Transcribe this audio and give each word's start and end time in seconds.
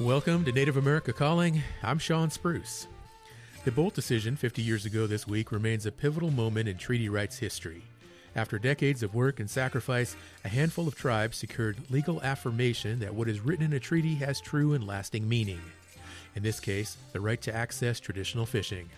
Welcome 0.00 0.44
to 0.44 0.52
Native 0.52 0.76
America 0.76 1.10
Calling. 1.10 1.62
I'm 1.82 1.98
Sean 1.98 2.28
Spruce. 2.28 2.86
The 3.64 3.70
Boldt 3.70 3.94
decision 3.94 4.36
50 4.36 4.60
years 4.60 4.84
ago 4.84 5.06
this 5.06 5.26
week 5.26 5.50
remains 5.50 5.86
a 5.86 5.90
pivotal 5.90 6.30
moment 6.30 6.68
in 6.68 6.76
treaty 6.76 7.08
rights 7.08 7.38
history. 7.38 7.82
After 8.34 8.58
decades 8.58 9.02
of 9.02 9.14
work 9.14 9.40
and 9.40 9.48
sacrifice, 9.48 10.14
a 10.44 10.50
handful 10.50 10.86
of 10.86 10.96
tribes 10.96 11.38
secured 11.38 11.78
legal 11.88 12.20
affirmation 12.20 12.98
that 12.98 13.14
what 13.14 13.26
is 13.26 13.40
written 13.40 13.64
in 13.64 13.72
a 13.72 13.80
treaty 13.80 14.14
has 14.16 14.38
true 14.38 14.74
and 14.74 14.86
lasting 14.86 15.26
meaning. 15.26 15.62
In 16.34 16.42
this 16.42 16.60
case, 16.60 16.98
the 17.14 17.20
right 17.20 17.40
to 17.40 17.56
access 17.56 17.98
traditional 17.98 18.44
fishing. 18.44 18.90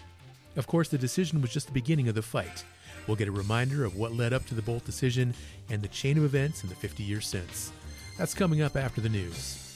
Of 0.56 0.66
course, 0.66 0.88
the 0.88 0.98
decision 0.98 1.40
was 1.40 1.52
just 1.52 1.68
the 1.68 1.72
beginning 1.72 2.08
of 2.08 2.16
the 2.16 2.22
fight. 2.22 2.64
We'll 3.06 3.16
get 3.16 3.28
a 3.28 3.32
reminder 3.32 3.84
of 3.84 3.94
what 3.94 4.16
led 4.16 4.32
up 4.32 4.46
to 4.46 4.54
the 4.56 4.62
Boldt 4.62 4.84
decision 4.84 5.32
and 5.70 5.80
the 5.80 5.86
chain 5.86 6.18
of 6.18 6.24
events 6.24 6.64
in 6.64 6.68
the 6.68 6.74
50 6.74 7.04
years 7.04 7.28
since. 7.28 7.70
That's 8.18 8.34
coming 8.34 8.62
up 8.62 8.74
after 8.74 9.00
the 9.00 9.08
news. 9.08 9.67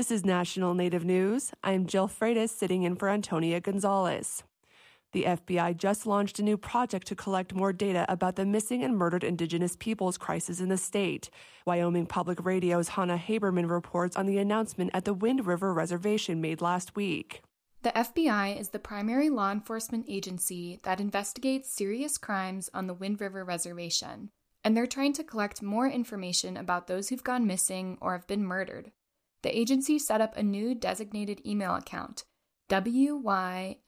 This 0.00 0.10
is 0.10 0.24
National 0.24 0.72
Native 0.72 1.04
News. 1.04 1.52
I'm 1.62 1.84
Jill 1.84 2.08
Freitas 2.08 2.48
sitting 2.48 2.84
in 2.84 2.96
for 2.96 3.10
Antonia 3.10 3.60
Gonzalez. 3.60 4.44
The 5.12 5.24
FBI 5.24 5.76
just 5.76 6.06
launched 6.06 6.38
a 6.38 6.42
new 6.42 6.56
project 6.56 7.06
to 7.08 7.14
collect 7.14 7.54
more 7.54 7.74
data 7.74 8.06
about 8.08 8.36
the 8.36 8.46
missing 8.46 8.82
and 8.82 8.96
murdered 8.96 9.22
Indigenous 9.22 9.76
peoples 9.76 10.16
crisis 10.16 10.58
in 10.58 10.70
the 10.70 10.78
state. 10.78 11.28
Wyoming 11.66 12.06
Public 12.06 12.42
Radio's 12.42 12.88
Hannah 12.88 13.18
Haberman 13.18 13.68
reports 13.68 14.16
on 14.16 14.24
the 14.24 14.38
announcement 14.38 14.90
at 14.94 15.04
the 15.04 15.12
Wind 15.12 15.46
River 15.46 15.74
Reservation 15.74 16.40
made 16.40 16.62
last 16.62 16.96
week. 16.96 17.42
The 17.82 17.90
FBI 17.90 18.58
is 18.58 18.70
the 18.70 18.78
primary 18.78 19.28
law 19.28 19.52
enforcement 19.52 20.06
agency 20.08 20.80
that 20.82 21.00
investigates 21.00 21.68
serious 21.68 22.16
crimes 22.16 22.70
on 22.72 22.86
the 22.86 22.94
Wind 22.94 23.20
River 23.20 23.44
Reservation, 23.44 24.30
and 24.64 24.74
they're 24.74 24.86
trying 24.86 25.12
to 25.12 25.24
collect 25.24 25.60
more 25.60 25.86
information 25.86 26.56
about 26.56 26.86
those 26.86 27.10
who've 27.10 27.22
gone 27.22 27.46
missing 27.46 27.98
or 28.00 28.12
have 28.12 28.26
been 28.26 28.42
murdered 28.42 28.92
the 29.42 29.56
agency 29.56 29.98
set 29.98 30.20
up 30.20 30.36
a 30.36 30.42
new 30.42 30.74
designated 30.74 31.40
email 31.46 31.74
account, 31.74 32.24
WYMMIP 32.68 33.78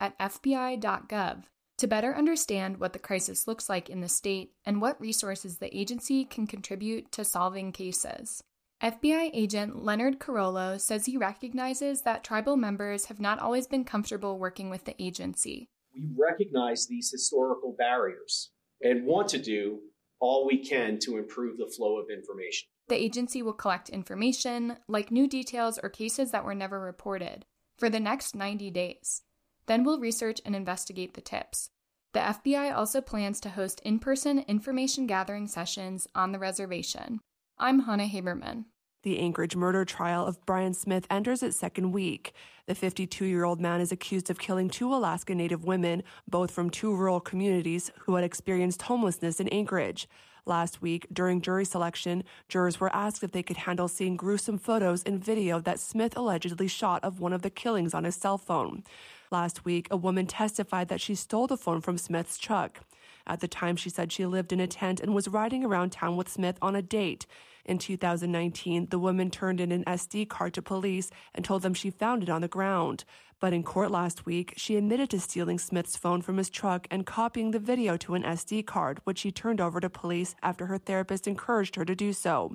at 0.00 0.18
FBI.gov, 0.18 1.44
to 1.78 1.86
better 1.86 2.14
understand 2.14 2.78
what 2.78 2.92
the 2.92 2.98
crisis 2.98 3.46
looks 3.46 3.68
like 3.68 3.88
in 3.88 4.00
the 4.00 4.08
state 4.08 4.52
and 4.64 4.80
what 4.80 5.00
resources 5.00 5.58
the 5.58 5.74
agency 5.76 6.24
can 6.24 6.46
contribute 6.46 7.10
to 7.12 7.24
solving 7.24 7.72
cases. 7.72 8.42
FBI 8.82 9.30
agent 9.34 9.84
Leonard 9.84 10.18
Carollo 10.18 10.78
says 10.78 11.04
he 11.04 11.16
recognizes 11.18 12.02
that 12.02 12.24
tribal 12.24 12.56
members 12.56 13.06
have 13.06 13.20
not 13.20 13.38
always 13.38 13.66
been 13.66 13.84
comfortable 13.84 14.38
working 14.38 14.70
with 14.70 14.84
the 14.84 14.94
agency. 15.02 15.68
We 15.94 16.08
recognize 16.16 16.86
these 16.86 17.10
historical 17.10 17.74
barriers 17.76 18.50
and 18.80 19.04
want 19.04 19.28
to 19.28 19.38
do 19.38 19.80
all 20.18 20.46
we 20.46 20.58
can 20.58 20.98
to 21.00 21.18
improve 21.18 21.58
the 21.58 21.66
flow 21.66 21.98
of 21.98 22.10
information. 22.10 22.68
The 22.90 22.96
agency 22.96 23.40
will 23.40 23.52
collect 23.52 23.88
information, 23.88 24.76
like 24.88 25.12
new 25.12 25.28
details 25.28 25.78
or 25.80 25.88
cases 25.88 26.32
that 26.32 26.44
were 26.44 26.56
never 26.56 26.80
reported, 26.80 27.46
for 27.78 27.88
the 27.88 28.00
next 28.00 28.34
90 28.34 28.68
days. 28.72 29.22
Then 29.66 29.84
we'll 29.84 30.00
research 30.00 30.40
and 30.44 30.56
investigate 30.56 31.14
the 31.14 31.20
tips. 31.20 31.70
The 32.14 32.18
FBI 32.18 32.74
also 32.74 33.00
plans 33.00 33.38
to 33.42 33.50
host 33.50 33.80
in 33.84 34.00
person 34.00 34.40
information 34.48 35.06
gathering 35.06 35.46
sessions 35.46 36.08
on 36.16 36.32
the 36.32 36.40
reservation. 36.40 37.20
I'm 37.58 37.82
Hannah 37.82 38.08
Haberman. 38.08 38.64
The 39.04 39.20
Anchorage 39.20 39.54
murder 39.54 39.84
trial 39.84 40.26
of 40.26 40.44
Brian 40.44 40.74
Smith 40.74 41.06
enters 41.08 41.44
its 41.44 41.56
second 41.56 41.92
week. 41.92 42.34
The 42.66 42.74
52 42.74 43.24
year 43.24 43.44
old 43.44 43.60
man 43.60 43.80
is 43.80 43.92
accused 43.92 44.30
of 44.30 44.40
killing 44.40 44.68
two 44.68 44.92
Alaska 44.92 45.32
Native 45.32 45.64
women, 45.64 46.02
both 46.28 46.50
from 46.50 46.70
two 46.70 46.92
rural 46.92 47.20
communities, 47.20 47.92
who 48.00 48.16
had 48.16 48.24
experienced 48.24 48.82
homelessness 48.82 49.38
in 49.38 49.46
Anchorage. 49.50 50.08
Last 50.46 50.82
week, 50.82 51.06
during 51.12 51.40
jury 51.40 51.64
selection, 51.64 52.24
jurors 52.48 52.80
were 52.80 52.94
asked 52.94 53.22
if 53.22 53.32
they 53.32 53.42
could 53.42 53.58
handle 53.58 53.88
seeing 53.88 54.16
gruesome 54.16 54.58
photos 54.58 55.02
and 55.02 55.22
video 55.22 55.60
that 55.60 55.80
Smith 55.80 56.16
allegedly 56.16 56.68
shot 56.68 57.04
of 57.04 57.20
one 57.20 57.32
of 57.32 57.42
the 57.42 57.50
killings 57.50 57.94
on 57.94 58.04
his 58.04 58.16
cell 58.16 58.38
phone. 58.38 58.82
Last 59.30 59.64
week, 59.64 59.86
a 59.90 59.96
woman 59.96 60.26
testified 60.26 60.88
that 60.88 61.00
she 61.00 61.14
stole 61.14 61.46
the 61.46 61.56
phone 61.56 61.80
from 61.80 61.98
Smith's 61.98 62.38
truck. 62.38 62.80
At 63.26 63.40
the 63.40 63.48
time, 63.48 63.76
she 63.76 63.90
said 63.90 64.10
she 64.10 64.26
lived 64.26 64.52
in 64.52 64.60
a 64.60 64.66
tent 64.66 64.98
and 65.00 65.14
was 65.14 65.28
riding 65.28 65.64
around 65.64 65.92
town 65.92 66.16
with 66.16 66.28
Smith 66.28 66.58
on 66.60 66.74
a 66.74 66.82
date. 66.82 67.26
In 67.64 67.78
2019, 67.78 68.86
the 68.90 68.98
woman 68.98 69.30
turned 69.30 69.60
in 69.60 69.70
an 69.70 69.84
SD 69.84 70.28
card 70.28 70.54
to 70.54 70.62
police 70.62 71.10
and 71.34 71.44
told 71.44 71.62
them 71.62 71.74
she 71.74 71.90
found 71.90 72.22
it 72.22 72.28
on 72.28 72.40
the 72.40 72.48
ground. 72.48 73.04
But 73.40 73.54
in 73.54 73.62
court 73.62 73.90
last 73.90 74.26
week, 74.26 74.52
she 74.58 74.76
admitted 74.76 75.08
to 75.10 75.18
stealing 75.18 75.58
Smith's 75.58 75.96
phone 75.96 76.20
from 76.20 76.36
his 76.36 76.50
truck 76.50 76.86
and 76.90 77.06
copying 77.06 77.50
the 77.50 77.58
video 77.58 77.96
to 77.96 78.14
an 78.14 78.22
SD 78.22 78.66
card, 78.66 79.00
which 79.04 79.18
she 79.18 79.32
turned 79.32 79.62
over 79.62 79.80
to 79.80 79.88
police 79.88 80.34
after 80.42 80.66
her 80.66 80.76
therapist 80.76 81.26
encouraged 81.26 81.76
her 81.76 81.86
to 81.86 81.94
do 81.94 82.12
so. 82.12 82.54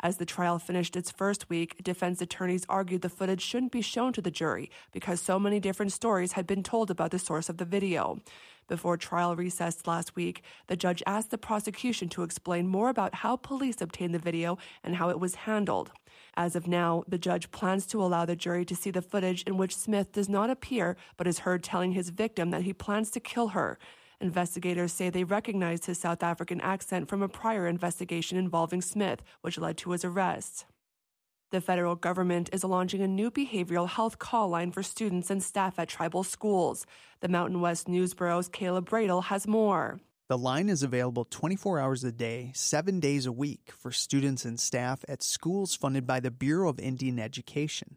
As 0.00 0.18
the 0.18 0.26
trial 0.26 0.58
finished 0.58 0.96
its 0.96 1.10
first 1.10 1.48
week, 1.48 1.82
defense 1.82 2.20
attorneys 2.20 2.66
argued 2.68 3.00
the 3.02 3.08
footage 3.08 3.40
shouldn't 3.40 3.72
be 3.72 3.80
shown 3.80 4.12
to 4.12 4.20
the 4.20 4.30
jury 4.30 4.70
because 4.92 5.20
so 5.20 5.40
many 5.40 5.58
different 5.58 5.92
stories 5.92 6.32
had 6.32 6.46
been 6.46 6.62
told 6.62 6.90
about 6.90 7.10
the 7.10 7.18
source 7.18 7.48
of 7.48 7.56
the 7.56 7.64
video. 7.64 8.20
Before 8.68 8.98
trial 8.98 9.34
recessed 9.34 9.86
last 9.86 10.14
week, 10.14 10.42
the 10.66 10.76
judge 10.76 11.02
asked 11.06 11.30
the 11.30 11.38
prosecution 11.38 12.08
to 12.10 12.22
explain 12.22 12.68
more 12.68 12.90
about 12.90 13.16
how 13.16 13.36
police 13.36 13.80
obtained 13.80 14.14
the 14.14 14.18
video 14.18 14.58
and 14.84 14.96
how 14.96 15.08
it 15.08 15.18
was 15.18 15.34
handled. 15.34 15.90
As 16.38 16.54
of 16.54 16.68
now, 16.68 17.02
the 17.08 17.18
judge 17.18 17.50
plans 17.50 17.84
to 17.86 18.00
allow 18.00 18.24
the 18.24 18.36
jury 18.36 18.64
to 18.66 18.76
see 18.76 18.92
the 18.92 19.02
footage 19.02 19.42
in 19.42 19.56
which 19.56 19.74
Smith 19.74 20.12
does 20.12 20.28
not 20.28 20.50
appear 20.50 20.96
but 21.16 21.26
is 21.26 21.40
heard 21.40 21.64
telling 21.64 21.90
his 21.90 22.10
victim 22.10 22.50
that 22.50 22.62
he 22.62 22.72
plans 22.72 23.10
to 23.10 23.18
kill 23.18 23.48
her. 23.48 23.76
Investigators 24.20 24.92
say 24.92 25.10
they 25.10 25.24
recognized 25.24 25.86
his 25.86 25.98
South 25.98 26.22
African 26.22 26.60
accent 26.60 27.08
from 27.08 27.22
a 27.22 27.28
prior 27.28 27.66
investigation 27.66 28.38
involving 28.38 28.80
Smith, 28.80 29.20
which 29.40 29.58
led 29.58 29.76
to 29.78 29.90
his 29.90 30.04
arrest. 30.04 30.64
The 31.50 31.60
federal 31.60 31.96
government 31.96 32.50
is 32.52 32.62
launching 32.62 33.02
a 33.02 33.08
new 33.08 33.32
behavioral 33.32 33.88
health 33.88 34.20
call 34.20 34.48
line 34.48 34.70
for 34.70 34.84
students 34.84 35.30
and 35.30 35.42
staff 35.42 35.76
at 35.76 35.88
tribal 35.88 36.22
schools. 36.22 36.86
The 37.18 37.28
Mountain 37.28 37.60
West 37.60 37.88
News 37.88 38.14
Bureau's 38.14 38.48
Caleb 38.48 38.88
Bradle 38.88 39.24
has 39.24 39.48
more. 39.48 39.98
The 40.28 40.36
line 40.36 40.68
is 40.68 40.82
available 40.82 41.24
24 41.24 41.78
hours 41.78 42.04
a 42.04 42.12
day, 42.12 42.52
seven 42.54 43.00
days 43.00 43.24
a 43.24 43.32
week 43.32 43.72
for 43.74 43.90
students 43.90 44.44
and 44.44 44.60
staff 44.60 45.02
at 45.08 45.22
schools 45.22 45.74
funded 45.74 46.06
by 46.06 46.20
the 46.20 46.30
Bureau 46.30 46.68
of 46.68 46.78
Indian 46.78 47.18
Education. 47.18 47.96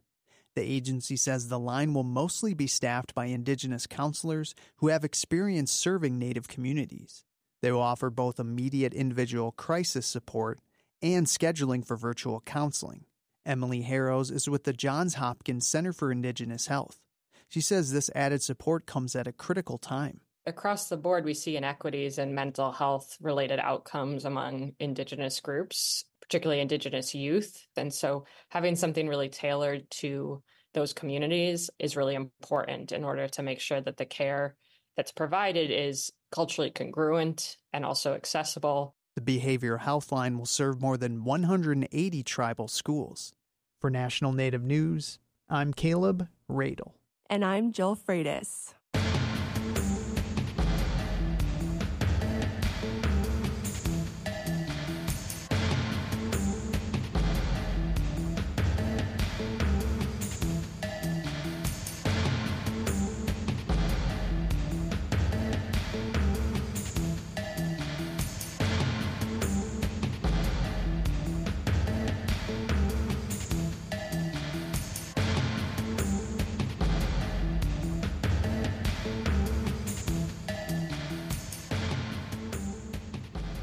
The 0.55 0.61
agency 0.61 1.17
says 1.17 1.49
the 1.49 1.59
line 1.59 1.93
will 1.93 2.05
mostly 2.05 2.53
be 2.53 2.67
staffed 2.67 3.13
by 3.13 3.25
Indigenous 3.25 3.85
counselors 3.85 4.55
who 4.77 4.87
have 4.87 5.03
experience 5.03 5.73
serving 5.73 6.17
Native 6.17 6.47
communities. 6.47 7.25
They 7.61 7.69
will 7.73 7.81
offer 7.81 8.09
both 8.09 8.39
immediate 8.39 8.93
individual 8.93 9.51
crisis 9.51 10.07
support 10.07 10.61
and 11.01 11.27
scheduling 11.27 11.85
for 11.85 11.97
virtual 11.97 12.39
counseling. 12.39 13.03
Emily 13.45 13.81
Haroz 13.81 14.31
is 14.31 14.47
with 14.47 14.63
the 14.63 14.71
Johns 14.71 15.15
Hopkins 15.15 15.67
Center 15.67 15.91
for 15.91 16.13
Indigenous 16.13 16.67
Health. 16.67 17.01
She 17.49 17.59
says 17.59 17.91
this 17.91 18.09
added 18.15 18.41
support 18.41 18.85
comes 18.85 19.17
at 19.17 19.27
a 19.27 19.33
critical 19.33 19.77
time 19.77 20.21
across 20.45 20.89
the 20.89 20.97
board, 20.97 21.25
we 21.25 21.33
see 21.33 21.57
inequities 21.57 22.17
in 22.17 22.35
mental 22.35 22.71
health 22.71 23.17
related 23.21 23.59
outcomes 23.59 24.25
among 24.25 24.73
Indigenous 24.79 25.39
groups, 25.39 26.05
particularly 26.21 26.61
Indigenous 26.61 27.13
youth. 27.13 27.67
And 27.75 27.93
so 27.93 28.25
having 28.49 28.75
something 28.75 29.07
really 29.07 29.29
tailored 29.29 29.89
to 29.91 30.41
those 30.73 30.93
communities 30.93 31.69
is 31.79 31.97
really 31.97 32.15
important 32.15 32.91
in 32.91 33.03
order 33.03 33.27
to 33.27 33.43
make 33.43 33.59
sure 33.59 33.81
that 33.81 33.97
the 33.97 34.05
care 34.05 34.55
that's 34.95 35.11
provided 35.11 35.69
is 35.69 36.11
culturally 36.31 36.71
congruent 36.71 37.57
and 37.73 37.85
also 37.85 38.13
accessible. 38.13 38.95
The 39.15 39.21
Behavioral 39.21 39.79
Health 39.79 40.11
Line 40.11 40.37
will 40.37 40.45
serve 40.45 40.81
more 40.81 40.97
than 40.97 41.23
180 41.23 42.23
tribal 42.23 42.67
schools. 42.67 43.33
For 43.79 43.89
National 43.89 44.31
Native 44.31 44.63
News, 44.63 45.19
I'm 45.49 45.73
Caleb 45.73 46.27
Radel. 46.49 46.93
And 47.29 47.43
I'm 47.43 47.71
Jill 47.71 47.95
Freitas. 47.95 48.73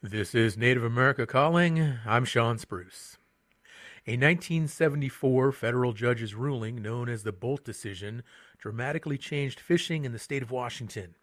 This 0.00 0.32
is 0.32 0.56
Native 0.56 0.84
America 0.84 1.26
Calling. 1.26 1.94
I'm 2.06 2.24
Sean 2.24 2.56
Spruce. 2.56 3.18
A 4.06 4.12
1974 4.12 5.50
federal 5.50 5.92
judge's 5.92 6.36
ruling, 6.36 6.80
known 6.80 7.08
as 7.08 7.24
the 7.24 7.32
Boldt 7.32 7.64
decision, 7.64 8.22
dramatically 8.58 9.18
changed 9.18 9.58
fishing 9.58 10.04
in 10.04 10.12
the 10.12 10.20
state 10.20 10.44
of 10.44 10.52
Washington, 10.52 11.16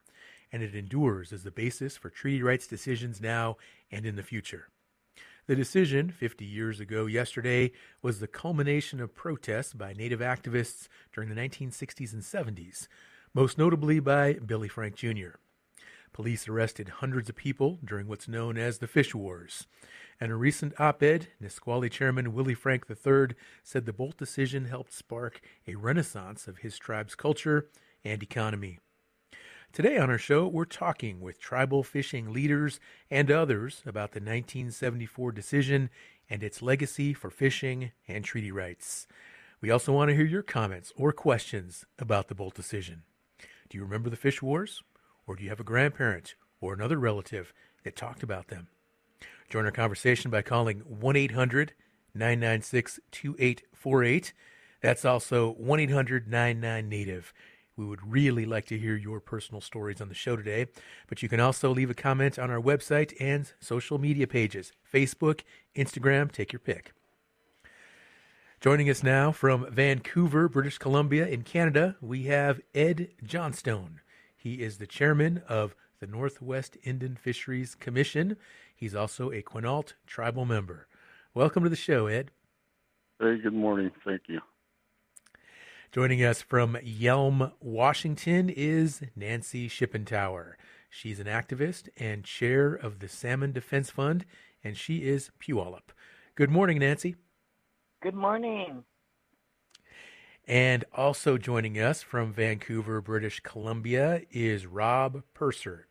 and 0.52 0.62
it 0.62 0.76
endures 0.76 1.32
as 1.32 1.44
the 1.44 1.52
basis 1.52 1.96
for 1.96 2.10
treaty 2.10 2.44
rights 2.44 2.68
decisions 2.68 3.22
now 3.22 3.56
and 3.90 4.06
in 4.06 4.18
the 4.18 4.24
future. 4.24 4.68
The 5.48 5.56
decision, 5.56 6.12
50 6.12 6.44
years 6.44 6.82
ago 6.82 7.06
yesterday, 7.06 7.72
was 8.02 8.20
the 8.20 8.28
culmination 8.28 9.00
of 9.00 9.16
protests 9.16 9.72
by 9.72 9.94
Native 9.94 10.20
activists 10.20 10.90
during 11.14 11.30
the 11.30 11.42
1960s 11.42 12.12
and 12.12 12.22
70s, 12.22 12.90
most 13.34 13.58
notably 13.58 14.02
by 14.02 14.34
Billy 14.34 14.68
Frank 14.68 14.96
Jr. 14.96 15.38
Police 16.16 16.48
arrested 16.48 16.88
hundreds 16.88 17.28
of 17.28 17.36
people 17.36 17.78
during 17.84 18.08
what's 18.08 18.30
known 18.30 18.58
as 18.58 18.78
the 18.78 18.88
Fish 18.88 19.14
Wars. 19.14 19.68
And 20.18 20.32
a 20.32 20.36
recent 20.36 20.74
op 20.80 21.04
ed, 21.04 21.28
Nisqually 21.42 21.90
Chairman 21.90 22.34
Willie 22.34 22.54
Frank 22.54 22.86
III 22.90 23.36
said 23.66 23.86
the 23.86 23.92
Boldt 23.92 24.16
decision 24.16 24.64
helped 24.64 24.94
spark 24.94 25.42
a 25.68 25.76
renaissance 25.76 26.48
of 26.48 26.60
his 26.60 26.78
tribe's 26.78 27.16
culture 27.16 27.68
and 28.06 28.24
economy. 28.24 28.80
Today 29.74 29.98
on 29.98 30.10
our 30.10 30.18
show, 30.18 30.48
we're 30.48 30.64
talking 30.64 31.20
with 31.20 31.38
tribal 31.38 31.84
fishing 31.84 32.32
leaders 32.32 32.80
and 33.12 33.30
others 33.30 33.82
about 33.82 34.14
the 34.14 34.22
1974 34.22 35.34
decision 35.34 35.90
and 36.30 36.44
its 36.44 36.62
legacy 36.62 37.14
for 37.14 37.30
fishing 37.30 37.92
and 38.08 38.24
treaty 38.24 38.54
rights. 38.54 39.06
We 39.60 39.70
also 39.70 39.92
want 39.92 40.12
to 40.12 40.16
hear 40.16 40.24
your 40.24 40.44
comments 40.44 40.94
or 40.96 41.12
questions 41.12 41.86
about 42.00 42.30
the 42.30 42.36
Boldt 42.36 42.54
decision. 42.54 43.04
Do 43.68 43.78
you 43.78 43.84
remember 43.84 44.10
the 44.10 44.16
Fish 44.16 44.42
Wars? 44.42 44.82
Or 45.28 45.36
do 45.36 45.44
you 45.44 45.50
have 45.50 45.60
a 45.60 45.64
grandparent 45.64 46.36
or 46.62 46.74
another 46.74 46.98
relative 46.98 47.54
that 47.84 47.96
talked 47.96 48.24
about 48.24 48.48
them? 48.48 48.68
Join 49.50 49.66
our 49.66 49.72
conversation 49.72 50.32
by 50.32 50.42
calling 50.42 50.80
1 50.80 51.16
800 51.16 51.74
996 52.14 53.00
2848. 53.12 54.34
That's 54.82 55.06
also 55.06 55.52
1 55.54 55.80
800 55.80 56.28
99 56.28 56.90
Native. 56.90 57.34
We 57.78 57.86
would 57.86 58.10
really 58.10 58.46
like 58.46 58.66
to 58.68 58.78
hear 58.78 58.96
your 58.96 59.20
personal 59.20 59.60
stories 59.60 60.00
on 60.00 60.08
the 60.08 60.16
show 60.16 60.38
today, 60.38 60.68
but 61.08 61.22
you 61.22 61.28
can 61.28 61.42
also 61.42 61.72
leave 61.72 61.90
a 61.90 61.96
comment 61.96 62.40
on 62.40 62.50
our 62.50 62.62
website 62.62 63.14
and 63.20 63.52
social 63.60 63.98
media 63.98 64.28
pages 64.28 64.72
Facebook, 64.94 65.42
Instagram, 65.76 66.32
take 66.32 66.54
your 66.54 66.62
pick. 66.62 66.94
Joining 68.62 68.90
us 68.90 69.04
now 69.04 69.32
from 69.32 69.70
Vancouver, 69.70 70.48
British 70.48 70.78
Columbia, 70.78 71.28
in 71.28 71.44
Canada, 71.44 71.98
we 72.02 72.24
have 72.24 72.62
Ed 72.74 73.10
Johnstone. 73.24 74.00
He 74.46 74.62
is 74.62 74.78
the 74.78 74.86
chairman 74.86 75.42
of 75.50 75.76
the 76.00 76.06
Northwest 76.06 76.78
Indian 76.84 77.16
Fisheries 77.16 77.74
Commission. 77.74 78.38
He's 78.76 78.94
also 78.94 79.32
a 79.32 79.42
Quinault 79.42 79.94
tribal 80.06 80.46
member. 80.46 80.88
Welcome 81.34 81.64
to 81.64 81.70
the 81.70 81.76
show, 81.76 82.06
Ed. 82.06 82.30
Hey, 83.20 83.40
good 83.40 83.56
morning. 83.56 83.90
Thank 84.06 84.22
you. 84.28 84.42
Joining 85.92 86.24
us 86.24 86.44
from 86.44 86.78
Yelm, 86.84 87.54
Washington 87.60 88.52
is 88.52 89.02
Nancy 89.16 89.68
Shippentower. 89.68 90.54
She's 90.92 91.20
an 91.20 91.26
activist 91.26 91.90
and 91.98 92.24
chair 92.24 92.76
of 92.76 93.00
the 93.00 93.08
Salmon 93.08 93.52
Defense 93.52 93.90
Fund, 93.90 94.28
and 94.64 94.78
she 94.78 95.08
is 95.08 95.32
Puyallup. 95.42 95.90
Good 96.36 96.52
morning, 96.52 96.78
Nancy. 96.78 97.16
Good 98.04 98.14
morning. 98.14 98.84
And 100.48 100.86
also 100.94 101.38
joining 101.38 101.80
us 101.80 102.04
from 102.04 102.32
Vancouver, 102.32 103.02
British 103.02 103.40
Columbia 103.40 104.22
is 104.32 104.68
Rob 104.68 105.24
Purser. 105.34 105.88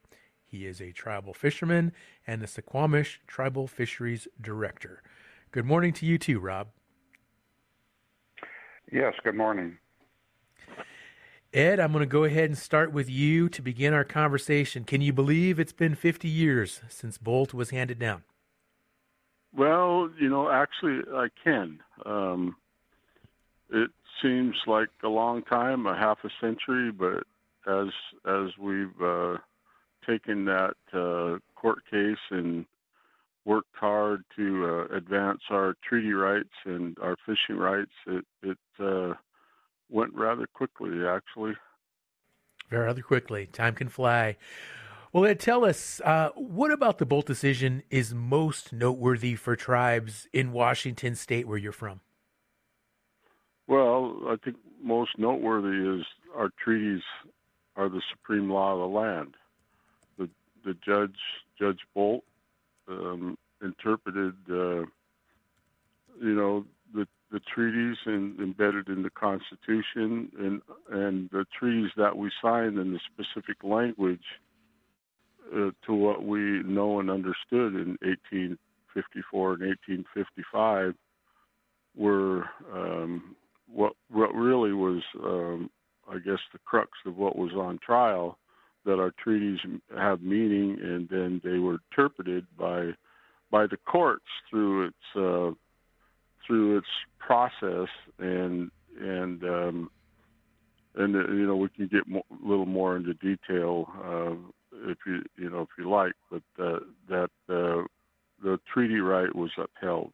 He 0.47 0.67
is 0.67 0.81
a 0.81 0.93
tribal 0.93 1.35
fisherman 1.35 1.93
and 2.27 2.41
the 2.41 2.47
Suquamish 2.47 3.19
Tribal 3.27 3.67
Fisheries 3.67 4.29
Director. 4.41 5.03
Good 5.51 5.65
morning 5.65 5.93
to 5.95 6.07
you 6.07 6.19
too, 6.19 6.39
Rob. 6.39 6.69
Yes, 8.93 9.15
good 9.25 9.35
morning. 9.35 9.79
Ed, 11.53 11.81
I'm 11.81 11.93
going 11.93 12.03
to 12.03 12.07
go 12.07 12.25
ahead 12.25 12.45
and 12.45 12.59
start 12.59 12.93
with 12.93 13.11
you 13.11 13.49
to 13.49 13.63
begin 13.63 13.93
our 13.93 14.05
conversation. 14.05 14.85
Can 14.85 15.01
you 15.01 15.13
believe 15.13 15.59
it's 15.59 15.73
been 15.73 15.97
50 15.97 16.29
years 16.29 16.81
since 16.89 17.19
Boldt 17.19 17.55
was 17.55 17.71
handed 17.71 17.99
down? 17.99 18.23
Well, 19.53 20.11
you 20.21 20.29
know, 20.29 20.51
actually, 20.51 21.01
I 21.13 21.29
can. 21.43 21.81
Um, 22.05 22.57
it 23.71 23.91
seems 24.23 24.57
like 24.67 24.89
a 25.03 25.09
long 25.09 25.43
time, 25.43 25.87
a 25.87 25.97
half 25.97 26.19
a 26.25 26.31
century, 26.41 26.91
but 26.91 27.25
as 27.67 27.89
as 28.27 28.57
we've 28.59 29.01
uh, 29.03 29.37
taken 30.07 30.45
that 30.45 30.75
uh, 30.93 31.39
court 31.55 31.79
case 31.91 32.19
and 32.31 32.67
worked 33.45 33.75
hard 33.75 34.25
to 34.37 34.67
uh, 34.67 34.97
advance 34.97 35.41
our 35.51 35.75
treaty 35.87 36.13
rights 36.13 36.55
and 36.65 36.97
our 37.01 37.17
fishing 37.27 37.57
rights, 37.57 37.93
it 38.07 38.25
it 38.43 38.59
uh, 38.81 39.15
went 39.91 40.15
rather 40.15 40.47
quickly, 40.55 41.07
actually. 41.07 41.55
Very 42.71 42.87
rather 42.87 43.03
quickly. 43.03 43.47
Time 43.47 43.75
can 43.75 43.89
fly. 43.89 44.37
Well, 45.13 45.27
Ed, 45.27 45.39
tell 45.39 45.65
us 45.65 46.01
uh, 46.01 46.31
what 46.35 46.73
about 46.73 46.99
the 46.99 47.07
Boldt 47.07 47.27
decision 47.27 47.85
is 47.89 48.13
most 48.13 48.73
noteworthy 48.73 49.37
for 49.37 49.55
tribes 49.55 50.27
in 50.33 50.51
Washington 50.51 51.15
State, 51.15 51.47
where 51.47 51.59
you're 51.59 51.71
from? 51.71 52.01
I 54.27 54.37
think 54.43 54.57
most 54.83 55.19
noteworthy 55.19 56.01
is 56.01 56.07
our 56.37 56.51
treaties 56.63 57.03
are 57.77 57.89
the 57.89 58.03
supreme 58.11 58.51
law 58.51 58.75
of 58.75 58.81
the 58.81 58.99
land. 58.99 59.35
The 60.19 60.29
the 60.65 60.75
judge 60.85 61.19
Judge 61.59 61.81
Boldt 61.97 62.23
um, 62.89 63.37
interpreted, 63.63 64.35
uh, 64.49 64.85
you 66.21 66.35
know, 66.35 66.65
the 66.95 67.07
the 67.31 67.41
treaties 67.41 67.97
in, 68.07 68.37
embedded 68.41 68.89
in 68.89 69.03
the 69.03 69.11
Constitution 69.11 70.31
and 70.39 70.63
and 70.91 71.31
the 71.31 71.47
treaties 71.59 71.91
that 71.97 72.17
we 72.17 72.31
signed 72.43 72.79
in 72.79 72.93
the 72.93 73.01
specific 73.13 73.63
language 73.63 74.25
uh, 75.55 75.71
to 75.87 75.95
what 75.95 76.25
we 76.25 76.63
know 76.63 77.01
and 77.01 77.11
understood 77.11 77.75
in 77.75 77.99
1854 78.03 79.53
and 79.55 79.63
1855 79.63 80.95
were 81.97 82.45
um, 82.73 83.37
what 83.75 83.95
what 84.11 84.35
really 84.35 84.73
was, 84.73 85.03
um, 85.23 85.71
I 86.09 86.19
guess, 86.19 86.39
the 86.53 86.59
crux 86.65 86.91
of 87.07 87.17
what 87.17 87.37
was 87.37 87.53
on 87.53 87.79
trial, 87.85 88.39
that 88.85 89.01
our 89.01 89.13
treaties 89.23 89.59
have 89.97 90.23
meaning, 90.23 90.79
and 90.81 91.09
then 91.09 91.41
they 91.43 91.59
were 91.59 91.79
interpreted 91.91 92.47
by 92.59 92.91
by 93.51 93.67
the 93.67 93.77
courts 93.87 94.25
through 94.51 94.87
its 94.87 95.17
uh, 95.17 95.51
through 96.47 96.79
its 96.79 96.87
process, 97.19 97.89
and 98.19 98.71
and 99.01 99.43
um, 99.43 99.91
and 100.95 101.17
uh, 101.17 101.33
you 101.33 101.47
know 101.47 101.57
we 101.57 101.69
can 101.71 101.89
get 101.89 102.03
a 102.09 102.47
little 102.47 102.67
more 102.67 102.97
into 102.97 103.15
detail 103.15 103.89
uh, 104.05 104.91
if 104.91 104.99
you 105.07 105.23
you 105.37 105.51
know 105.51 105.63
if 105.63 105.69
you 105.79 105.91
like, 105.91 106.13
but 106.31 106.43
uh, 106.63 106.79
that 107.09 107.31
uh, 107.49 107.83
the 108.43 108.59
treaty 108.73 109.01
right 109.01 109.35
was 109.35 109.51
upheld. 109.57 110.13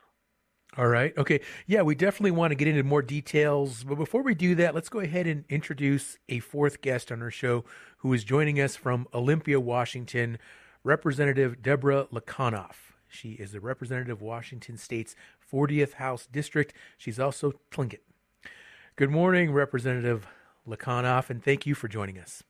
All 0.76 0.86
right. 0.86 1.16
Okay. 1.18 1.40
Yeah, 1.66 1.82
we 1.82 1.96
definitely 1.96 2.30
want 2.30 2.52
to 2.52 2.54
get 2.54 2.68
into 2.68 2.84
more 2.84 3.02
details. 3.02 3.82
But 3.82 3.96
before 3.96 4.22
we 4.22 4.34
do 4.34 4.54
that, 4.54 4.74
let's 4.74 4.88
go 4.88 5.00
ahead 5.00 5.26
and 5.26 5.44
introduce 5.48 6.16
a 6.28 6.38
fourth 6.38 6.80
guest 6.80 7.10
on 7.10 7.22
our 7.22 7.30
show 7.30 7.64
who 7.98 8.12
is 8.12 8.22
joining 8.22 8.60
us 8.60 8.76
from 8.76 9.08
Olympia, 9.12 9.58
Washington, 9.58 10.38
Representative 10.84 11.60
Deborah 11.60 12.06
Lekanoff. 12.12 12.92
She 13.08 13.32
is 13.32 13.50
the 13.50 13.60
representative 13.60 14.18
of 14.18 14.22
Washington 14.22 14.76
State's 14.76 15.16
40th 15.52 15.94
House 15.94 16.28
District. 16.30 16.72
She's 16.96 17.18
also 17.18 17.54
Tlingit. 17.72 18.00
Good 18.94 19.10
morning, 19.10 19.50
Representative 19.52 20.28
Lekanoff, 20.68 21.30
and 21.30 21.42
thank 21.42 21.66
you 21.66 21.74
for 21.74 21.88
joining 21.88 22.16
us. 22.16 22.44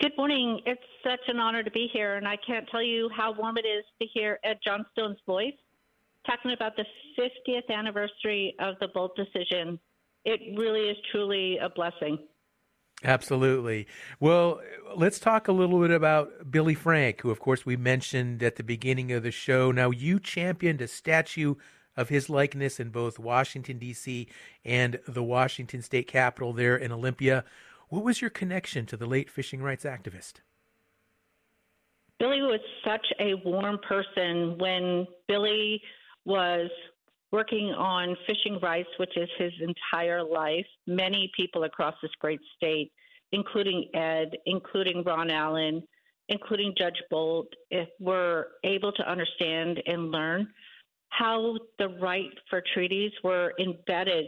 Good 0.00 0.12
morning. 0.16 0.60
It's 0.64 0.80
such 1.02 1.20
an 1.28 1.38
honor 1.38 1.62
to 1.62 1.70
be 1.70 1.88
here, 1.92 2.16
and 2.16 2.26
I 2.26 2.36
can't 2.46 2.66
tell 2.70 2.82
you 2.82 3.10
how 3.14 3.32
warm 3.32 3.58
it 3.58 3.66
is 3.66 3.84
to 4.00 4.06
hear 4.06 4.38
Ed 4.42 4.58
Johnstone's 4.64 5.18
voice 5.26 5.52
talking 6.26 6.52
about 6.52 6.72
the 6.76 6.84
50th 7.18 7.70
anniversary 7.70 8.54
of 8.60 8.74
the 8.80 8.88
Boldt 8.88 9.16
decision. 9.16 9.78
It 10.24 10.40
really 10.58 10.88
is 10.90 10.96
truly 11.10 11.58
a 11.58 11.68
blessing. 11.68 12.18
Absolutely. 13.04 13.86
Well, 14.20 14.60
let's 14.96 15.18
talk 15.18 15.48
a 15.48 15.52
little 15.52 15.80
bit 15.80 15.90
about 15.90 16.50
Billy 16.50 16.74
Frank, 16.74 17.20
who, 17.20 17.30
of 17.30 17.40
course, 17.40 17.66
we 17.66 17.76
mentioned 17.76 18.42
at 18.42 18.56
the 18.56 18.64
beginning 18.64 19.12
of 19.12 19.22
the 19.22 19.30
show. 19.30 19.70
Now, 19.70 19.90
you 19.90 20.18
championed 20.18 20.80
a 20.80 20.88
statue 20.88 21.56
of 21.96 22.08
his 22.08 22.30
likeness 22.30 22.80
in 22.80 22.90
both 22.90 23.18
Washington, 23.18 23.78
D.C. 23.78 24.28
and 24.64 24.98
the 25.06 25.22
Washington 25.22 25.82
state 25.82 26.08
capitol 26.08 26.52
there 26.52 26.76
in 26.76 26.90
Olympia. 26.90 27.44
What 27.88 28.02
was 28.02 28.20
your 28.20 28.30
connection 28.30 28.86
to 28.86 28.96
the 28.96 29.06
late 29.06 29.30
fishing 29.30 29.62
rights 29.62 29.84
activist? 29.84 30.40
Billy 32.18 32.40
was 32.40 32.60
such 32.84 33.06
a 33.20 33.34
warm 33.44 33.78
person 33.86 34.56
when 34.58 35.06
Billy 35.28 35.82
was 36.26 36.68
working 37.32 37.70
on 37.70 38.16
fishing 38.26 38.58
rights, 38.60 38.88
which 38.98 39.16
is 39.16 39.28
his 39.38 39.52
entire 39.60 40.22
life. 40.22 40.66
Many 40.86 41.30
people 41.36 41.64
across 41.64 41.94
this 42.02 42.10
great 42.20 42.40
state, 42.56 42.92
including 43.32 43.88
Ed, 43.94 44.36
including 44.44 45.02
Ron 45.04 45.30
Allen, 45.30 45.82
including 46.28 46.74
Judge 46.76 47.00
Boldt, 47.10 47.46
if 47.70 47.88
were 48.00 48.48
able 48.64 48.92
to 48.92 49.10
understand 49.10 49.82
and 49.86 50.10
learn 50.10 50.48
how 51.10 51.56
the 51.78 51.88
right 52.00 52.32
for 52.50 52.62
treaties 52.74 53.12
were 53.22 53.54
embedded 53.58 54.26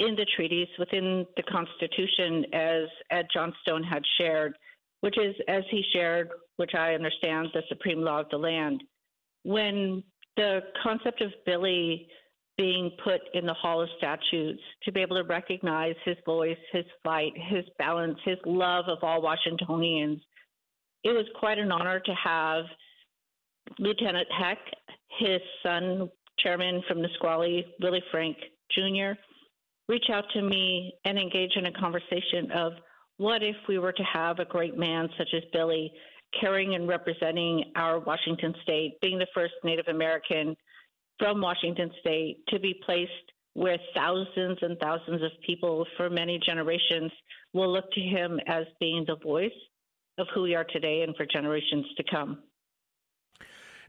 in 0.00 0.14
the 0.16 0.26
treaties 0.36 0.68
within 0.78 1.26
the 1.36 1.42
Constitution, 1.44 2.44
as 2.52 2.84
Ed 3.10 3.26
Johnstone 3.32 3.82
had 3.82 4.02
shared, 4.20 4.54
which 5.00 5.16
is, 5.18 5.34
as 5.48 5.62
he 5.70 5.82
shared, 5.92 6.28
which 6.56 6.74
I 6.74 6.94
understand, 6.94 7.48
the 7.54 7.62
supreme 7.68 8.00
law 8.00 8.20
of 8.20 8.28
the 8.30 8.36
land. 8.36 8.82
When 9.44 10.02
the 10.38 10.60
concept 10.84 11.20
of 11.20 11.32
Billy 11.44 12.06
being 12.56 12.92
put 13.02 13.20
in 13.34 13.44
the 13.44 13.54
Hall 13.54 13.82
of 13.82 13.88
Statutes 13.98 14.62
to 14.84 14.92
be 14.92 15.00
able 15.00 15.16
to 15.16 15.24
recognize 15.24 15.96
his 16.04 16.16
voice, 16.24 16.56
his 16.72 16.84
fight, 17.02 17.32
his 17.50 17.64
balance, 17.76 18.18
his 18.24 18.38
love 18.46 18.84
of 18.88 18.98
all 19.02 19.20
Washingtonians, 19.20 20.20
it 21.02 21.10
was 21.10 21.26
quite 21.38 21.58
an 21.58 21.72
honor 21.72 22.00
to 22.00 22.14
have 22.14 22.64
Lieutenant 23.78 24.28
Heck, 24.30 24.58
his 25.18 25.40
son, 25.62 26.08
chairman 26.38 26.82
from 26.86 27.02
Nisqually, 27.02 27.66
Willie 27.80 28.02
Frank 28.10 28.36
Jr., 28.72 29.18
reach 29.88 30.06
out 30.12 30.24
to 30.34 30.42
me 30.42 30.94
and 31.04 31.18
engage 31.18 31.56
in 31.56 31.66
a 31.66 31.72
conversation 31.72 32.50
of 32.54 32.72
what 33.16 33.42
if 33.42 33.56
we 33.68 33.78
were 33.78 33.92
to 33.92 34.02
have 34.04 34.38
a 34.38 34.44
great 34.44 34.76
man 34.76 35.08
such 35.18 35.28
as 35.34 35.42
Billy 35.52 35.92
carrying 36.40 36.74
and 36.74 36.88
representing 36.88 37.72
our 37.76 37.98
Washington 37.98 38.54
state, 38.62 39.00
being 39.00 39.18
the 39.18 39.26
first 39.34 39.54
Native 39.64 39.88
American 39.88 40.56
from 41.18 41.40
Washington 41.40 41.90
state 42.00 42.38
to 42.48 42.58
be 42.58 42.80
placed 42.84 43.12
where 43.54 43.78
thousands 43.94 44.58
and 44.62 44.78
thousands 44.78 45.22
of 45.22 45.32
people 45.44 45.84
for 45.96 46.08
many 46.08 46.38
generations 46.38 47.10
will 47.52 47.72
look 47.72 47.90
to 47.92 48.00
him 48.00 48.38
as 48.46 48.66
being 48.78 49.04
the 49.06 49.16
voice 49.16 49.50
of 50.18 50.26
who 50.34 50.42
we 50.42 50.54
are 50.54 50.64
today 50.64 51.02
and 51.02 51.16
for 51.16 51.26
generations 51.26 51.86
to 51.96 52.04
come. 52.10 52.38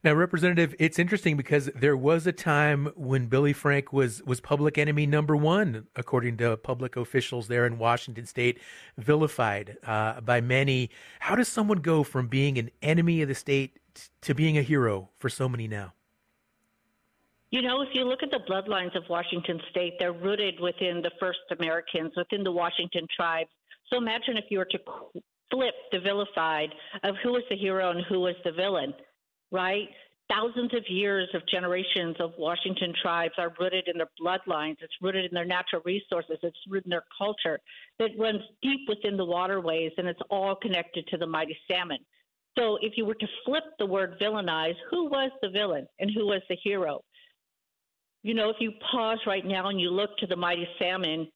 Now, 0.02 0.14
Representative, 0.14 0.74
it's 0.80 0.98
interesting 0.98 1.36
because 1.36 1.70
there 1.76 1.98
was 1.98 2.26
a 2.26 2.32
time 2.32 2.90
when 2.96 3.28
Billy 3.28 3.52
Frank 3.52 3.92
was 3.92 4.24
was 4.24 4.40
public 4.40 4.78
enemy 4.78 5.06
number 5.06 5.36
one, 5.36 5.88
according 5.96 6.38
to 6.38 6.56
public 6.56 6.96
officials 6.96 7.50
there 7.50 7.66
in 7.66 7.78
Washington 7.78 8.26
State, 8.26 8.60
vilified 8.98 9.78
uh, 9.86 10.22
by 10.22 10.40
many. 10.40 10.90
How 11.20 11.36
does 11.36 11.50
someone 11.50 11.80
go 11.80 12.04
from 12.04 12.28
being 12.28 12.58
an 12.58 12.70
enemy 12.82 13.22
of 13.22 13.28
the 13.28 13.36
state 13.36 13.78
to 14.22 14.34
being 14.34 14.58
a 14.58 14.62
hero 14.62 15.10
for 15.20 15.28
so 15.28 15.50
many 15.50 15.68
now? 15.68 15.94
You 17.52 17.62
know, 17.62 17.82
if 17.82 17.90
you 17.94 18.06
look 18.06 18.24
at 18.24 18.32
the 18.32 18.40
bloodlines 18.50 18.96
of 18.96 19.04
Washington 19.10 19.60
State, 19.70 19.96
they're 20.00 20.14
rooted 20.14 20.62
within 20.62 21.02
the 21.02 21.12
first 21.20 21.40
Americans, 21.60 22.14
within 22.16 22.44
the 22.44 22.52
Washington 22.52 23.06
tribes. 23.14 23.50
So 23.90 23.98
imagine 23.98 24.38
if 24.38 24.46
you 24.50 24.60
were 24.60 24.66
to 24.72 24.80
flip 25.52 25.74
the 25.92 26.00
vilified 26.00 26.70
of 27.04 27.16
who 27.22 27.34
was 27.34 27.44
the 27.50 27.58
hero 27.58 27.90
and 27.90 28.06
who 28.08 28.22
was 28.22 28.36
the 28.46 28.52
villain 28.52 28.94
right? 29.52 29.88
Thousands 30.30 30.74
of 30.76 30.84
years 30.88 31.28
of 31.34 31.42
generations 31.52 32.16
of 32.20 32.34
Washington 32.38 32.94
tribes 33.02 33.34
are 33.40 33.52
rooted 33.60 33.88
in 33.88 33.98
their 33.98 34.10
bloodlines. 34.22 34.78
It's 34.80 34.94
rooted 35.02 35.26
in 35.26 35.34
their 35.34 35.46
natural 35.46 35.82
resources. 35.86 36.38
It's 36.44 36.58
rooted 36.70 36.86
in 36.86 36.92
their 36.92 37.06
culture 37.18 37.60
that 37.98 38.12
runs 38.18 38.42
deep 38.62 38.82
within 38.88 39.18
the 39.18 39.26
waterways, 39.26 39.92
and 39.98 40.08
it's 40.08 40.22
all 40.30 40.56
connected 40.56 41.08
to 41.08 41.18
the 41.18 41.26
mighty 41.26 41.58
salmon. 41.68 41.98
So, 42.58 42.78
if 42.82 42.94
you 42.96 43.06
were 43.06 43.16
to 43.16 43.28
flip 43.46 43.64
the 43.80 43.86
word 43.86 44.20
villainize, 44.22 44.76
who 44.92 45.06
was 45.06 45.32
the 45.42 45.50
villain 45.50 45.88
and 46.00 46.12
who 46.14 46.28
was 46.28 46.42
the 46.48 46.58
hero? 46.64 47.02
You 48.22 48.34
know, 48.34 48.50
if 48.50 48.58
you 48.60 48.74
pause 48.92 49.20
right 49.26 49.46
now 49.46 49.70
and 49.70 49.80
you 49.80 49.90
look 49.90 50.16
to 50.18 50.28
the 50.28 50.36
mighty 50.36 50.68
salmon, 50.78 51.28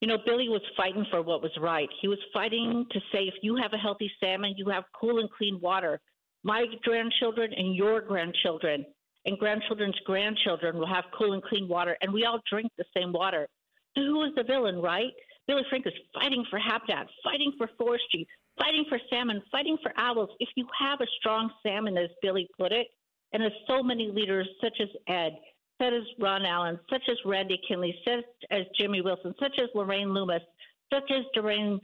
you 0.00 0.06
know, 0.06 0.18
Billy 0.24 0.48
was 0.48 0.62
fighting 0.76 1.04
for 1.10 1.20
what 1.20 1.42
was 1.42 1.50
right. 1.60 1.88
He 2.00 2.08
was 2.08 2.18
fighting 2.32 2.86
to 2.92 3.00
say 3.12 3.24
if 3.24 3.34
you 3.42 3.56
have 3.56 3.72
a 3.72 3.78
healthy 3.78 4.10
salmon, 4.20 4.54
you 4.56 4.68
have 4.70 4.84
cool 4.98 5.18
and 5.18 5.28
clean 5.36 5.58
water 5.60 6.00
my 6.48 6.64
grandchildren 6.82 7.52
and 7.54 7.76
your 7.76 8.00
grandchildren 8.00 8.82
and 9.26 9.38
grandchildren's 9.38 9.98
grandchildren 10.06 10.78
will 10.78 10.86
have 10.86 11.04
cool 11.16 11.34
and 11.34 11.42
clean 11.42 11.68
water, 11.68 11.94
and 12.00 12.10
we 12.10 12.24
all 12.24 12.40
drink 12.50 12.72
the 12.78 12.86
same 12.96 13.12
water. 13.12 13.46
So 13.94 14.00
who 14.00 14.24
is 14.24 14.30
the 14.34 14.44
villain, 14.44 14.80
right? 14.80 15.12
Billy 15.46 15.60
Frank 15.68 15.86
is 15.86 15.92
fighting 16.14 16.42
for 16.48 16.58
habitat, 16.58 17.06
fighting 17.22 17.52
for 17.58 17.68
forestry, 17.76 18.26
fighting 18.58 18.86
for 18.88 18.98
salmon, 19.10 19.42
fighting 19.52 19.76
for 19.82 19.92
owls. 19.98 20.30
If 20.40 20.48
you 20.56 20.66
have 20.80 21.02
a 21.02 21.06
strong 21.18 21.50
salmon, 21.62 21.98
as 21.98 22.08
Billy 22.22 22.48
put 22.58 22.72
it, 22.72 22.86
and 23.34 23.42
as 23.42 23.52
so 23.66 23.82
many 23.82 24.10
leaders 24.10 24.48
such 24.62 24.78
as 24.80 24.88
Ed, 25.06 25.32
such 25.76 25.92
as 25.92 26.02
Ron 26.18 26.46
Allen, 26.46 26.80
such 26.88 27.02
as 27.10 27.18
Randy 27.26 27.60
Kinley, 27.68 27.94
such 28.06 28.24
as 28.50 28.62
Jimmy 28.78 29.02
Wilson, 29.02 29.34
such 29.38 29.58
as 29.58 29.68
Lorraine 29.74 30.14
Loomis, 30.14 30.42
such 30.90 31.10
as 31.10 31.24
Doreen 31.34 31.78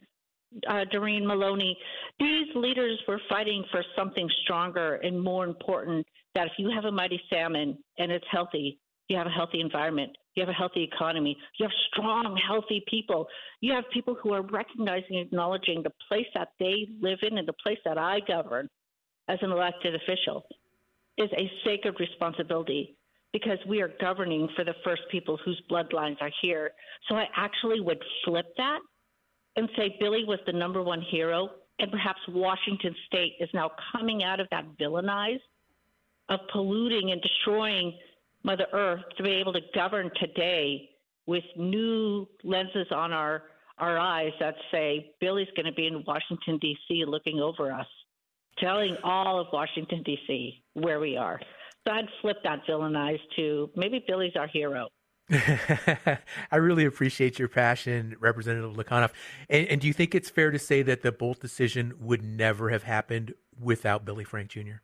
uh, 0.69 0.85
Doreen 0.91 1.27
Maloney, 1.27 1.77
these 2.19 2.47
leaders 2.55 3.01
were 3.07 3.21
fighting 3.29 3.65
for 3.71 3.83
something 3.97 4.29
stronger 4.43 4.97
and 4.97 5.21
more 5.21 5.45
important 5.45 6.07
that 6.35 6.47
if 6.47 6.53
you 6.59 6.71
have 6.75 6.85
a 6.85 6.93
mighty 6.93 7.21
salmon 7.31 7.79
and 7.99 8.11
it's 8.11 8.25
healthy, 8.31 8.79
you 9.09 9.17
have 9.17 9.27
a 9.27 9.31
healthy 9.31 9.61
environment, 9.61 10.11
you 10.35 10.41
have 10.43 10.49
a 10.49 10.55
healthy 10.55 10.83
economy, 10.83 11.37
you 11.59 11.65
have 11.65 11.73
strong, 11.93 12.37
healthy 12.37 12.83
people. 12.89 13.27
You 13.61 13.73
have 13.75 13.85
people 13.93 14.17
who 14.21 14.33
are 14.33 14.43
recognizing 14.43 15.19
acknowledging 15.19 15.83
the 15.83 15.93
place 16.09 16.27
that 16.35 16.49
they 16.59 16.89
live 17.01 17.19
in 17.23 17.39
and 17.39 17.47
the 17.47 17.55
place 17.63 17.79
that 17.85 17.99
I 17.99 18.21
govern 18.27 18.69
as 19.29 19.39
an 19.43 19.51
elected 19.51 19.95
official 19.95 20.47
is 21.19 21.31
a 21.37 21.51
sacred 21.65 21.97
responsibility 22.01 22.97
because 23.33 23.59
we 23.69 23.83
are 23.83 23.93
governing 24.01 24.49
for 24.57 24.65
the 24.65 24.75
first 24.85 25.03
people 25.11 25.39
whose 25.45 25.61
bloodlines 25.71 26.17
are 26.21 26.31
here. 26.41 26.71
So 27.09 27.17
I 27.17 27.27
actually 27.37 27.81
would 27.81 28.03
flip 28.25 28.47
that 28.57 28.79
and 29.57 29.69
say 29.77 29.97
Billy 30.01 30.25
was 30.25 30.39
the 30.47 30.53
number 30.53 30.83
one 30.83 31.01
hero, 31.01 31.51
and 31.79 31.91
perhaps 31.91 32.21
Washington 32.29 32.95
State 33.07 33.35
is 33.41 33.49
now 33.55 33.71
coming 33.93 34.23
out 34.23 34.41
of 34.41 34.49
that 34.51 34.65
villainized 34.79 35.41
of 36.29 36.41
polluting 36.53 37.11
and 37.11 37.21
destroying 37.21 37.93
Mother 38.43 38.67
Earth 38.73 39.03
to 39.17 39.23
be 39.23 39.31
able 39.31 39.53
to 39.53 39.61
govern 39.75 40.11
today 40.21 40.91
with 41.27 41.45
new 41.57 42.27
lenses 42.43 42.87
on 42.91 43.13
our 43.13 43.45
our 43.79 43.99
eyes 43.99 44.31
that 44.39 44.55
say 44.71 45.13
Billy's 45.21 45.49
going 45.57 45.67
to 45.67 45.73
be 45.73 45.89
in 45.89 46.05
Washington 46.07 46.59
D.C. 46.59 47.05
looking 47.09 47.41
over 47.41 47.73
us, 47.73 47.87
telling 48.59 48.97
all 49.03 49.41
of 49.41 49.49
Washington 49.53 50.03
D.C. 50.05 50.63
where 50.75 51.01
we 51.01 51.17
are. 51.17 51.41
So 51.85 51.93
I'd 51.93 52.07
flip 52.23 52.37
that 52.45 52.61
villainized 52.69 53.27
to 53.35 53.71
maybe 53.75 54.05
Billy's 54.07 54.37
our 54.37 54.47
hero. 54.47 54.89
I 55.31 56.57
really 56.57 56.85
appreciate 56.85 57.39
your 57.39 57.49
passion, 57.49 58.15
Representative 58.21 58.75
Lekanoff. 58.77 59.13
And, 59.49 59.67
and, 59.69 59.81
do 59.81 59.87
you 59.87 59.95
think 59.95 60.15
it's 60.15 60.29
fair 60.29 60.51
to 60.51 60.59
say 60.59 60.83
that 60.83 61.01
the 61.01 61.13
Boldt 61.13 61.41
decision 61.41 61.95
would 61.99 62.23
never 62.23 62.69
have 62.69 62.83
happened 62.83 63.33
without 63.59 64.05
Billy 64.05 64.25
Frank 64.25 64.51
Jr.? 64.51 64.83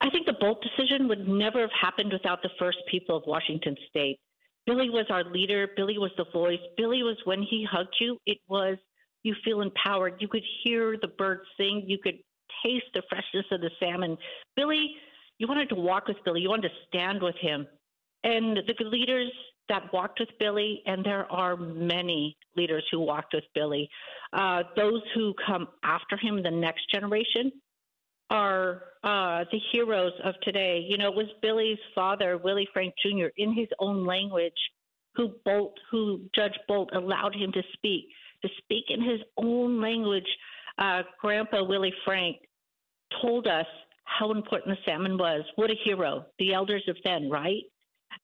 I 0.00 0.10
think 0.10 0.26
the 0.26 0.32
Boldt 0.32 0.62
decision 0.62 1.06
would 1.08 1.28
never 1.28 1.60
have 1.60 1.70
happened 1.80 2.12
without 2.12 2.42
the 2.42 2.50
first 2.58 2.78
people 2.90 3.16
of 3.16 3.22
Washington 3.26 3.76
State. 3.88 4.18
Billy 4.66 4.90
was 4.90 5.06
our 5.10 5.24
leader. 5.24 5.68
Billy 5.76 5.98
was 5.98 6.10
the 6.16 6.26
voice. 6.32 6.60
Billy 6.76 7.02
was 7.02 7.16
when 7.24 7.42
he 7.42 7.66
hugged 7.70 7.96
you, 8.00 8.18
it 8.26 8.38
was 8.48 8.78
you 9.22 9.34
feel 9.44 9.60
empowered. 9.60 10.14
You 10.20 10.28
could 10.28 10.44
hear 10.62 10.96
the 11.00 11.08
birds 11.08 11.42
sing. 11.56 11.84
You 11.86 11.98
could 11.98 12.18
taste 12.64 12.86
the 12.94 13.02
freshness 13.08 13.46
of 13.50 13.60
the 13.60 13.70
salmon. 13.80 14.16
Billy, 14.56 14.94
you 15.38 15.46
wanted 15.46 15.68
to 15.70 15.74
walk 15.74 16.08
with 16.08 16.16
Billy. 16.24 16.40
You 16.40 16.48
wanted 16.48 16.68
to 16.68 16.74
stand 16.88 17.22
with 17.22 17.36
him 17.36 17.66
and 18.24 18.56
the 18.56 18.84
leaders 18.84 19.30
that 19.68 19.92
walked 19.92 20.20
with 20.20 20.30
Billy, 20.38 20.82
and 20.86 21.04
there 21.04 21.30
are 21.30 21.56
many 21.56 22.36
leaders 22.56 22.84
who 22.90 23.00
walked 23.00 23.34
with 23.34 23.44
Billy. 23.54 23.88
Uh, 24.32 24.62
those 24.76 25.02
who 25.14 25.34
come 25.46 25.68
after 25.84 26.16
him, 26.16 26.42
the 26.42 26.50
next 26.50 26.90
generation, 26.90 27.52
are 28.30 28.82
uh, 29.04 29.44
the 29.50 29.60
heroes 29.72 30.12
of 30.24 30.34
today. 30.42 30.84
You 30.88 30.98
know, 30.98 31.08
it 31.08 31.16
was 31.16 31.26
Billy's 31.42 31.78
father, 31.94 32.38
Willie 32.38 32.68
Frank 32.72 32.94
Jr., 33.02 33.26
in 33.36 33.54
his 33.54 33.68
own 33.78 34.06
language, 34.06 34.52
who 35.14 35.32
Boldt, 35.46 35.74
who 35.90 36.22
Judge 36.34 36.58
Boldt 36.68 36.94
allowed 36.94 37.34
him 37.34 37.52
to 37.52 37.62
speak, 37.74 38.06
to 38.42 38.48
speak 38.58 38.84
in 38.88 39.02
his 39.02 39.20
own 39.36 39.80
language. 39.80 40.28
Uh, 40.78 41.02
Grandpa 41.20 41.64
Willie 41.64 41.94
Frank 42.04 42.36
told 43.20 43.46
us 43.46 43.66
how 44.04 44.30
important 44.30 44.76
the 44.76 44.90
salmon 44.90 45.18
was. 45.18 45.42
What 45.56 45.70
a 45.70 45.74
hero, 45.84 46.26
the 46.38 46.54
elders 46.54 46.84
of 46.88 46.96
then, 47.04 47.28
right? 47.30 47.62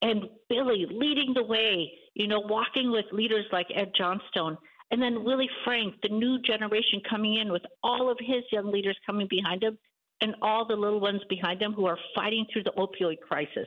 And 0.05 0.25
Billy 0.51 0.87
leading 0.91 1.33
the 1.33 1.43
way, 1.43 1.91
you 2.13 2.29
know, 2.29 2.41
walking 2.41 2.91
with 2.91 3.07
leaders 3.11 3.47
like 3.53 3.67
Ed 3.75 3.93
Johnstone. 3.97 4.59
And 4.91 5.01
then 5.01 5.25
Willie 5.25 5.49
Frank, 5.65 5.95
the 6.03 6.11
new 6.11 6.39
generation 6.43 7.01
coming 7.09 7.37
in 7.37 7.51
with 7.51 7.63
all 7.83 8.11
of 8.11 8.19
his 8.21 8.45
young 8.53 8.71
leaders 8.71 8.99
coming 9.07 9.27
behind 9.31 9.63
him 9.63 9.79
and 10.21 10.35
all 10.43 10.67
the 10.67 10.77
little 10.77 11.01
ones 11.01 11.23
behind 11.31 11.63
him 11.63 11.73
who 11.73 11.87
are 11.87 11.99
fighting 12.15 12.45
through 12.53 12.65
the 12.65 12.73
opioid 12.73 13.19
crisis, 13.27 13.67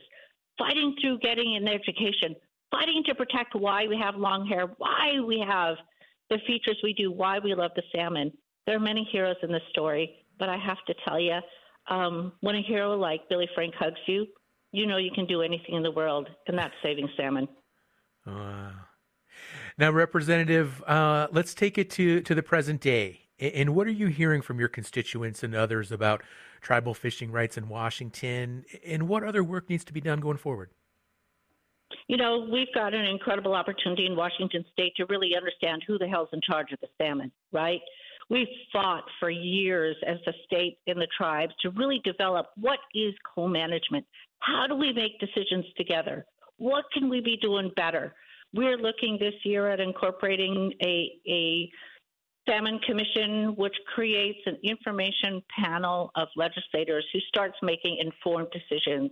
fighting 0.56 0.94
through 1.00 1.18
getting 1.18 1.56
an 1.56 1.66
education, 1.66 2.36
fighting 2.70 3.02
to 3.06 3.16
protect 3.16 3.56
why 3.56 3.88
we 3.88 3.98
have 4.00 4.14
long 4.14 4.46
hair, 4.46 4.68
why 4.78 5.18
we 5.26 5.44
have 5.46 5.74
the 6.30 6.38
features 6.46 6.78
we 6.84 6.94
do, 6.94 7.10
why 7.10 7.40
we 7.40 7.52
love 7.52 7.72
the 7.74 7.82
salmon. 7.92 8.32
There 8.64 8.76
are 8.76 8.80
many 8.80 9.08
heroes 9.10 9.36
in 9.42 9.50
this 9.50 9.62
story, 9.70 10.24
but 10.38 10.48
I 10.48 10.56
have 10.56 10.78
to 10.86 10.94
tell 11.04 11.18
you, 11.18 11.40
um, 11.90 12.32
when 12.42 12.54
a 12.54 12.62
hero 12.62 12.96
like 12.96 13.28
Billy 13.28 13.48
Frank 13.56 13.74
hugs 13.74 13.98
you, 14.06 14.26
you 14.72 14.86
know 14.86 14.96
you 14.96 15.10
can 15.14 15.26
do 15.26 15.42
anything 15.42 15.74
in 15.74 15.82
the 15.82 15.90
world, 15.90 16.28
and 16.46 16.58
that's 16.58 16.74
saving 16.82 17.08
salmon. 17.16 17.48
Uh, 18.26 18.70
now, 19.78 19.90
Representative, 19.90 20.82
uh, 20.86 21.28
let's 21.30 21.54
take 21.54 21.78
it 21.78 21.90
to, 21.90 22.20
to 22.22 22.34
the 22.34 22.42
present 22.42 22.80
day. 22.80 23.28
And 23.38 23.76
what 23.76 23.86
are 23.86 23.92
you 23.92 24.08
hearing 24.08 24.42
from 24.42 24.58
your 24.58 24.68
constituents 24.68 25.44
and 25.44 25.54
others 25.54 25.92
about 25.92 26.22
tribal 26.60 26.92
fishing 26.92 27.30
rights 27.30 27.56
in 27.56 27.68
Washington? 27.68 28.64
And 28.84 29.08
what 29.08 29.22
other 29.22 29.44
work 29.44 29.70
needs 29.70 29.84
to 29.84 29.92
be 29.92 30.00
done 30.00 30.18
going 30.18 30.38
forward? 30.38 30.70
You 32.08 32.16
know, 32.16 32.48
we've 32.50 32.72
got 32.74 32.94
an 32.94 33.04
incredible 33.04 33.54
opportunity 33.54 34.06
in 34.06 34.16
Washington 34.16 34.64
state 34.72 34.94
to 34.96 35.06
really 35.06 35.36
understand 35.36 35.84
who 35.86 35.98
the 35.98 36.08
hell's 36.08 36.28
in 36.32 36.40
charge 36.40 36.72
of 36.72 36.80
the 36.80 36.88
salmon, 36.98 37.30
right? 37.52 37.80
We've 38.30 38.46
fought 38.72 39.04
for 39.18 39.30
years 39.30 39.96
as 40.06 40.18
a 40.26 40.32
state 40.44 40.78
and 40.86 41.00
the 41.00 41.08
tribes 41.16 41.54
to 41.62 41.70
really 41.70 42.00
develop 42.04 42.50
what 42.56 42.78
is 42.94 43.14
co 43.34 43.48
management? 43.48 44.04
How 44.40 44.66
do 44.66 44.74
we 44.74 44.92
make 44.92 45.18
decisions 45.18 45.64
together? 45.76 46.26
What 46.58 46.84
can 46.92 47.08
we 47.08 47.20
be 47.20 47.38
doing 47.40 47.70
better? 47.76 48.14
We're 48.54 48.76
looking 48.76 49.18
this 49.18 49.34
year 49.44 49.68
at 49.70 49.80
incorporating 49.80 50.72
a, 50.82 51.12
a 51.28 51.70
Salmon 52.48 52.78
Commission, 52.86 53.54
which 53.56 53.74
creates 53.94 54.40
an 54.46 54.56
information 54.62 55.42
panel 55.58 56.10
of 56.16 56.28
legislators 56.36 57.04
who 57.12 57.20
starts 57.28 57.56
making 57.62 57.98
informed 57.98 58.48
decisions 58.52 59.10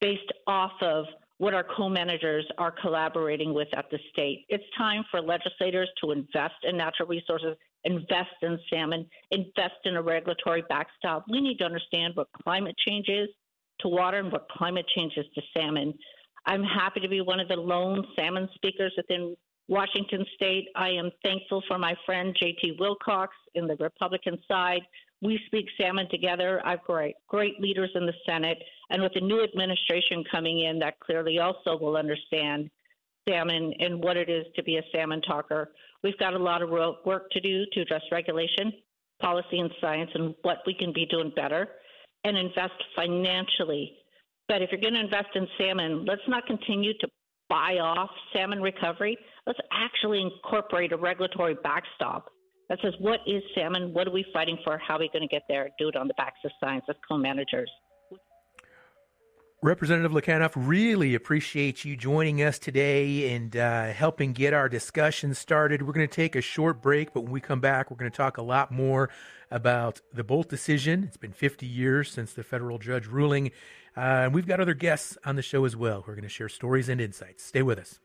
based 0.00 0.32
off 0.46 0.72
of 0.82 1.04
what 1.38 1.54
our 1.54 1.64
co-managers 1.76 2.46
are 2.58 2.70
collaborating 2.70 3.54
with 3.54 3.68
at 3.74 3.90
the 3.90 3.98
state. 4.12 4.44
It's 4.50 4.64
time 4.76 5.04
for 5.10 5.22
legislators 5.22 5.88
to 6.02 6.10
invest 6.10 6.54
in 6.64 6.76
natural 6.76 7.08
resources, 7.08 7.56
invest 7.84 8.36
in 8.42 8.58
salmon, 8.72 9.06
invest 9.30 9.80
in 9.84 9.96
a 9.96 10.02
regulatory 10.02 10.62
backstop. 10.68 11.24
We 11.30 11.40
need 11.40 11.58
to 11.58 11.64
understand 11.64 12.14
what 12.14 12.28
climate 12.42 12.76
change 12.86 13.08
is 13.08 13.28
to 13.80 13.88
water 13.88 14.18
and 14.18 14.30
what 14.30 14.48
climate 14.50 14.86
change 14.94 15.14
is 15.16 15.26
to 15.34 15.42
salmon. 15.56 15.94
I'm 16.46 16.62
happy 16.62 17.00
to 17.00 17.08
be 17.08 17.20
one 17.20 17.40
of 17.40 17.48
the 17.48 17.56
lone 17.56 18.04
salmon 18.16 18.48
speakers 18.54 18.92
within 18.96 19.36
Washington 19.68 20.24
State. 20.34 20.68
I 20.74 20.90
am 20.90 21.10
thankful 21.22 21.62
for 21.68 21.78
my 21.78 21.94
friend 22.04 22.36
JT 22.42 22.78
Wilcox 22.78 23.34
in 23.54 23.66
the 23.66 23.76
Republican 23.76 24.38
side. 24.48 24.80
We 25.22 25.38
speak 25.46 25.66
salmon 25.78 26.08
together. 26.10 26.60
I've 26.64 26.82
great 26.82 27.14
great 27.28 27.60
leaders 27.60 27.90
in 27.94 28.06
the 28.06 28.14
Senate, 28.26 28.58
and 28.90 29.02
with 29.02 29.12
the 29.14 29.20
new 29.20 29.44
administration 29.44 30.24
coming 30.30 30.60
in, 30.60 30.78
that 30.80 30.98
clearly 31.00 31.38
also 31.38 31.78
will 31.78 31.96
understand 31.96 32.70
salmon 33.28 33.72
and 33.78 34.02
what 34.02 34.16
it 34.16 34.28
is 34.28 34.46
to 34.56 34.62
be 34.62 34.78
a 34.78 34.82
salmon 34.92 35.20
talker. 35.22 35.70
We've 36.02 36.18
got 36.18 36.34
a 36.34 36.38
lot 36.38 36.62
of 36.62 36.70
work 36.70 37.30
to 37.30 37.40
do 37.40 37.64
to 37.72 37.80
address 37.80 38.02
regulation, 38.10 38.72
policy, 39.20 39.58
and 39.58 39.70
science, 39.80 40.10
and 40.14 40.34
what 40.42 40.58
we 40.66 40.74
can 40.74 40.92
be 40.92 41.06
doing 41.06 41.32
better, 41.36 41.68
and 42.24 42.36
invest 42.36 42.72
financially. 42.96 43.92
But 44.48 44.62
if 44.62 44.70
you're 44.72 44.80
going 44.80 44.94
to 44.94 45.00
invest 45.00 45.28
in 45.34 45.46
salmon, 45.58 46.04
let's 46.06 46.22
not 46.26 46.46
continue 46.46 46.92
to 47.00 47.08
buy 47.48 47.78
off 47.78 48.10
salmon 48.32 48.62
recovery 48.62 49.18
let's 49.46 49.58
actually 49.72 50.20
incorporate 50.20 50.92
a 50.92 50.96
regulatory 50.96 51.56
backstop 51.62 52.30
that 52.68 52.78
says 52.82 52.94
what 53.00 53.20
is 53.26 53.42
salmon, 53.54 53.92
what 53.92 54.06
are 54.06 54.12
we 54.12 54.24
fighting 54.32 54.56
for, 54.64 54.78
how 54.78 54.94
are 54.94 55.00
we 55.00 55.10
going 55.12 55.26
to 55.26 55.28
get 55.28 55.42
there, 55.48 55.70
do 55.78 55.88
it 55.88 55.96
on 55.96 56.06
the 56.06 56.14
backs 56.14 56.38
of 56.44 56.52
science 56.60 56.84
as 56.88 56.94
co-managers. 57.08 57.70
Representative 59.62 60.12
Lekanoff, 60.12 60.52
really 60.56 61.14
appreciate 61.14 61.84
you 61.84 61.94
joining 61.94 62.42
us 62.42 62.58
today 62.58 63.34
and 63.34 63.54
uh, 63.54 63.88
helping 63.88 64.32
get 64.32 64.54
our 64.54 64.70
discussion 64.70 65.34
started. 65.34 65.82
We're 65.82 65.92
going 65.92 66.08
to 66.08 66.14
take 66.14 66.34
a 66.34 66.40
short 66.40 66.80
break, 66.80 67.12
but 67.12 67.24
when 67.24 67.32
we 67.32 67.42
come 67.42 67.60
back, 67.60 67.90
we're 67.90 67.98
going 67.98 68.10
to 68.10 68.16
talk 68.16 68.38
a 68.38 68.42
lot 68.42 68.72
more 68.72 69.10
about 69.50 70.00
the 70.14 70.24
Boldt 70.24 70.48
decision. 70.48 71.04
It's 71.04 71.18
been 71.18 71.34
50 71.34 71.66
years 71.66 72.10
since 72.10 72.32
the 72.32 72.42
federal 72.42 72.78
judge 72.78 73.06
ruling, 73.06 73.48
uh, 73.94 74.00
and 74.00 74.34
we've 74.34 74.46
got 74.46 74.60
other 74.60 74.72
guests 74.72 75.18
on 75.26 75.36
the 75.36 75.42
show 75.42 75.66
as 75.66 75.76
well 75.76 76.00
who 76.00 76.12
are 76.12 76.14
going 76.14 76.22
to 76.22 76.30
share 76.30 76.48
stories 76.48 76.88
and 76.88 76.98
insights. 76.98 77.44
Stay 77.44 77.60
with 77.60 77.78
us. 77.78 77.98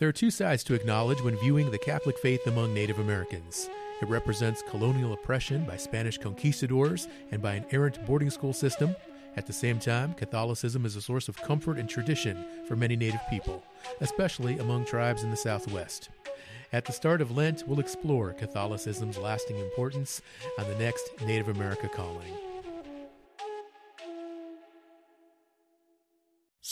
There 0.00 0.08
are 0.08 0.12
two 0.12 0.32
sides 0.32 0.64
to 0.64 0.74
acknowledge 0.74 1.20
when 1.20 1.38
viewing 1.38 1.70
the 1.70 1.78
Catholic 1.78 2.18
faith 2.18 2.44
among 2.48 2.74
Native 2.74 2.98
Americans. 2.98 3.68
It 4.02 4.08
represents 4.08 4.64
colonial 4.68 5.12
oppression 5.12 5.64
by 5.64 5.76
Spanish 5.76 6.18
conquistadors 6.18 7.06
and 7.30 7.40
by 7.40 7.54
an 7.54 7.64
errant 7.70 8.04
boarding 8.04 8.30
school 8.30 8.52
system. 8.52 8.96
At 9.36 9.46
the 9.46 9.52
same 9.52 9.78
time, 9.78 10.14
Catholicism 10.14 10.84
is 10.84 10.96
a 10.96 11.00
source 11.00 11.28
of 11.28 11.40
comfort 11.40 11.78
and 11.78 11.88
tradition 11.88 12.44
for 12.66 12.74
many 12.74 12.96
Native 12.96 13.20
people, 13.30 13.62
especially 14.00 14.58
among 14.58 14.86
tribes 14.86 15.22
in 15.22 15.30
the 15.30 15.36
Southwest. 15.36 16.10
At 16.72 16.84
the 16.84 16.92
start 16.92 17.20
of 17.20 17.36
Lent, 17.36 17.62
we'll 17.68 17.78
explore 17.78 18.32
Catholicism's 18.32 19.18
lasting 19.18 19.58
importance 19.58 20.20
on 20.58 20.68
the 20.68 20.76
next 20.76 21.08
Native 21.24 21.48
America 21.48 21.88
Calling. 21.88 22.51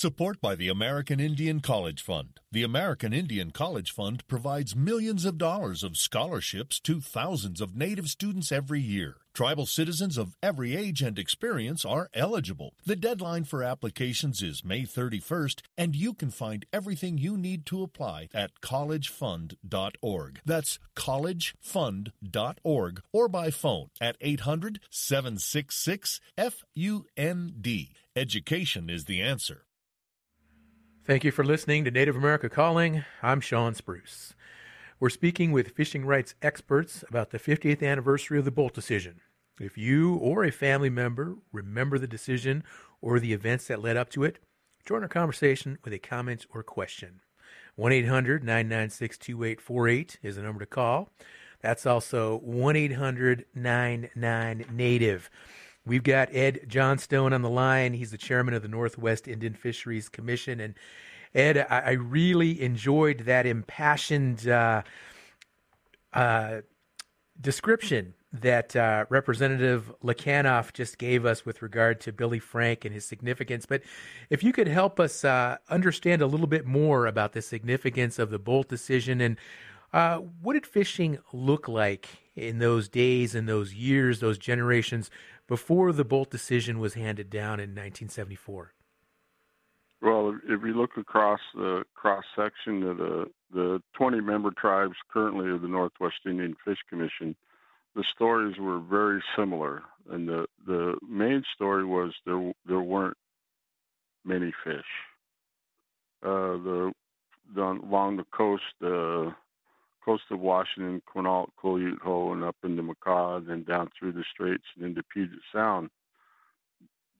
Support 0.00 0.40
by 0.40 0.54
the 0.54 0.70
American 0.70 1.20
Indian 1.20 1.60
College 1.60 2.00
Fund. 2.00 2.40
The 2.50 2.62
American 2.62 3.12
Indian 3.12 3.50
College 3.50 3.90
Fund 3.90 4.26
provides 4.26 4.74
millions 4.74 5.26
of 5.26 5.36
dollars 5.36 5.82
of 5.82 5.98
scholarships 5.98 6.80
to 6.80 7.02
thousands 7.02 7.60
of 7.60 7.76
Native 7.76 8.08
students 8.08 8.50
every 8.50 8.80
year. 8.80 9.16
Tribal 9.34 9.66
citizens 9.66 10.16
of 10.16 10.38
every 10.42 10.74
age 10.74 11.02
and 11.02 11.18
experience 11.18 11.84
are 11.84 12.08
eligible. 12.14 12.72
The 12.86 12.96
deadline 12.96 13.44
for 13.44 13.62
applications 13.62 14.40
is 14.40 14.64
May 14.64 14.84
31st, 14.84 15.60
and 15.76 15.94
you 15.94 16.14
can 16.14 16.30
find 16.30 16.64
everything 16.72 17.18
you 17.18 17.36
need 17.36 17.66
to 17.66 17.82
apply 17.82 18.30
at 18.32 18.58
collegefund.org. 18.62 20.40
That's 20.46 20.78
collegefund.org 20.96 23.02
or 23.12 23.28
by 23.28 23.50
phone 23.50 23.90
at 24.00 24.16
800 24.22 24.80
766 24.88 26.20
FUND. 26.38 27.88
Education 28.16 28.88
is 28.88 29.04
the 29.04 29.20
answer. 29.20 29.66
Thank 31.06 31.24
you 31.24 31.32
for 31.32 31.44
listening 31.44 31.84
to 31.84 31.90
Native 31.90 32.14
America 32.14 32.50
Calling. 32.50 33.04
I'm 33.22 33.40
Sean 33.40 33.74
Spruce. 33.74 34.34
We're 35.00 35.08
speaking 35.08 35.50
with 35.50 35.70
fishing 35.70 36.04
rights 36.04 36.34
experts 36.42 37.02
about 37.08 37.30
the 37.30 37.38
50th 37.38 37.82
anniversary 37.82 38.38
of 38.38 38.44
the 38.44 38.52
Boldt 38.52 38.74
decision. 38.74 39.22
If 39.58 39.78
you 39.78 40.16
or 40.16 40.44
a 40.44 40.52
family 40.52 40.90
member 40.90 41.36
remember 41.52 41.98
the 41.98 42.06
decision 42.06 42.64
or 43.00 43.18
the 43.18 43.32
events 43.32 43.66
that 43.68 43.80
led 43.80 43.96
up 43.96 44.10
to 44.10 44.24
it, 44.24 44.40
join 44.84 45.02
our 45.02 45.08
conversation 45.08 45.78
with 45.82 45.94
a 45.94 45.98
comment 45.98 46.44
or 46.52 46.62
question. 46.62 47.22
1 47.76 47.92
800 47.92 48.44
996 48.44 49.16
2848 49.16 50.18
is 50.22 50.36
the 50.36 50.42
number 50.42 50.60
to 50.60 50.66
call. 50.66 51.08
That's 51.62 51.86
also 51.86 52.40
1 52.40 52.76
800 52.76 53.46
99 53.54 54.66
Native. 54.70 55.30
We've 55.86 56.02
got 56.02 56.28
Ed 56.34 56.60
Johnstone 56.68 57.32
on 57.32 57.42
the 57.42 57.50
line. 57.50 57.94
He's 57.94 58.10
the 58.10 58.18
chairman 58.18 58.54
of 58.54 58.62
the 58.62 58.68
Northwest 58.68 59.26
Indian 59.26 59.54
Fisheries 59.54 60.08
Commission. 60.08 60.60
And 60.60 60.74
Ed, 61.34 61.66
I, 61.70 61.80
I 61.80 61.90
really 61.92 62.60
enjoyed 62.60 63.20
that 63.20 63.46
impassioned 63.46 64.46
uh, 64.46 64.82
uh, 66.12 66.60
description 67.40 68.14
that 68.32 68.76
uh, 68.76 69.06
Representative 69.08 69.92
Lekanoff 70.04 70.72
just 70.72 70.98
gave 70.98 71.26
us 71.26 71.44
with 71.44 71.62
regard 71.62 72.00
to 72.02 72.12
Billy 72.12 72.38
Frank 72.38 72.84
and 72.84 72.94
his 72.94 73.04
significance. 73.04 73.66
But 73.66 73.82
if 74.28 74.44
you 74.44 74.52
could 74.52 74.68
help 74.68 75.00
us 75.00 75.24
uh, 75.24 75.56
understand 75.68 76.22
a 76.22 76.26
little 76.26 76.46
bit 76.46 76.64
more 76.64 77.06
about 77.06 77.32
the 77.32 77.42
significance 77.42 78.18
of 78.18 78.30
the 78.30 78.38
Boldt 78.38 78.68
decision 78.68 79.20
and 79.20 79.36
uh, 79.92 80.18
what 80.18 80.52
did 80.52 80.66
fishing 80.66 81.18
look 81.32 81.66
like 81.66 82.08
in 82.36 82.58
those 82.58 82.88
days 82.88 83.34
and 83.34 83.48
those 83.48 83.74
years, 83.74 84.20
those 84.20 84.38
generations 84.38 85.10
before 85.50 85.92
the 85.92 86.04
Boldt 86.04 86.30
decision 86.30 86.78
was 86.78 86.94
handed 86.94 87.28
down 87.28 87.58
in 87.58 87.70
1974? 87.70 88.72
Well, 90.00 90.38
if 90.44 90.62
you 90.62 90.72
look 90.72 90.96
across 90.96 91.40
the 91.54 91.82
cross 91.94 92.24
section 92.36 92.84
of 92.84 92.96
the 92.96 93.30
the 93.52 93.82
20 93.94 94.20
member 94.20 94.52
tribes 94.52 94.94
currently 95.12 95.50
of 95.50 95.60
the 95.60 95.66
Northwest 95.66 96.20
Indian 96.24 96.54
Fish 96.64 96.78
Commission, 96.88 97.34
the 97.96 98.04
stories 98.14 98.58
were 98.58 98.78
very 98.78 99.20
similar, 99.36 99.82
and 100.08 100.28
the 100.28 100.46
the 100.64 100.96
main 101.06 101.42
story 101.52 101.84
was 101.84 102.12
there 102.24 102.52
there 102.64 102.80
weren't 102.80 103.16
many 104.24 104.52
fish. 104.64 104.90
Uh, 106.22 106.58
the, 106.62 106.92
along 107.56 108.18
the 108.18 108.26
coast, 108.30 108.62
uh, 108.84 109.32
coast 110.04 110.24
of 110.30 110.40
Washington, 110.40 111.02
Quinault, 111.06 111.50
Quileute, 111.62 112.32
and 112.32 112.44
up 112.44 112.56
into 112.64 112.82
and 112.82 113.46
then 113.48 113.64
down 113.64 113.90
through 113.98 114.12
the 114.12 114.24
straits 114.32 114.64
and 114.76 114.84
into 114.84 115.02
Puget 115.12 115.38
Sound. 115.52 115.90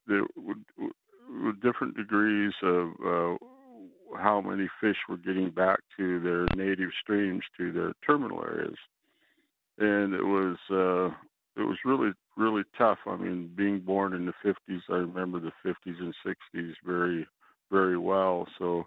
There 0.07 0.25
were 0.37 1.53
different 1.63 1.97
degrees 1.97 2.53
of 2.63 2.89
uh, 3.05 3.37
how 4.17 4.41
many 4.41 4.69
fish 4.81 4.97
were 5.09 5.17
getting 5.17 5.51
back 5.51 5.79
to 5.97 6.21
their 6.21 6.47
native 6.57 6.91
streams, 7.03 7.43
to 7.57 7.73
their 7.73 7.93
terminal 8.05 8.43
areas, 8.43 8.77
and 9.79 10.15
it 10.15 10.25
was 10.25 10.57
uh, 10.71 11.15
it 11.61 11.65
was 11.65 11.79
really 11.85 12.11
really 12.37 12.65
tough. 12.77 12.99
I 13.07 13.17
mean, 13.17 13.51
being 13.57 13.81
born 13.81 14.15
in 14.15 14.27
the 14.27 14.33
50s, 14.45 14.81
I 14.89 14.95
remember 14.95 15.41
the 15.41 15.53
50s 15.65 16.01
and 16.01 16.15
60s 16.27 16.73
very 16.85 17.27
very 17.71 17.99
well. 17.99 18.47
So 18.59 18.87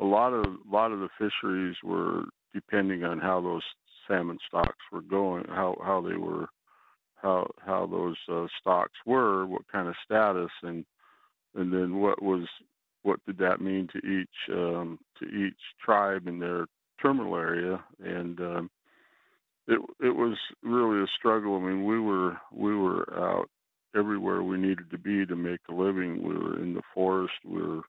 a 0.00 0.04
lot 0.04 0.32
of 0.32 0.44
a 0.44 0.72
lot 0.74 0.92
of 0.92 1.00
the 1.00 1.08
fisheries 1.18 1.76
were 1.82 2.24
depending 2.54 3.04
on 3.04 3.18
how 3.18 3.40
those 3.40 3.62
salmon 4.06 4.38
stocks 4.46 4.84
were 4.92 5.02
going, 5.02 5.44
how 5.48 5.76
how 5.84 6.00
they 6.00 6.16
were, 6.16 6.46
how 7.16 7.48
how 7.64 7.86
those 7.86 8.16
uh, 8.30 8.46
stocks 8.60 8.98
were, 9.06 9.46
what 9.46 9.62
kind 9.70 9.88
of 9.88 9.94
status, 10.04 10.50
and 10.62 10.84
and 11.54 11.72
then 11.72 12.00
what 12.00 12.22
was 12.22 12.46
what 13.02 13.24
did 13.26 13.38
that 13.38 13.60
mean 13.60 13.88
to 13.92 13.98
each 13.98 14.52
um, 14.52 14.98
to 15.18 15.26
each 15.26 15.54
tribe 15.84 16.26
in 16.26 16.38
their 16.38 16.66
terminal 17.00 17.36
area, 17.36 17.82
and 18.02 18.40
um, 18.40 18.70
it 19.68 19.80
it 20.00 20.14
was 20.14 20.36
really 20.62 21.02
a 21.02 21.06
struggle. 21.18 21.56
I 21.56 21.60
mean, 21.60 21.84
we 21.84 21.98
were 22.00 22.36
we 22.52 22.74
were 22.74 23.06
out 23.16 23.48
everywhere 23.96 24.42
we 24.42 24.56
needed 24.56 24.90
to 24.90 24.98
be 24.98 25.26
to 25.26 25.36
make 25.36 25.60
a 25.68 25.74
living. 25.74 26.22
We 26.22 26.34
were 26.34 26.60
in 26.60 26.74
the 26.74 26.82
forest. 26.94 27.34
We 27.44 27.62
were 27.62 27.82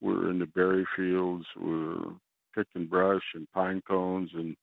we 0.00 0.14
were 0.14 0.30
in 0.30 0.38
the 0.38 0.46
berry 0.46 0.86
fields. 0.96 1.44
We 1.56 1.70
were 1.70 2.12
picking 2.54 2.86
brush 2.86 3.22
and 3.34 3.50
pine 3.52 3.82
cones, 3.86 4.30
and 4.34 4.56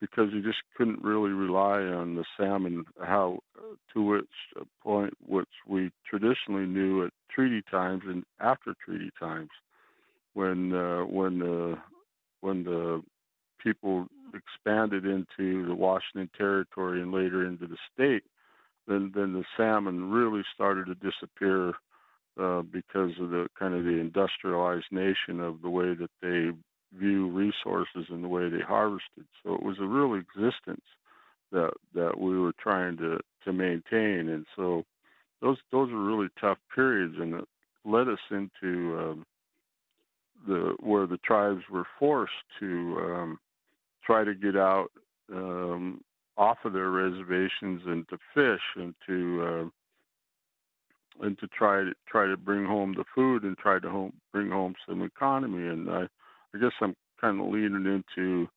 because 0.00 0.28
you 0.32 0.42
just 0.42 0.58
couldn't 0.76 1.02
really 1.02 1.30
rely 1.30 1.80
on 1.80 2.16
the 2.16 2.24
salmon, 2.36 2.84
how 3.02 3.38
to 3.92 4.02
which 4.02 4.26
point 4.82 5.14
which 5.26 5.48
we 5.66 5.90
traditionally 6.08 6.66
knew 6.66 7.04
at 7.04 7.12
treaty 7.30 7.62
times 7.70 8.02
and 8.06 8.24
after 8.40 8.74
treaty 8.84 9.10
times, 9.18 9.50
when 10.34 10.72
uh, 10.72 11.02
when 11.02 11.38
the 11.38 11.76
when 12.40 12.64
the 12.64 13.02
people 13.62 14.06
expanded 14.34 15.04
into 15.06 15.66
the 15.66 15.74
Washington 15.74 16.30
Territory 16.36 17.00
and 17.00 17.12
later 17.12 17.46
into 17.46 17.66
the 17.66 17.78
state, 17.92 18.24
then 18.86 19.12
then 19.14 19.32
the 19.32 19.44
salmon 19.56 20.10
really 20.10 20.42
started 20.54 20.86
to 20.86 20.94
disappear 20.94 21.72
uh, 22.40 22.62
because 22.62 23.12
of 23.20 23.30
the 23.30 23.46
kind 23.58 23.74
of 23.74 23.84
the 23.84 23.98
industrialized 23.98 24.86
nation 24.90 25.40
of 25.40 25.62
the 25.62 25.70
way 25.70 25.94
that 25.94 26.10
they 26.20 26.50
view 26.94 27.28
resources 27.30 28.06
and 28.08 28.22
the 28.22 28.28
way 28.28 28.48
they 28.48 28.60
harvested. 28.60 29.26
So 29.42 29.54
it 29.54 29.62
was 29.62 29.76
a 29.80 29.86
real 29.86 30.14
existence 30.14 30.84
that 31.52 31.70
that 31.94 32.18
we 32.18 32.38
were 32.38 32.54
trying 32.60 32.96
to 32.98 33.18
to 33.44 33.52
maintain, 33.52 34.28
and 34.28 34.46
so 34.56 34.84
those 35.40 35.58
those 35.70 35.90
were 35.90 36.04
really 36.04 36.28
tough 36.40 36.58
periods, 36.74 37.14
and 37.18 37.34
it 37.34 37.44
led 37.84 38.08
us 38.08 38.18
into 38.30 38.98
um, 38.98 39.26
the 40.46 40.74
where 40.80 41.06
the 41.06 41.18
tribes 41.18 41.62
were 41.70 41.86
forced 41.98 42.32
to 42.60 42.96
um, 43.00 43.38
try 44.04 44.24
to 44.24 44.34
get 44.34 44.56
out 44.56 44.88
um, 45.32 46.00
off 46.36 46.58
of 46.64 46.72
their 46.72 46.90
reservations 46.90 47.82
and 47.86 48.08
to 48.08 48.18
fish 48.34 48.62
and 48.76 48.94
to 49.06 49.42
uh, 49.42 51.24
and 51.24 51.38
to 51.38 51.46
try 51.48 51.82
to 51.82 51.92
try 52.08 52.26
to 52.26 52.36
bring 52.36 52.64
home 52.64 52.94
the 52.96 53.04
food 53.14 53.42
and 53.44 53.56
try 53.58 53.78
to 53.78 53.88
home, 53.88 54.12
bring 54.32 54.50
home 54.50 54.74
some 54.86 55.02
economy. 55.02 55.66
And 55.66 55.88
I, 55.88 56.06
I 56.56 56.60
guess 56.60 56.72
I'm 56.80 56.94
kind 57.20 57.40
of 57.40 57.48
leaning 57.48 58.02
into 58.16 58.48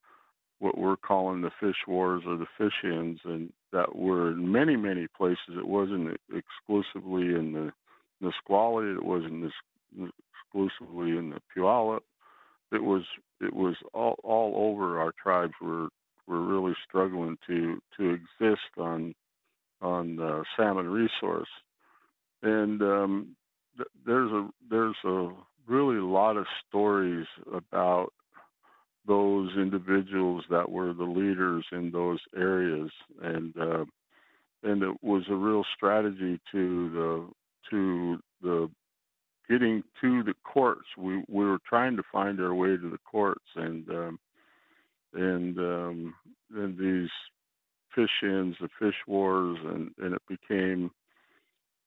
what 0.60 0.78
we're 0.78 0.98
calling 0.98 1.42
the 1.42 1.52
fish 1.60 1.76
wars 1.88 2.24
or 2.26 2.38
the 2.38 2.46
fish 2.58 2.74
ins, 2.84 3.20
and 3.24 3.52
that 3.72 3.96
were 3.96 4.32
in 4.32 4.52
many 4.52 4.76
many 4.76 5.08
places. 5.18 5.58
It 5.58 5.68
wasn't 5.68 6.18
exclusively 6.34 7.36
in 7.36 7.54
the 7.54 7.72
Nisqually. 8.22 8.92
It 8.92 9.04
wasn't 9.04 9.52
exclusively 9.94 11.18
in 11.18 11.30
the 11.30 11.42
Puyallup. 11.56 12.02
It 12.72 12.84
was 12.84 13.04
it 13.42 13.54
was 13.54 13.76
all 13.94 14.16
all 14.24 14.72
over. 14.72 15.00
Our 15.00 15.14
tribes 15.22 15.54
were 15.62 15.88
were 16.28 16.42
really 16.42 16.76
struggling 16.88 17.38
to 17.48 17.82
to 17.98 18.10
exist 18.12 18.78
on 18.78 19.16
on 19.82 20.18
the 20.18 20.44
salmon 20.58 20.90
resource, 20.90 21.50
and 22.44 22.82
um, 22.82 23.36
th- 23.78 23.88
there's 24.06 24.32
a 24.32 24.50
there's 24.70 24.98
a 25.06 25.30
really 25.70 25.98
a 25.98 26.06
lot 26.06 26.38
of 26.38 26.46
stories 26.68 27.28
about 27.54 28.12
those 29.08 29.50
individuals 29.56 30.44
that 30.50 30.70
were 30.70 30.94
the 30.94 31.04
leaders 31.04 31.66
in 31.72 31.92
those 31.92 32.20
areas, 32.36 32.92
and 33.22 33.54
uh, 33.58 33.86
and 34.64 34.84
it 34.84 35.04
was 35.04 35.24
a 35.30 35.36
real 35.36 35.64
strategy 35.76 36.40
to 36.52 36.90
the 36.90 37.30
to 37.70 38.20
the 38.42 38.70
getting 39.50 39.84
to 40.02 40.24
the 40.24 40.34
courts. 40.44 40.86
We 40.98 41.24
we 41.28 41.46
were 41.46 41.60
trying 41.68 41.98
to 41.98 42.04
find 42.12 42.40
our 42.40 42.54
way 42.54 42.78
to 42.78 42.90
the 42.90 43.00
courts, 43.10 43.46
and 43.56 43.90
um, 43.90 44.20
and 45.14 45.58
um, 45.58 46.14
these 46.52 47.10
fish 47.96 48.10
ins, 48.22 48.56
the 48.62 48.70
fish 48.80 48.96
wars, 49.08 49.58
and 49.64 49.92
and 49.98 50.14
it 50.14 50.22
became 50.28 50.92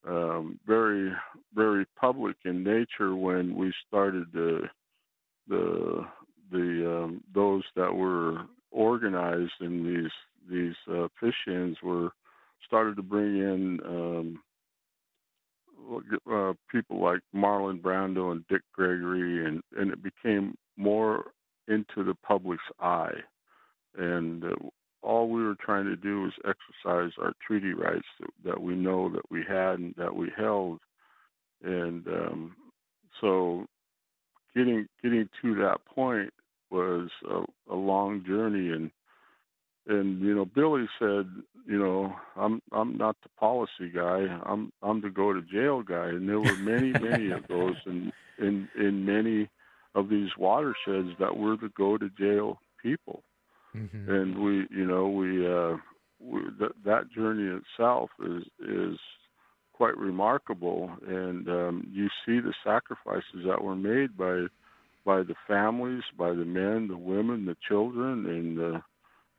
um, 0.09 0.59
very 0.67 1.13
very 1.55 1.87
public 1.99 2.37
in 2.45 2.65
nature 2.65 3.15
when 3.15 3.55
we 3.55 3.73
started 3.87 4.27
the 4.33 4.63
the 5.49 6.05
the 6.51 7.03
um, 7.05 7.25
those 7.35 7.63
that 7.77 7.93
were 7.93 8.43
organized 8.71 9.53
in 9.61 9.85
these 9.85 10.11
these 10.51 10.75
uh, 10.93 11.09
fish 11.21 11.35
ins 11.47 11.77
were 11.83 12.11
started 12.67 12.97
to 12.97 13.03
bring 13.03 13.39
in 13.39 13.81
um, 13.87 14.43
uh, 16.31 16.53
people 16.71 17.03
like 17.03 17.21
Marlon 17.35 17.81
Brando 17.81 18.33
and 18.33 18.47
Dick 18.49 18.63
Gregory, 18.73 19.47
and 19.47 19.63
and 19.77 19.93
it 19.93 20.03
became 20.03 20.55
more 20.77 21.33
into 21.69 22.05
the 22.05 22.15
public's 22.27 22.63
eye, 22.81 23.15
and 23.97 24.45
uh, 24.45 24.55
all 25.03 25.29
we 25.29 25.43
were 25.45 25.57
trying 25.57 25.85
to 25.87 25.97
do 25.97 26.23
was 26.23 26.33
exercise 26.39 27.13
our 27.21 27.33
treaty 27.47 27.75
rights 27.75 28.07
that, 28.21 28.31
that 28.45 28.63
we 28.63 28.75
know 28.75 29.11
that 29.11 29.31
we 29.31 29.43
had 29.47 29.79
and 29.79 29.95
that 29.97 30.15
we 30.15 30.31
held, 30.37 30.81
and 31.63 32.07
um, 32.07 32.57
so 33.21 33.67
getting 34.55 34.87
getting 35.03 35.29
to 35.43 35.55
that 35.57 35.85
point 35.87 36.33
was 36.71 37.09
a, 37.29 37.43
a 37.73 37.77
long 37.77 38.25
journey. 38.25 38.71
And 38.71 38.91
and 39.87 40.21
you 40.21 40.35
know 40.35 40.45
Billy 40.45 40.87
said, 40.99 41.27
you 41.67 41.79
know, 41.79 42.15
I'm 42.37 42.61
I'm 42.73 42.97
not 42.97 43.17
the 43.23 43.29
policy 43.39 43.91
guy. 43.95 44.27
I'm 44.45 44.73
I'm 44.83 45.01
the 45.01 45.11
go 45.11 45.33
to 45.33 45.43
jail 45.43 45.83
guy, 45.83 46.09
and 46.09 46.29
there 46.29 46.41
were 46.41 46.57
many 46.57 46.93
many 46.93 47.31
of 47.31 47.47
those 47.49 47.77
in 47.87 48.13
in 48.39 48.69
in 48.79 49.05
many 49.05 49.49
of 49.95 50.09
these 50.09 50.31
watersheds 50.39 51.11
that 51.19 51.37
were 51.37 51.57
the 51.57 51.71
go 51.77 51.99
to 51.99 52.09
jail 52.19 52.59
people, 52.83 53.23
mm-hmm. 53.77 54.11
and 54.11 54.39
we 54.39 54.67
you 54.71 54.87
know 54.87 55.09
we 55.09 55.47
uh, 55.47 55.77
we 56.21 56.41
th- 56.59 56.73
that 56.85 57.11
journey 57.11 57.61
itself 57.61 58.11
is 58.25 58.45
is 58.69 58.99
quite 59.73 59.97
remarkable, 59.97 60.91
and 61.07 61.49
um, 61.49 61.89
you 61.93 62.09
see 62.25 62.41
the 62.41 62.55
sacrifices 62.65 63.45
that 63.47 63.63
were 63.63 63.77
made 63.77 64.17
by 64.17 64.47
by 65.05 65.23
the 65.23 65.35
families, 65.49 66.03
by 66.17 66.31
the 66.31 66.45
men, 66.45 66.87
the 66.87 66.97
women, 66.97 67.45
the 67.45 67.57
children, 67.69 68.27
and 68.27 68.57
the 68.57 68.83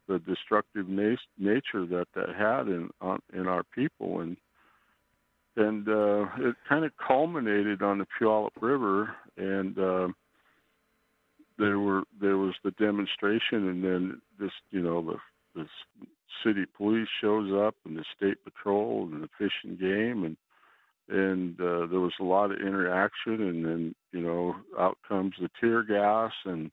the 0.08 0.20
destructive 0.20 0.90
na- 0.90 1.16
nature 1.38 1.86
that 1.86 2.08
that 2.16 2.30
had 2.38 2.68
in 2.68 2.90
on, 3.02 3.20
in 3.34 3.48
our 3.48 3.64
people, 3.64 4.20
and 4.20 4.36
and 5.56 5.88
uh, 5.88 6.26
it 6.40 6.56
kind 6.68 6.84
of 6.84 6.92
culminated 7.06 7.82
on 7.82 8.00
the 8.00 8.08
Puyallup 8.20 8.50
River, 8.60 9.16
and 9.38 9.78
uh, 9.78 10.08
there 11.58 11.80
were 11.80 12.04
there 12.20 12.38
was 12.38 12.56
the 12.64 12.72
demonstration, 12.72 13.68
and 13.68 13.84
then 13.84 14.22
this 14.40 14.52
you 14.72 14.82
know 14.82 15.02
the 15.02 15.18
the 15.62 15.68
city 16.44 16.66
police 16.66 17.08
shows 17.22 17.52
up, 17.54 17.76
and 17.86 17.98
the 17.98 18.06
state 18.16 18.44
patrol, 18.44 19.10
and 19.12 19.24
the 19.24 19.30
fish 19.38 19.54
and 19.64 19.80
game, 19.80 20.24
and 20.24 20.38
and 21.10 21.60
uh, 21.60 21.86
there 21.88 22.00
was 22.00 22.14
a 22.20 22.24
lot 22.24 22.52
of 22.52 22.60
interaction, 22.60 23.42
and 23.42 23.66
then 23.66 23.96
you 24.12 24.22
know 24.22 24.56
out 24.80 24.98
comes 25.08 25.34
the 25.40 25.50
tear 25.60 25.84
gas, 25.84 26.32
and 26.46 26.72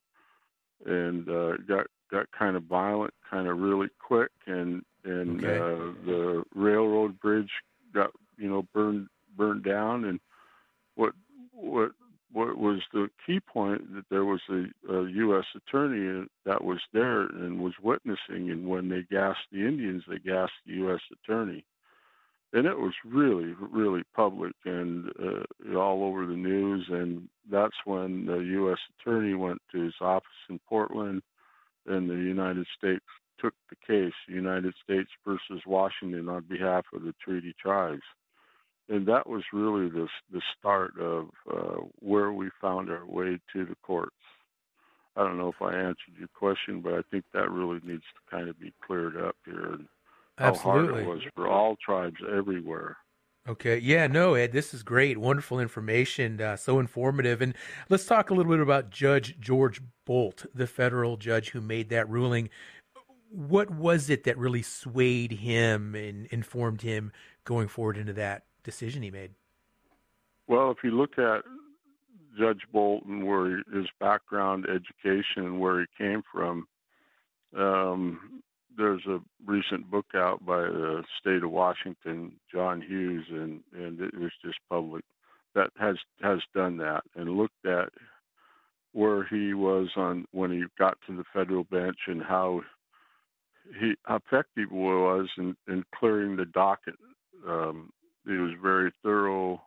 and 0.86 1.28
uh, 1.28 1.56
got 1.68 1.86
got 2.10 2.26
kind 2.36 2.56
of 2.56 2.64
violent, 2.64 3.14
kind 3.28 3.48
of 3.48 3.58
really 3.58 3.88
quick, 3.98 4.30
and 4.46 4.82
and 5.04 5.44
okay. 5.44 5.58
uh, 5.58 5.92
the 6.06 6.44
railroad 6.54 7.18
bridge 7.20 7.50
got 7.92 8.10
you 8.36 8.48
know 8.48 8.62
burned 8.72 9.08
burned 9.36 9.64
down, 9.64 10.04
and 10.04 10.20
what 10.94 11.12
what 11.52 11.92
what 12.32 12.56
was 12.56 12.80
the 12.92 13.08
key 13.26 13.40
point 13.40 13.94
that 13.94 14.04
there 14.10 14.24
was 14.24 14.40
a, 14.48 14.92
a 14.92 15.08
U.S. 15.10 15.44
attorney 15.56 16.26
that 16.44 16.62
was 16.62 16.80
there 16.92 17.22
and 17.22 17.60
was 17.60 17.74
witnessing, 17.82 18.50
and 18.50 18.66
when 18.66 18.88
they 18.88 19.02
gassed 19.10 19.46
the 19.50 19.66
Indians, 19.66 20.04
they 20.08 20.18
gassed 20.18 20.52
the 20.66 20.74
U.S. 20.74 21.00
attorney, 21.12 21.64
and 22.52 22.66
it 22.66 22.78
was 22.78 22.94
really, 23.04 23.54
really 23.58 24.02
public 24.14 24.52
and 24.64 25.10
uh, 25.20 25.78
all 25.78 26.04
over 26.04 26.26
the 26.26 26.36
news. 26.36 26.86
And 26.88 27.28
that's 27.50 27.76
when 27.84 28.26
the 28.26 28.38
U.S. 28.38 28.78
attorney 28.98 29.34
went 29.34 29.60
to 29.72 29.82
his 29.82 29.94
office 30.00 30.28
in 30.48 30.60
Portland, 30.68 31.22
and 31.86 32.08
the 32.08 32.14
United 32.14 32.66
States 32.78 33.04
took 33.40 33.54
the 33.70 33.76
case, 33.86 34.12
United 34.28 34.74
States 34.84 35.08
versus 35.26 35.62
Washington, 35.66 36.28
on 36.28 36.44
behalf 36.48 36.84
of 36.92 37.02
the 37.02 37.14
treaty 37.24 37.54
tribes 37.60 38.02
and 38.90 39.06
that 39.06 39.28
was 39.28 39.42
really 39.52 39.88
the 39.88 40.08
the 40.32 40.42
start 40.58 40.98
of 41.00 41.28
uh, 41.50 41.80
where 42.00 42.32
we 42.32 42.50
found 42.60 42.90
our 42.90 43.06
way 43.06 43.38
to 43.52 43.64
the 43.64 43.76
courts. 43.82 44.14
I 45.16 45.22
don't 45.22 45.38
know 45.38 45.48
if 45.48 45.62
I 45.62 45.74
answered 45.74 46.14
your 46.18 46.28
question, 46.34 46.80
but 46.80 46.94
I 46.94 47.00
think 47.10 47.24
that 47.32 47.50
really 47.50 47.80
needs 47.84 48.02
to 48.02 48.30
kind 48.30 48.48
of 48.48 48.58
be 48.60 48.72
cleared 48.84 49.16
up 49.16 49.36
here. 49.44 49.72
And 49.72 49.86
Absolutely. 50.38 50.88
How 50.88 50.94
hard 50.94 51.02
it 51.02 51.08
was 51.08 51.20
for 51.34 51.48
all 51.48 51.76
tribes 51.84 52.16
everywhere. 52.32 52.96
Okay. 53.48 53.78
Yeah, 53.78 54.06
no, 54.06 54.34
Ed, 54.34 54.52
this 54.52 54.72
is 54.72 54.82
great. 54.82 55.18
Wonderful 55.18 55.58
information. 55.60 56.40
Uh, 56.40 56.56
so 56.56 56.78
informative. 56.78 57.42
And 57.42 57.54
let's 57.88 58.06
talk 58.06 58.30
a 58.30 58.34
little 58.34 58.52
bit 58.52 58.60
about 58.60 58.90
Judge 58.90 59.38
George 59.40 59.80
Boldt, 60.06 60.46
the 60.54 60.66
federal 60.66 61.16
judge 61.16 61.50
who 61.50 61.60
made 61.60 61.88
that 61.90 62.08
ruling. 62.08 62.48
What 63.30 63.70
was 63.70 64.10
it 64.10 64.24
that 64.24 64.38
really 64.38 64.62
swayed 64.62 65.32
him 65.32 65.94
and 65.94 66.26
informed 66.26 66.82
him 66.82 67.12
going 67.44 67.68
forward 67.68 67.96
into 67.96 68.12
that 68.14 68.44
decision 68.62 69.02
he 69.02 69.10
made? 69.10 69.32
Well, 70.46 70.70
if 70.70 70.78
you 70.82 70.90
look 70.90 71.18
at 71.18 71.42
Judge 72.38 72.62
Bolton, 72.72 73.26
where 73.26 73.58
his 73.72 73.86
background, 73.98 74.66
education, 74.68 75.44
and 75.44 75.60
where 75.60 75.80
he 75.80 75.86
came 75.96 76.22
from, 76.32 76.66
um, 77.56 78.42
there's 78.76 79.04
a 79.06 79.20
recent 79.44 79.90
book 79.90 80.06
out 80.14 80.44
by 80.44 80.60
the 80.60 81.02
state 81.20 81.42
of 81.42 81.50
Washington, 81.50 82.32
John 82.52 82.80
Hughes, 82.80 83.26
and 83.30 83.60
and 83.74 84.00
it 84.00 84.16
was 84.16 84.30
just 84.44 84.58
public 84.68 85.04
that 85.54 85.70
has 85.78 85.96
has 86.22 86.40
done 86.54 86.76
that 86.78 87.02
and 87.16 87.36
looked 87.36 87.66
at 87.66 87.90
where 88.92 89.24
he 89.24 89.54
was 89.54 89.88
on 89.96 90.26
when 90.32 90.50
he 90.50 90.64
got 90.78 90.98
to 91.06 91.16
the 91.16 91.24
federal 91.32 91.64
bench 91.64 91.98
and 92.06 92.22
how 92.22 92.60
he 93.78 93.94
effective 94.08 94.70
was 94.70 95.28
in, 95.38 95.56
in 95.68 95.84
clearing 95.94 96.36
the 96.36 96.44
docket 96.44 96.96
um, 97.46 97.90
he 98.30 98.38
was 98.38 98.52
very 98.62 98.92
thorough, 99.02 99.60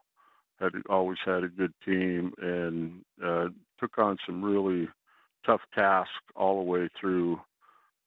had 0.60 0.72
always 0.90 1.18
had 1.26 1.44
a 1.44 1.50
good 1.50 1.74
team, 1.86 2.34
and 2.42 3.02
uh, 3.24 3.48
took 3.80 3.98
on 3.98 4.18
some 4.26 4.44
really 4.44 4.88
tough 5.46 5.62
tasks 5.76 6.12
all 6.36 6.58
the 6.58 6.70
way 6.70 6.88
through 7.00 7.40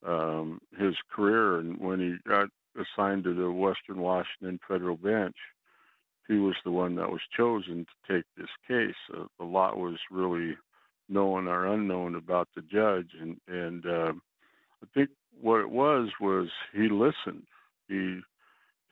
um, 0.07 0.61
his 0.79 0.95
career. 1.11 1.59
And 1.59 1.79
when 1.79 2.01
he 2.01 2.17
got 2.29 2.49
assigned 2.77 3.25
to 3.25 3.35
the 3.35 3.51
Western 3.51 3.99
Washington 3.99 4.59
Federal 4.67 4.97
Bench, 4.97 5.37
he 6.29 6.35
was 6.35 6.57
the 6.65 6.73
one 6.73 6.97
that 6.97 7.11
was 7.11 7.21
chosen 7.37 7.87
to 7.87 8.15
take 8.15 8.25
this 8.37 8.51
case. 8.67 8.97
Uh, 9.15 9.27
a 9.41 9.45
lot 9.45 9.79
was 9.79 9.99
really 10.11 10.57
known 11.09 11.47
or 11.47 11.67
unknown 11.67 12.17
about 12.17 12.49
the 12.57 12.63
judge, 12.63 13.11
and 13.21 13.37
and 13.47 13.87
uh, 13.87 14.13
I 14.83 14.87
think 14.93 15.11
what 15.41 15.61
it 15.61 15.71
was 15.71 16.09
was 16.21 16.49
he 16.73 16.89
listened. 16.89 17.47
He 17.89 18.21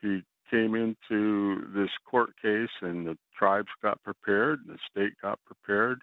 he 0.00 0.22
came 0.50 0.74
into 0.74 1.66
this 1.74 1.90
court 2.08 2.30
case, 2.40 2.68
and 2.82 3.06
the 3.06 3.16
tribes 3.36 3.68
got 3.82 4.02
prepared, 4.02 4.60
the 4.66 4.78
state 4.90 5.12
got 5.22 5.38
prepared, 5.46 6.02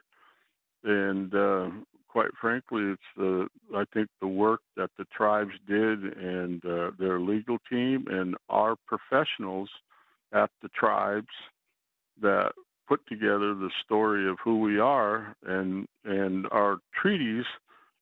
and 0.84 1.34
uh, 1.34 1.70
quite 2.08 2.32
frankly, 2.40 2.84
it's 2.84 3.02
the 3.16 3.48
I 3.76 3.84
think 3.94 4.10
the 4.20 4.28
work 4.28 4.62
that 4.76 4.90
the 4.98 5.06
tribes 5.16 5.54
did 5.68 6.04
and 6.04 6.64
uh, 6.66 6.92
their 7.00 7.20
legal 7.20 7.58
team 7.70 8.06
and 8.10 8.36
our 8.50 8.76
professionals 8.88 9.70
at 10.34 10.50
the 10.62 10.70
tribes 10.70 11.28
that 12.22 12.52
put 12.88 13.06
together 13.08 13.54
the 13.54 13.72
story 13.84 14.30
of 14.30 14.38
who 14.44 14.60
we 14.60 14.80
are 14.80 15.36
and 15.46 15.88
and 16.04 16.48
our 16.52 16.80
treaties, 17.02 17.46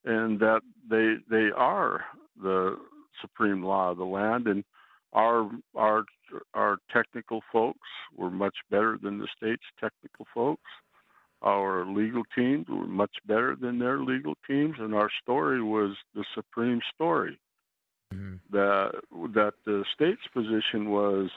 and 0.05 0.39
that 0.39 0.61
they 0.89 1.15
they 1.29 1.49
are 1.55 2.05
the 2.41 2.77
supreme 3.21 3.63
law 3.63 3.91
of 3.91 3.97
the 3.97 4.05
land. 4.05 4.47
And 4.47 4.63
our 5.13 5.49
our 5.75 6.05
our 6.53 6.77
technical 6.91 7.41
folks 7.51 7.87
were 8.15 8.29
much 8.29 8.55
better 8.69 8.97
than 9.01 9.17
the 9.17 9.27
state's 9.35 9.63
technical 9.79 10.27
folks. 10.33 10.69
Our 11.41 11.85
legal 11.85 12.23
teams 12.35 12.67
were 12.67 12.85
much 12.85 13.15
better 13.25 13.55
than 13.55 13.79
their 13.79 13.99
legal 13.99 14.35
teams, 14.45 14.75
and 14.77 14.93
our 14.93 15.09
story 15.21 15.63
was 15.63 15.95
the 16.13 16.25
supreme 16.35 16.81
story. 16.93 17.39
Mm-hmm. 18.13 18.35
That 18.51 18.91
that 19.33 19.53
the 19.65 19.85
state's 19.93 20.27
position 20.33 20.89
was 20.89 21.29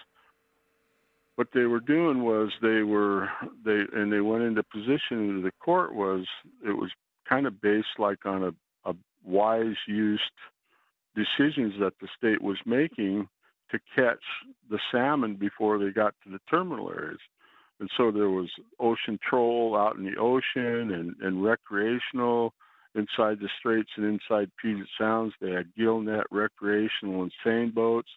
what 1.37 1.49
they 1.55 1.65
were 1.65 1.81
doing 1.81 2.23
was 2.23 2.51
they 2.61 2.83
were 2.83 3.29
they 3.65 3.83
and 3.93 4.13
they 4.13 4.21
went 4.21 4.43
into 4.43 4.63
position 4.63 5.31
into 5.31 5.43
the 5.43 5.53
court 5.61 5.95
was 5.95 6.27
it 6.67 6.73
was 6.73 6.91
kind 7.29 7.47
of 7.47 7.61
based 7.61 7.99
like 7.99 8.27
on 8.27 8.43
a, 8.43 8.91
a 8.91 8.95
wise 9.25 9.77
used 9.87 10.23
decisions 11.15 11.75
that 11.81 11.95
the 12.01 12.09
state 12.17 12.43
was 12.43 12.59
making 12.67 13.29
to 13.73 13.79
catch 13.97 14.23
the 14.71 14.79
salmon 14.93 15.35
before 15.35 15.79
they 15.79 15.91
got 15.91 16.15
to 16.23 16.31
the 16.31 16.41
terminal 16.51 16.91
areas. 16.91 17.19
And 17.81 17.91
so 17.97 18.13
there 18.13 18.31
was 18.31 18.49
ocean 18.79 19.19
troll 19.29 19.77
out 19.77 19.97
in 19.97 20.05
the 20.05 20.17
ocean 20.17 20.93
and, 20.93 21.17
and 21.21 21.43
recreational 21.43 22.55
inside 22.95 23.41
the 23.41 23.49
straits 23.59 23.91
and 23.97 24.07
inside 24.07 24.51
Puget 24.61 24.87
Sounds. 24.99 25.33
They 25.41 25.51
had 25.51 25.75
gill 25.77 26.01
net, 26.01 26.25
recreational, 26.31 27.23
and 27.23 27.33
seine 27.43 27.71
boats. 27.71 28.11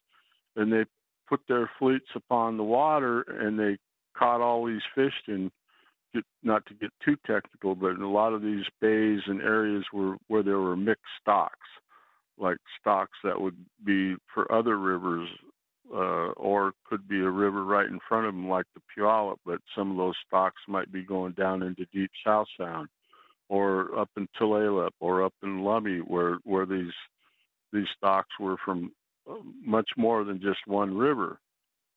And 0.56 0.72
they 0.72 0.86
put 1.28 1.40
their 1.48 1.70
fleets 1.80 2.10
upon 2.14 2.58
the 2.58 2.64
water 2.64 3.22
and 3.22 3.58
they 3.58 3.78
caught 4.16 4.42
all 4.42 4.66
these 4.66 4.82
fish 4.94 5.14
in 5.28 5.52
get, 6.14 6.24
not 6.44 6.66
to 6.68 6.74
get 6.76 6.92
too 7.04 7.18
technical, 7.26 7.76
but 7.76 7.92
in 7.92 8.02
a 8.02 8.12
lot 8.12 8.34
of 8.34 8.42
these 8.42 8.66
bays 8.82 9.22
and 9.26 9.42
areas 9.42 9.84
were 9.92 10.18
where 10.28 10.44
there 10.44 10.60
were 10.60 10.78
mixed 10.78 11.04
stocks 11.22 11.68
like 12.38 12.58
stocks 12.80 13.18
that 13.24 13.40
would 13.40 13.58
be 13.86 14.16
for 14.34 14.52
other 14.52 14.78
rivers 14.78 15.28
uh, 15.94 16.32
or 16.38 16.74
could 16.90 17.08
be 17.08 17.20
a 17.20 17.30
river 17.30 17.64
right 17.64 17.88
in 17.88 18.00
front 18.08 18.26
of 18.26 18.34
them 18.34 18.50
like 18.50 18.66
the 18.74 18.82
Puyallup, 18.98 19.38
but 19.46 19.60
some 19.76 19.92
of 19.92 19.98
those 19.98 20.16
stocks 20.28 20.62
might 20.68 20.92
be 20.92 21.04
going 21.04 21.34
down 21.34 21.62
into 21.62 21.86
deep 21.94 22.12
South 22.26 22.48
Sound 22.60 22.88
or 23.50 23.98
up 23.98 24.10
in 24.18 24.28
Tulalip 24.40 24.90
or 25.00 25.24
up 25.24 25.34
in 25.44 25.60
Lummi 25.60 26.00
where, 26.00 26.38
where 26.44 26.66
these 26.66 26.94
these 27.72 27.88
stocks 27.98 28.30
were 28.40 28.56
from 28.64 28.92
uh, 29.30 29.36
much 29.64 29.90
more 29.98 30.24
than 30.24 30.42
just 30.42 30.60
one 30.66 30.98
river. 30.98 31.40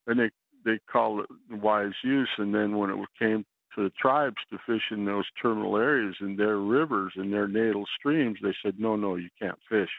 And 0.06 0.18
they, 0.18 0.30
they 0.64 0.78
call 0.90 1.20
it 1.20 1.28
wise 1.50 1.92
use. 2.02 2.28
And 2.38 2.52
then 2.52 2.76
when 2.76 2.90
it 2.90 2.98
came 3.18 3.44
to 3.76 3.84
the 3.84 3.92
tribes 4.00 4.36
to 4.50 4.58
fish 4.66 4.82
in 4.90 5.04
those 5.04 5.24
terminal 5.40 5.76
areas 5.76 6.16
in 6.20 6.36
their 6.36 6.56
rivers 6.56 7.12
and 7.16 7.32
their 7.32 7.46
natal 7.46 7.84
streams, 7.96 8.38
they 8.42 8.54
said, 8.62 8.74
no, 8.78 8.96
no, 8.96 9.14
you 9.14 9.28
can't 9.40 9.58
fish 9.68 9.90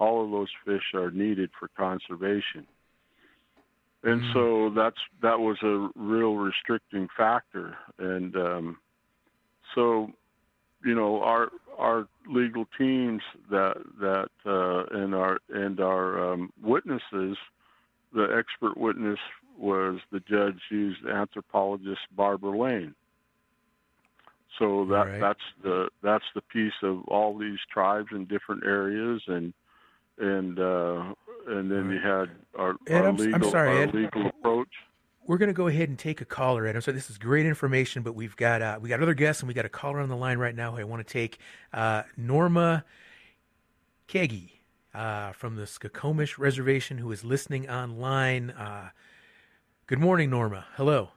all 0.00 0.24
of 0.24 0.30
those 0.30 0.48
fish 0.64 0.94
are 0.94 1.10
needed 1.10 1.50
for 1.58 1.68
conservation. 1.76 2.66
And 4.02 4.22
mm. 4.22 4.32
so 4.32 4.72
that's 4.74 4.96
that 5.22 5.38
was 5.38 5.58
a 5.62 5.90
real 5.94 6.34
restricting 6.34 7.06
factor. 7.16 7.76
And 7.98 8.34
um, 8.34 8.78
so, 9.74 10.10
you 10.84 10.94
know, 10.94 11.22
our 11.22 11.50
our 11.78 12.08
legal 12.26 12.66
teams 12.78 13.20
that 13.50 13.74
that 14.00 14.30
uh, 14.46 14.98
and 14.98 15.14
our 15.14 15.38
and 15.50 15.80
our 15.80 16.32
um, 16.32 16.50
witnesses, 16.62 17.36
the 18.14 18.26
expert 18.36 18.78
witness 18.78 19.18
was 19.58 20.00
the 20.10 20.20
judge 20.20 20.58
used 20.70 21.04
anthropologist 21.06 22.00
Barbara 22.16 22.58
Lane. 22.58 22.94
So 24.58 24.86
that 24.86 24.94
right. 24.94 25.20
that's 25.20 25.40
the 25.62 25.88
that's 26.02 26.24
the 26.34 26.40
piece 26.40 26.72
of 26.82 27.04
all 27.08 27.36
these 27.36 27.58
tribes 27.70 28.08
in 28.12 28.24
different 28.24 28.64
areas 28.64 29.22
and 29.26 29.52
and 30.20 30.58
uh, 30.58 31.14
and 31.46 31.70
then 31.70 31.90
you 31.90 31.98
had 31.98 32.30
our, 32.56 32.76
Ed, 32.86 33.02
our 33.02 33.08
I'm, 33.08 33.16
legal, 33.16 33.34
I'm 33.34 33.50
sorry, 33.50 33.70
our 33.70 33.82
Ed. 33.82 33.94
legal 33.94 34.26
approach. 34.26 34.68
We're 35.26 35.38
going 35.38 35.48
to 35.48 35.54
go 35.54 35.68
ahead 35.68 35.88
and 35.88 35.98
take 35.98 36.20
a 36.20 36.24
caller, 36.24 36.66
Ed. 36.66 36.74
I'm 36.74 36.82
sorry, 36.82 36.96
this 36.96 37.10
is 37.10 37.18
great 37.18 37.46
information, 37.46 38.02
but 38.02 38.14
we've 38.14 38.36
got 38.36 38.62
uh, 38.62 38.78
we 38.80 38.88
got 38.88 39.02
other 39.02 39.14
guests 39.14 39.42
and 39.42 39.48
we 39.48 39.54
got 39.54 39.64
a 39.64 39.70
caller 39.70 40.00
on 40.00 40.08
the 40.08 40.16
line 40.16 40.38
right 40.38 40.54
now. 40.54 40.72
Who 40.72 40.80
I 40.80 40.84
want 40.84 41.06
to 41.06 41.12
take 41.12 41.38
uh, 41.72 42.02
Norma 42.16 42.84
Keggy 44.08 44.50
uh, 44.94 45.32
from 45.32 45.56
the 45.56 45.62
Skokomish 45.62 46.38
Reservation, 46.38 46.98
who 46.98 47.10
is 47.12 47.24
listening 47.24 47.68
online. 47.68 48.50
Uh, 48.50 48.90
good 49.86 50.00
morning, 50.00 50.30
Norma. 50.30 50.66
Hello. 50.74 51.10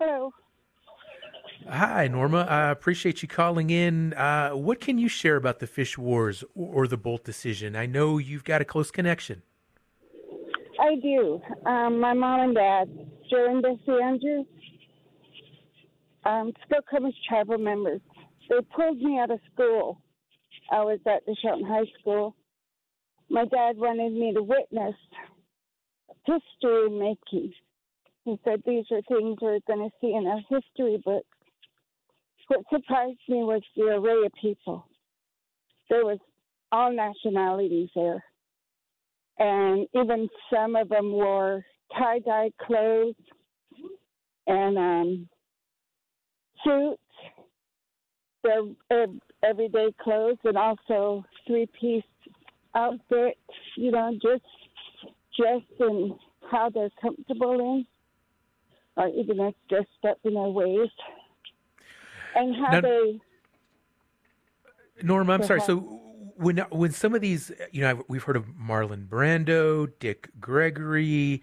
Hello. 0.00 0.32
Hi, 1.68 2.06
Norma. 2.06 2.46
I 2.48 2.70
appreciate 2.70 3.22
you 3.22 3.28
calling 3.28 3.70
in. 3.70 4.14
Uh, 4.14 4.50
what 4.50 4.80
can 4.80 4.98
you 4.98 5.08
share 5.08 5.34
about 5.34 5.58
the 5.58 5.66
fish 5.66 5.98
wars 5.98 6.44
or, 6.54 6.86
the 6.86 6.96
Boldt 6.96 7.24
decision? 7.24 7.74
I 7.74 7.86
know 7.86 8.18
you've 8.18 8.44
got 8.44 8.60
a 8.60 8.64
close 8.64 8.92
connection. 8.92 9.42
I 10.78 10.94
do. 11.02 11.40
Um, 11.64 11.98
my 11.98 12.12
mom 12.12 12.40
and 12.40 12.54
dad, 12.54 12.88
Joe 13.28 13.46
and 13.50 13.62
Bessie 13.62 14.00
Andrews, 14.00 14.46
um, 16.24 16.52
Skokomish 16.70 17.14
tribal 17.28 17.58
members. 17.58 18.00
They 18.48 18.56
pulled 18.74 19.00
me 19.00 19.18
out 19.18 19.32
of 19.32 19.40
school. 19.52 20.00
I 20.70 20.84
was 20.84 21.00
at 21.06 21.26
the 21.26 21.34
Shelton 21.42 21.66
High 21.66 21.90
School. 22.00 22.36
My 23.28 23.44
dad 23.44 23.76
wanted 23.76 24.12
me 24.12 24.32
to 24.34 24.42
witness 24.42 24.94
history 26.24 26.90
making. 26.90 27.52
He 28.24 28.38
said 28.44 28.62
these 28.64 28.84
are 28.92 29.02
things 29.08 29.38
we're 29.40 29.58
going 29.66 29.88
to 29.88 29.90
see 30.00 30.14
in 30.14 30.26
our 30.26 30.40
history 30.48 31.02
books. 31.04 31.26
What 32.48 32.60
surprised 32.72 33.18
me 33.28 33.38
was 33.38 33.62
the 33.76 33.84
array 33.84 34.24
of 34.26 34.32
people. 34.40 34.86
There 35.90 36.04
was 36.04 36.18
all 36.72 36.92
nationalities 36.92 37.88
there. 37.94 38.22
And 39.38 39.86
even 39.94 40.28
some 40.52 40.76
of 40.76 40.88
them 40.88 41.12
wore 41.12 41.64
tie 41.96 42.20
dye 42.20 42.50
clothes 42.64 43.14
and 44.46 44.78
um, 44.78 45.28
suits, 46.64 47.02
their 48.42 49.06
everyday 49.42 49.92
clothes, 50.00 50.38
and 50.44 50.56
also 50.56 51.24
three 51.46 51.68
piece 51.78 52.04
outfits, 52.74 53.38
you 53.76 53.90
know, 53.90 54.12
just 54.22 54.44
just 55.36 55.80
in 55.80 56.16
how 56.50 56.70
they're 56.70 56.90
comfortable 57.00 57.60
in, 57.60 57.86
or 58.96 59.08
even 59.08 59.40
if 59.40 59.54
dressed 59.68 59.88
up 60.08 60.18
in 60.24 60.34
their 60.34 60.44
ways, 60.44 60.88
and 62.36 62.54
how 62.56 62.72
now, 62.72 62.80
they. 62.82 63.20
Norma, 65.02 65.34
I'm 65.34 65.42
sorry. 65.42 65.60
So 65.60 66.00
when 66.36 66.58
when 66.70 66.92
some 66.92 67.14
of 67.14 67.20
these, 67.20 67.50
you 67.72 67.80
know, 67.80 68.04
we've 68.08 68.22
heard 68.22 68.36
of 68.36 68.46
Marlon 68.46 69.08
Brando, 69.08 69.90
Dick 69.98 70.28
Gregory, 70.40 71.42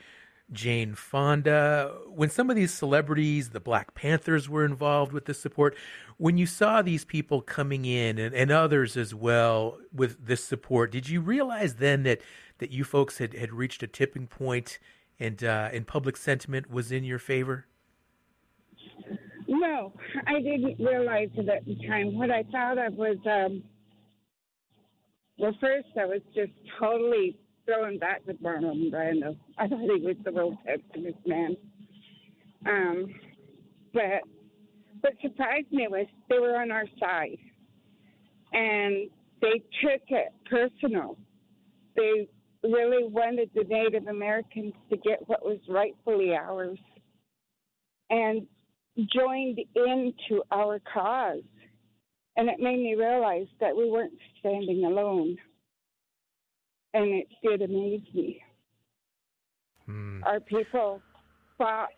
Jane 0.52 0.94
Fonda, 0.96 1.92
when 2.08 2.30
some 2.30 2.50
of 2.50 2.56
these 2.56 2.74
celebrities, 2.74 3.50
the 3.50 3.60
Black 3.60 3.96
Panthers 3.96 4.48
were 4.48 4.66
involved 4.66 5.12
with 5.12 5.26
the 5.26 5.34
support, 5.34 5.76
when 6.18 6.38
you 6.38 6.46
saw 6.46 6.82
these 6.82 7.06
people 7.06 7.42
coming 7.42 7.86
in 7.86 8.20
and, 8.20 8.36
and 8.36 8.52
others 8.52 8.96
as 8.96 9.16
well 9.16 9.80
with 9.92 10.26
this 10.26 10.44
support, 10.44 10.92
did 10.92 11.10
you 11.10 11.22
realize 11.22 11.76
then 11.76 12.04
that, 12.04 12.22
that 12.60 12.72
you 12.72 12.84
folks 12.84 13.18
had, 13.18 13.34
had 13.34 13.52
reached 13.52 13.82
a 13.84 13.88
tipping 13.88 14.28
point 14.28 14.78
and, 15.20 15.44
uh, 15.44 15.70
and 15.74 15.88
public 15.88 16.18
sentiment 16.18 16.70
was 16.70 16.92
in 16.92 17.04
your 17.04 17.20
favor? 17.20 17.66
No, 19.54 19.94
I 20.26 20.42
didn't 20.42 20.84
realize 20.84 21.30
it 21.36 21.48
at 21.48 21.64
the 21.66 21.76
time. 21.88 22.18
What 22.18 22.32
I 22.32 22.44
thought 22.52 22.80
of 22.80 22.96
was, 22.96 23.18
um, 23.26 23.64
well, 25.38 25.56
first 25.62 25.88
I 26.00 26.06
was 26.06 26.22
just 26.34 26.52
totally 26.80 27.38
thrown 27.66 28.00
back 28.00 28.22
with 28.26 28.42
Marlon 28.42 28.92
Brando. 28.92 29.38
I 29.60 29.68
thought 29.68 29.80
he 29.80 30.04
was 30.04 30.16
the 30.24 30.32
real 30.32 30.58
Texas 30.66 31.14
man. 31.28 31.56
Um, 32.66 33.14
but 33.94 34.22
what 35.02 35.14
surprised 35.22 35.72
me 35.72 35.88
was 35.88 36.08
they 36.30 36.40
were 36.40 36.56
on 36.60 36.72
our 36.72 36.86
side, 37.00 37.38
and 38.54 39.08
they 39.40 39.62
took 39.84 40.02
it 40.08 40.34
personal. 40.50 41.16
They 41.96 42.28
really 42.64 43.08
wanted 43.08 43.52
the 43.54 43.66
Native 43.66 44.08
Americans 44.08 44.74
to 44.90 44.98
get 44.98 45.20
what 45.28 45.46
was 45.46 45.60
rightfully 45.70 46.34
ours, 46.34 46.80
and 48.10 48.48
joined 48.98 49.60
into 49.76 50.44
our 50.52 50.80
cause. 50.94 51.44
And 52.36 52.50
it 52.50 52.60
made 52.60 52.80
me 52.80 52.96
realize 52.96 53.48
that 53.60 53.76
we 53.76 53.90
weren't 53.90 54.14
standing 54.40 54.86
alone 54.86 55.38
and 56.94 57.10
it 57.10 57.28
did 57.44 57.62
amaze 57.62 58.02
me. 58.14 58.42
Hmm. 59.86 60.24
Our 60.26 60.40
people 60.40 61.02
fought 61.58 61.90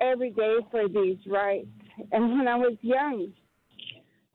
every 0.00 0.30
day 0.30 0.56
for 0.70 0.88
these 0.88 1.18
rights, 1.26 1.68
and 2.12 2.38
when 2.38 2.48
I 2.48 2.56
was 2.56 2.76
young, 2.80 3.32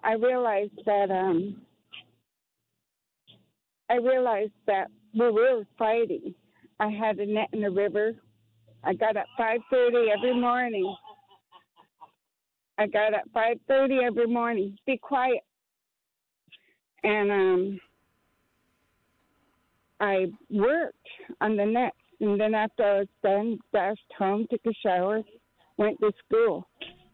I 0.04 0.14
realized 0.14 0.80
that 0.86 1.12
um, 1.12 1.62
I 3.90 3.96
realized 3.96 4.54
that 4.68 4.88
we 5.14 5.30
were 5.30 5.64
fighting. 5.78 6.34
I 6.80 6.90
had 6.90 7.18
a 7.20 7.26
net 7.26 7.50
in 7.52 7.62
the 7.62 7.72
river. 7.72 8.14
I 8.84 8.94
got 8.94 9.18
up 9.18 9.26
5:30 9.38 10.10
every 10.16 10.40
morning. 10.40 10.96
I 12.80 12.88
got 12.88 13.14
up 13.14 13.26
5:30 13.36 14.04
every 14.06 14.26
morning. 14.26 14.78
Be 14.86 14.98
quiet. 14.98 15.44
And 17.04 17.30
um, 17.30 17.80
I 20.00 20.28
worked 20.50 20.96
on 21.42 21.58
the 21.58 21.66
net, 21.66 21.94
and 22.22 22.40
then 22.40 22.56
after 22.56 22.84
I 22.84 23.00
was 23.00 23.08
done, 23.22 23.60
dashed 23.74 24.00
home, 24.18 24.48
took 24.50 24.62
a 24.66 24.74
shower, 24.82 25.22
went 25.78 26.00
to 26.00 26.12
school. 26.26 26.68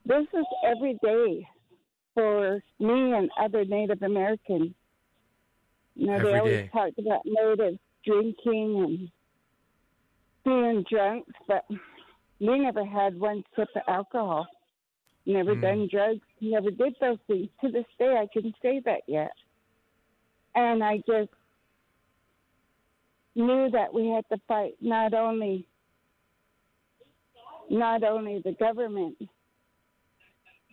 This 0.06 0.28
is 0.34 0.46
every 0.64 1.00
day 1.04 1.48
for 2.14 2.62
me 2.80 3.14
and 3.14 3.30
other 3.42 3.66
Native 3.66 4.04
Americans. 4.04 4.72
You 5.96 6.08
know, 6.08 6.14
every 6.14 6.32
they 6.32 6.38
always 6.38 6.56
day. 6.58 6.70
talked 6.72 7.00
about 7.00 7.22
natives 7.26 7.80
drinking 8.06 8.84
and 8.86 9.10
being 10.46 10.86
drunk, 10.88 11.26
but 11.48 11.66
we 12.40 12.60
never 12.60 12.86
had 12.86 13.20
one 13.20 13.44
sip 13.56 13.70
of 13.76 13.82
alcohol. 13.88 14.46
Never 15.26 15.56
mm. 15.56 15.62
done 15.62 15.90
drugs, 15.92 16.22
never 16.40 16.70
did 16.70 16.96
those 17.02 17.18
things. 17.28 17.50
To 17.62 17.72
this 17.72 17.86
day, 17.98 18.16
I 18.16 18.28
can 18.32 18.54
say 18.62 18.82
that 18.86 19.02
yet. 19.08 19.32
And 20.54 20.84
I 20.84 20.98
just 20.98 21.32
knew 23.34 23.70
that 23.72 23.94
we 23.94 24.08
had 24.10 24.26
to 24.30 24.40
fight 24.48 24.76
not 24.82 25.14
only 25.14 25.68
not 27.70 28.04
only 28.04 28.42
the 28.46 28.52
government, 28.54 29.18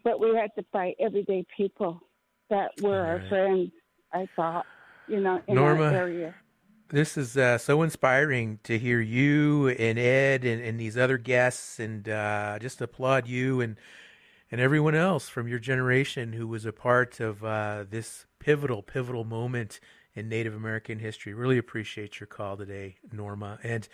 but 0.05 0.21
we 0.21 0.37
had 0.37 0.55
to 0.57 0.65
fight 0.71 0.97
everyday 1.01 1.47
people 1.57 2.03
that 2.51 2.71
were 2.83 3.01
right. 3.01 3.09
our 3.09 3.29
friends. 3.29 3.71
I 4.13 4.29
thought, 4.37 4.67
you 5.09 5.21
know, 5.21 5.41
in 5.49 5.55
Norma, 5.55 5.85
our 5.85 5.95
area. 5.95 6.35
This 6.91 7.17
is 7.17 7.39
uh, 7.39 7.57
so 7.57 7.81
inspiring 7.81 8.59
to 8.65 8.79
hear 8.79 9.01
you 9.01 9.69
and 9.69 9.99
Ed 9.99 10.45
and, 10.45 10.63
and 10.63 10.79
these 10.79 10.99
other 10.99 11.17
guests, 11.17 11.81
and 11.81 12.07
uh, 12.07 12.59
just 12.61 12.83
applaud 12.83 13.27
you 13.27 13.63
and 13.63 13.77
and 14.53 14.61
everyone 14.61 14.95
else 14.95 15.31
from 15.31 15.49
your 15.49 15.59
generation 15.59 16.35
who 16.35 16.47
was 16.47 16.67
a 16.67 16.73
part 16.73 17.21
of 17.21 17.43
uh, 17.43 17.87
this 17.89 18.27
pivotal, 18.39 18.83
pivotal 18.83 19.25
moment 19.25 19.81
in 20.15 20.29
Native 20.29 20.55
American 20.55 20.99
history. 20.99 21.33
Really 21.33 21.57
appreciate 21.57 22.21
your 22.21 22.27
call 22.27 22.59
today, 22.59 22.97
Norma. 23.11 23.59
And 23.63 23.89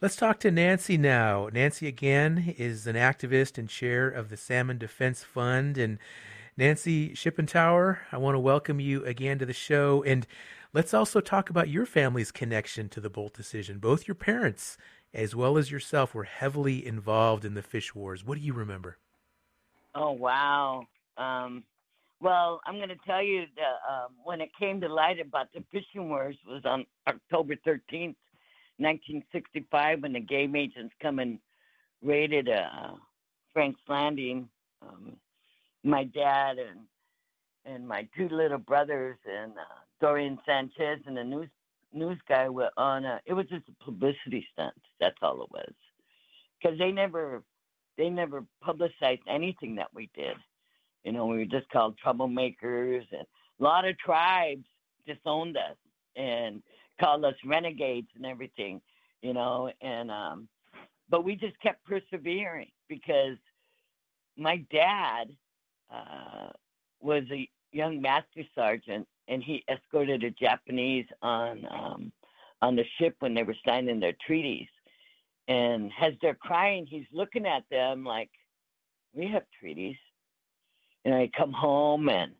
let's 0.00 0.16
talk 0.16 0.40
to 0.40 0.50
Nancy 0.50 0.96
now. 0.96 1.50
Nancy, 1.52 1.86
again, 1.86 2.54
is 2.56 2.86
an 2.86 2.96
activist 2.96 3.58
and 3.58 3.68
chair 3.68 4.08
of 4.08 4.30
the 4.30 4.36
Salmon 4.38 4.78
Defense 4.78 5.24
Fund. 5.24 5.76
And 5.76 5.98
Nancy 6.56 7.10
Shippentower, 7.10 7.98
I 8.10 8.16
want 8.16 8.34
to 8.34 8.40
welcome 8.40 8.80
you 8.80 9.04
again 9.04 9.38
to 9.40 9.46
the 9.46 9.52
show. 9.52 10.02
And 10.04 10.26
let's 10.72 10.94
also 10.94 11.20
talk 11.20 11.50
about 11.50 11.68
your 11.68 11.84
family's 11.84 12.32
connection 12.32 12.88
to 12.88 13.00
the 13.00 13.10
Boldt 13.10 13.34
decision. 13.34 13.78
Both 13.78 14.08
your 14.08 14.14
parents 14.14 14.78
as 15.12 15.36
well 15.36 15.58
as 15.58 15.70
yourself 15.70 16.14
were 16.14 16.24
heavily 16.24 16.86
involved 16.86 17.44
in 17.44 17.52
the 17.52 17.60
fish 17.60 17.94
wars. 17.94 18.24
What 18.24 18.38
do 18.38 18.44
you 18.44 18.54
remember? 18.54 18.96
Oh, 19.94 20.12
wow. 20.12 20.86
Um, 21.16 21.64
well, 22.20 22.60
I'm 22.66 22.76
going 22.76 22.88
to 22.88 22.96
tell 23.06 23.22
you 23.22 23.44
that 23.56 23.92
um, 23.92 24.12
when 24.24 24.40
it 24.40 24.50
came 24.58 24.80
to 24.80 24.88
light 24.88 25.20
about 25.20 25.48
the 25.52 25.64
fishing 25.72 26.08
wars 26.08 26.36
was 26.46 26.62
on 26.64 26.86
October 27.08 27.54
13th, 27.66 28.16
1965, 28.78 30.02
when 30.02 30.12
the 30.12 30.20
game 30.20 30.56
agents 30.56 30.94
come 31.00 31.18
and 31.18 31.38
raided 32.02 32.48
uh, 32.48 32.94
Frank's 33.52 33.80
Landing. 33.88 34.48
Um, 34.82 35.16
my 35.84 36.04
dad 36.04 36.58
and 36.58 36.80
and 37.64 37.86
my 37.86 38.08
two 38.16 38.28
little 38.28 38.58
brothers 38.58 39.16
and 39.24 39.52
uh, 39.52 39.80
Dorian 40.00 40.38
Sanchez 40.44 40.98
and 41.06 41.16
the 41.16 41.24
news 41.24 41.48
news 41.92 42.18
guy 42.28 42.48
were 42.48 42.70
on. 42.76 43.04
A, 43.04 43.20
it 43.26 43.34
was 43.34 43.46
just 43.46 43.68
a 43.68 43.84
publicity 43.84 44.46
stunt. 44.52 44.74
That's 45.00 45.16
all 45.22 45.42
it 45.42 45.50
was, 45.50 45.72
because 46.60 46.78
they 46.78 46.90
never 46.90 47.42
they 47.96 48.08
never 48.08 48.44
publicized 48.62 49.22
anything 49.28 49.74
that 49.76 49.92
we 49.94 50.10
did. 50.14 50.36
You 51.04 51.12
know, 51.12 51.26
we 51.26 51.38
were 51.38 51.44
just 51.44 51.68
called 51.70 51.98
troublemakers, 52.04 53.04
and 53.12 53.26
a 53.60 53.62
lot 53.62 53.86
of 53.86 53.98
tribes 53.98 54.64
disowned 55.06 55.56
us 55.56 55.76
and 56.16 56.62
called 57.00 57.24
us 57.24 57.34
renegades 57.44 58.08
and 58.14 58.24
everything. 58.24 58.80
You 59.20 59.34
know, 59.34 59.70
and 59.80 60.10
um, 60.10 60.48
but 61.08 61.24
we 61.24 61.36
just 61.36 61.58
kept 61.60 61.84
persevering 61.84 62.70
because 62.88 63.36
my 64.36 64.64
dad 64.72 65.24
uh, 65.92 66.48
was 67.00 67.24
a 67.30 67.48
young 67.72 68.00
master 68.00 68.42
sergeant, 68.54 69.06
and 69.28 69.42
he 69.42 69.64
escorted 69.70 70.24
a 70.24 70.30
Japanese 70.30 71.06
on 71.20 71.66
um, 71.70 72.12
on 72.62 72.76
the 72.76 72.84
ship 72.98 73.16
when 73.18 73.34
they 73.34 73.42
were 73.42 73.56
signing 73.66 74.00
their 74.00 74.14
treaties. 74.26 74.68
And 75.52 75.90
as 76.00 76.14
they're 76.22 76.34
crying, 76.34 76.86
he's 76.86 77.06
looking 77.12 77.46
at 77.46 77.64
them 77.70 78.04
like, 78.04 78.30
"We 79.12 79.26
have 79.28 79.44
treaties 79.60 79.96
and 81.04 81.14
I 81.14 81.30
come 81.36 81.52
home 81.52 82.08
and 82.08 82.32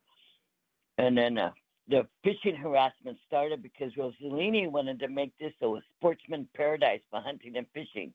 and 0.99 1.17
then 1.17 1.39
uh, 1.39 1.53
the 1.89 2.07
fishing 2.23 2.55
harassment 2.55 3.19
started 3.27 3.63
because 3.63 3.93
Rosellini 3.95 4.71
wanted 4.71 5.01
to 5.01 5.09
make 5.09 5.33
this 5.39 5.53
a 5.63 5.75
sportsman 5.97 6.49
paradise 6.55 7.01
for 7.11 7.21
hunting 7.21 7.57
and 7.57 7.67
fishing, 7.73 8.13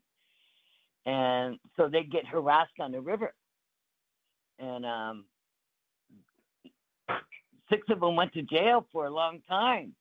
and 1.06 1.58
so 1.76 1.89
they 1.89 2.04
get 2.04 2.26
harassed 2.26 2.80
on 2.80 2.91
the 2.91 3.02
river. 3.02 3.34
and 4.60 4.86
um, 4.86 5.26
six 7.70 7.82
of 7.89 8.00
them 8.00 8.16
went 8.16 8.34
to 8.34 8.41
jail 8.43 8.86
for 8.91 9.08
a 9.08 9.12
long 9.12 9.41
time. 9.50 9.93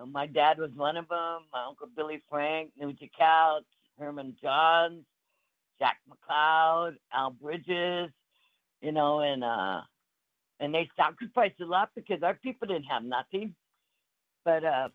Uh, 0.00 0.06
my 0.06 0.26
dad 0.26 0.58
was 0.58 0.70
one 0.74 0.96
of 0.96 1.08
them. 1.08 1.42
My 1.52 1.64
uncle 1.68 1.88
Billy 1.94 2.22
Frank, 2.28 2.70
Nugent 2.78 3.10
Kautz, 3.20 3.64
Herman 4.00 4.36
Johns, 4.42 5.04
Jack 5.78 5.98
McLeod, 6.08 6.96
Al 7.12 7.30
Bridges, 7.30 8.10
you 8.80 8.92
know, 8.92 9.20
and 9.20 9.44
uh, 9.44 9.82
and 10.58 10.74
they 10.74 10.88
sacrificed 10.96 11.60
a 11.60 11.66
lot 11.66 11.90
because 11.94 12.22
our 12.22 12.34
people 12.34 12.66
didn't 12.66 12.84
have 12.84 13.04
nothing. 13.04 13.54
But 14.44 14.64
uh, 14.64 14.88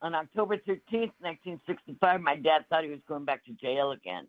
on 0.00 0.14
October 0.14 0.56
13th, 0.56 1.12
1965, 1.20 2.20
my 2.20 2.36
dad 2.36 2.64
thought 2.68 2.84
he 2.84 2.90
was 2.90 3.00
going 3.08 3.24
back 3.24 3.44
to 3.44 3.52
jail 3.52 3.92
again 3.92 4.26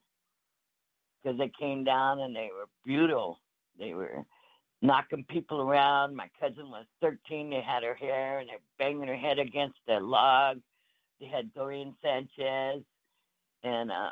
because 1.22 1.38
they 1.38 1.52
came 1.60 1.84
down 1.84 2.20
and 2.20 2.36
they 2.36 2.50
were 2.56 2.68
brutal. 2.86 3.40
They 3.80 3.94
were 3.94 4.26
knocking 4.82 5.26
people 5.28 5.62
around. 5.62 6.16
My 6.16 6.30
cousin 6.40 6.70
was 6.70 6.86
13. 7.02 7.50
They 7.50 7.62
had 7.62 7.84
her 7.84 7.96
hair 7.96 8.40
and 8.40 8.50
they're 8.50 8.58
banging 8.78 9.08
her 9.08 9.16
head 9.16 9.40
against 9.40 9.80
a 9.88 10.00
log. 10.00 10.60
They 11.20 11.28
had 11.28 11.54
Dorian 11.54 11.96
Sanchez 12.04 12.84
and 13.64 13.92
um, 13.92 14.12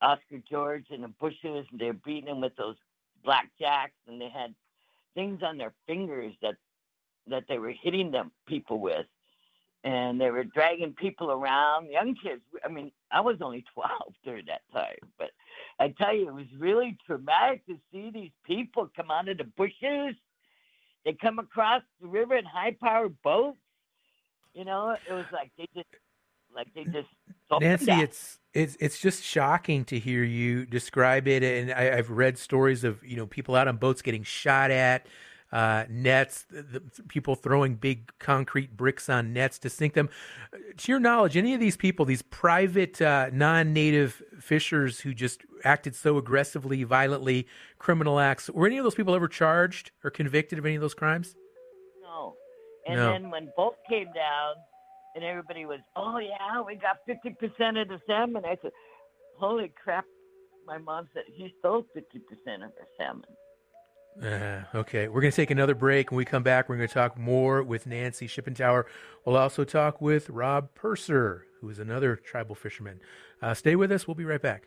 Oscar 0.00 0.42
George 0.50 0.86
in 0.90 1.02
the 1.02 1.08
bushes. 1.08 1.66
And 1.70 1.80
they're 1.80 1.92
beating 1.92 2.26
them 2.26 2.40
with 2.40 2.56
those 2.56 2.76
blackjacks. 3.26 3.96
And 4.06 4.20
they 4.20 4.28
had 4.28 4.54
things 5.14 5.40
on 5.42 5.58
their 5.58 5.72
fingers 5.86 6.34
that 6.42 6.54
that 7.28 7.44
they 7.48 7.58
were 7.58 7.72
hitting 7.82 8.10
them 8.10 8.32
people 8.46 8.80
with. 8.80 9.06
And 9.84 10.20
they 10.20 10.30
were 10.30 10.44
dragging 10.44 10.92
people 10.92 11.30
around, 11.30 11.90
young 11.90 12.14
kids. 12.14 12.42
I 12.64 12.68
mean, 12.68 12.92
I 13.10 13.20
was 13.20 13.36
only 13.40 13.64
12 13.74 13.90
during 14.24 14.46
that 14.46 14.62
time, 14.72 15.10
but 15.18 15.30
I 15.78 15.88
tell 15.88 16.14
you, 16.14 16.28
it 16.28 16.34
was 16.34 16.46
really 16.56 16.96
traumatic 17.06 17.66
to 17.66 17.76
see 17.90 18.10
these 18.12 18.30
people 18.44 18.88
come 18.94 19.10
out 19.10 19.28
of 19.28 19.38
the 19.38 19.44
bushes. 19.44 20.14
They 21.04 21.14
come 21.14 21.40
across 21.40 21.82
the 22.00 22.06
river 22.06 22.36
in 22.36 22.44
high 22.44 22.76
powered 22.80 23.20
boats. 23.22 23.58
You 24.54 24.64
know, 24.64 24.90
it 25.08 25.12
was 25.12 25.24
like 25.32 25.50
they 25.58 25.66
just 25.74 25.88
like 26.54 26.68
they 26.74 26.84
just 26.84 27.08
Nancy, 27.60 27.90
it's 27.92 28.38
it's 28.54 28.76
it's 28.80 28.98
just 29.00 29.22
shocking 29.22 29.84
to 29.86 29.98
hear 29.98 30.22
you 30.24 30.66
describe 30.66 31.26
it, 31.26 31.42
and 31.42 31.72
I, 31.72 31.96
have 31.96 32.10
read 32.10 32.36
stories 32.38 32.84
of 32.84 33.02
you 33.02 33.16
know 33.16 33.26
people 33.26 33.54
out 33.54 33.68
on 33.68 33.76
boats 33.76 34.02
getting 34.02 34.22
shot 34.22 34.70
at, 34.70 35.06
uh, 35.52 35.84
nets, 35.88 36.44
the, 36.50 36.62
the, 36.62 36.80
people 37.08 37.34
throwing 37.34 37.74
big 37.74 38.10
concrete 38.18 38.76
bricks 38.76 39.08
on 39.08 39.32
nets 39.32 39.58
to 39.58 39.70
sink 39.70 39.94
them. 39.94 40.08
To 40.76 40.92
your 40.92 41.00
knowledge, 41.00 41.36
any 41.36 41.52
of 41.54 41.60
these 41.60 41.76
people, 41.76 42.06
these 42.06 42.22
private 42.22 43.00
uh, 43.02 43.28
non-native 43.32 44.22
fishers 44.40 45.00
who 45.00 45.12
just 45.12 45.42
acted 45.64 45.94
so 45.94 46.16
aggressively, 46.16 46.84
violently, 46.84 47.46
criminal 47.78 48.18
acts, 48.18 48.48
were 48.50 48.66
any 48.66 48.78
of 48.78 48.84
those 48.84 48.94
people 48.94 49.14
ever 49.14 49.28
charged 49.28 49.90
or 50.02 50.10
convicted 50.10 50.58
of 50.58 50.64
any 50.64 50.74
of 50.74 50.80
those 50.80 50.94
crimes? 50.94 51.36
No. 52.00 52.34
And 52.86 52.96
No. 52.96 53.12
then 53.12 53.30
when 53.30 53.52
Boldt 53.56 53.76
came 53.88 54.10
down, 54.14 54.54
and 55.14 55.24
everybody 55.24 55.66
was, 55.66 55.80
oh 55.96 56.18
yeah, 56.18 56.60
we 56.66 56.76
got 56.76 56.96
fifty 57.06 57.30
percent 57.30 57.76
of 57.78 57.88
the 57.88 58.00
salmon. 58.06 58.44
I 58.44 58.56
said, 58.62 58.72
holy 59.38 59.72
crap! 59.82 60.04
My 60.66 60.78
mom 60.78 61.08
said 61.12 61.24
he 61.26 61.54
stole 61.58 61.84
fifty 61.94 62.20
percent 62.20 62.62
of 62.64 62.70
the 62.70 62.86
salmon. 62.98 63.24
Uh, 64.22 64.62
okay, 64.74 65.08
we're 65.08 65.22
going 65.22 65.30
to 65.30 65.36
take 65.36 65.50
another 65.50 65.74
break. 65.74 66.10
When 66.10 66.18
we 66.18 66.26
come 66.26 66.42
back, 66.42 66.68
we're 66.68 66.76
going 66.76 66.88
to 66.88 66.92
talk 66.92 67.16
more 67.18 67.62
with 67.62 67.86
Nancy 67.86 68.28
Shippentower. 68.28 68.84
We'll 69.24 69.38
also 69.38 69.64
talk 69.64 70.02
with 70.02 70.28
Rob 70.28 70.68
Purser, 70.74 71.46
who 71.60 71.70
is 71.70 71.78
another 71.78 72.16
tribal 72.16 72.54
fisherman. 72.54 73.00
Uh, 73.40 73.54
stay 73.54 73.74
with 73.74 73.90
us. 73.90 74.06
We'll 74.06 74.14
be 74.14 74.26
right 74.26 74.42
back. 74.42 74.64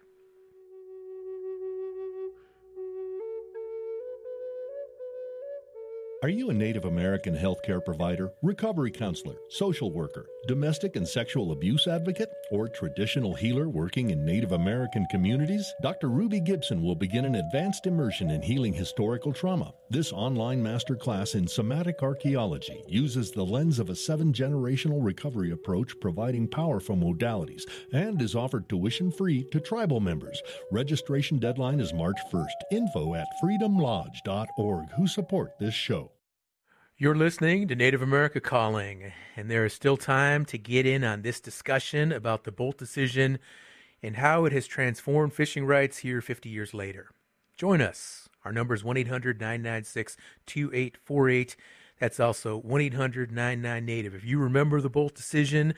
Are 6.26 6.30
you 6.30 6.50
a 6.50 6.54
Native 6.56 6.86
American 6.86 7.38
healthcare 7.38 7.86
provider, 7.86 8.34
recovery 8.42 8.90
counselor, 8.90 9.36
social 9.48 9.92
worker, 9.92 10.26
domestic 10.48 10.96
and 10.96 11.08
sexual 11.08 11.52
abuse 11.52 11.86
advocate, 11.86 12.30
or 12.50 12.68
traditional 12.68 13.36
healer 13.36 13.70
working 13.70 14.10
in 14.10 14.26
Native 14.26 14.52
American 14.52 15.06
communities? 15.12 15.72
Dr. 15.84 16.10
Ruby 16.10 16.40
Gibson 16.40 16.82
will 16.82 16.96
begin 16.96 17.26
an 17.26 17.36
advanced 17.36 17.86
immersion 17.86 18.32
in 18.32 18.42
healing 18.42 18.74
historical 18.74 19.34
trauma. 19.34 19.72
This 19.92 20.12
online 20.12 20.64
masterclass 20.64 21.36
in 21.36 21.48
somatic 21.48 22.02
archaeology 22.02 22.84
uses 22.88 23.30
the 23.30 23.46
lens 23.46 23.78
of 23.78 23.92
a 23.92 23.96
seven 23.96 24.34
generational 24.34 25.06
recovery 25.06 25.52
approach, 25.52 25.94
providing 26.00 26.48
powerful 26.48 26.96
modalities, 26.98 27.66
and 27.94 28.20
is 28.20 28.34
offered 28.34 28.68
tuition 28.68 29.12
free 29.12 29.44
to 29.52 29.60
tribal 29.60 30.00
members. 30.00 30.42
Registration 30.72 31.38
deadline 31.38 31.80
is 31.80 31.94
March 31.94 32.18
1st. 32.34 32.48
Info 32.72 33.14
at 33.14 33.28
freedomlodge.org, 33.44 34.90
who 34.98 35.08
support 35.08 35.52
this 35.60 35.76
show. 35.76 36.15
You're 36.98 37.14
listening 37.14 37.68
to 37.68 37.76
Native 37.76 38.02
America 38.02 38.40
Calling, 38.40 39.12
and 39.36 39.52
there 39.52 39.66
is 39.66 39.74
still 39.74 39.98
time 39.98 40.46
to 40.46 40.58
get 40.58 40.86
in 40.86 41.04
on 41.04 41.24
this 41.24 41.42
discussion 41.42 42.14
about 42.14 42.46
the 42.46 42.54
Boldt 42.54 42.78
decision 42.78 43.38
and 44.02 44.16
how 44.16 44.46
it 44.46 44.54
has 44.54 44.66
transformed 44.66 45.34
fishing 45.34 45.66
rights 45.66 45.98
here 45.98 46.22
50 46.22 46.48
years 46.48 46.74
later. 46.74 47.10
Join 47.58 47.82
us. 47.82 48.30
Our 48.46 48.54
number 48.54 48.74
is 48.74 48.82
1 48.82 48.96
800 48.96 49.42
996 49.42 50.16
2848. 50.46 51.58
That's 52.00 52.22
also 52.22 52.60
1 52.60 52.80
800 52.80 53.30
99 53.30 53.86
Native. 53.86 54.16
If 54.16 54.24
you 54.24 54.40
remember 54.40 54.80
the 54.80 54.90
Boldt 54.90 55.16
decision, 55.16 55.74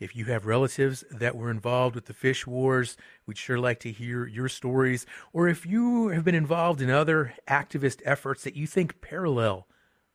if 0.00 0.16
you 0.16 0.24
have 0.24 0.46
relatives 0.46 1.04
that 1.10 1.36
were 1.36 1.50
involved 1.50 1.94
with 1.94 2.06
the 2.06 2.14
fish 2.14 2.46
wars, 2.46 2.96
we'd 3.26 3.36
sure 3.36 3.58
like 3.58 3.80
to 3.80 3.92
hear 3.92 4.26
your 4.26 4.48
stories. 4.48 5.04
Or 5.34 5.48
if 5.48 5.66
you 5.66 6.08
have 6.08 6.24
been 6.24 6.34
involved 6.34 6.80
in 6.80 6.88
other 6.88 7.34
activist 7.46 8.00
efforts 8.06 8.42
that 8.44 8.56
you 8.56 8.66
think 8.66 9.02
parallel 9.02 9.66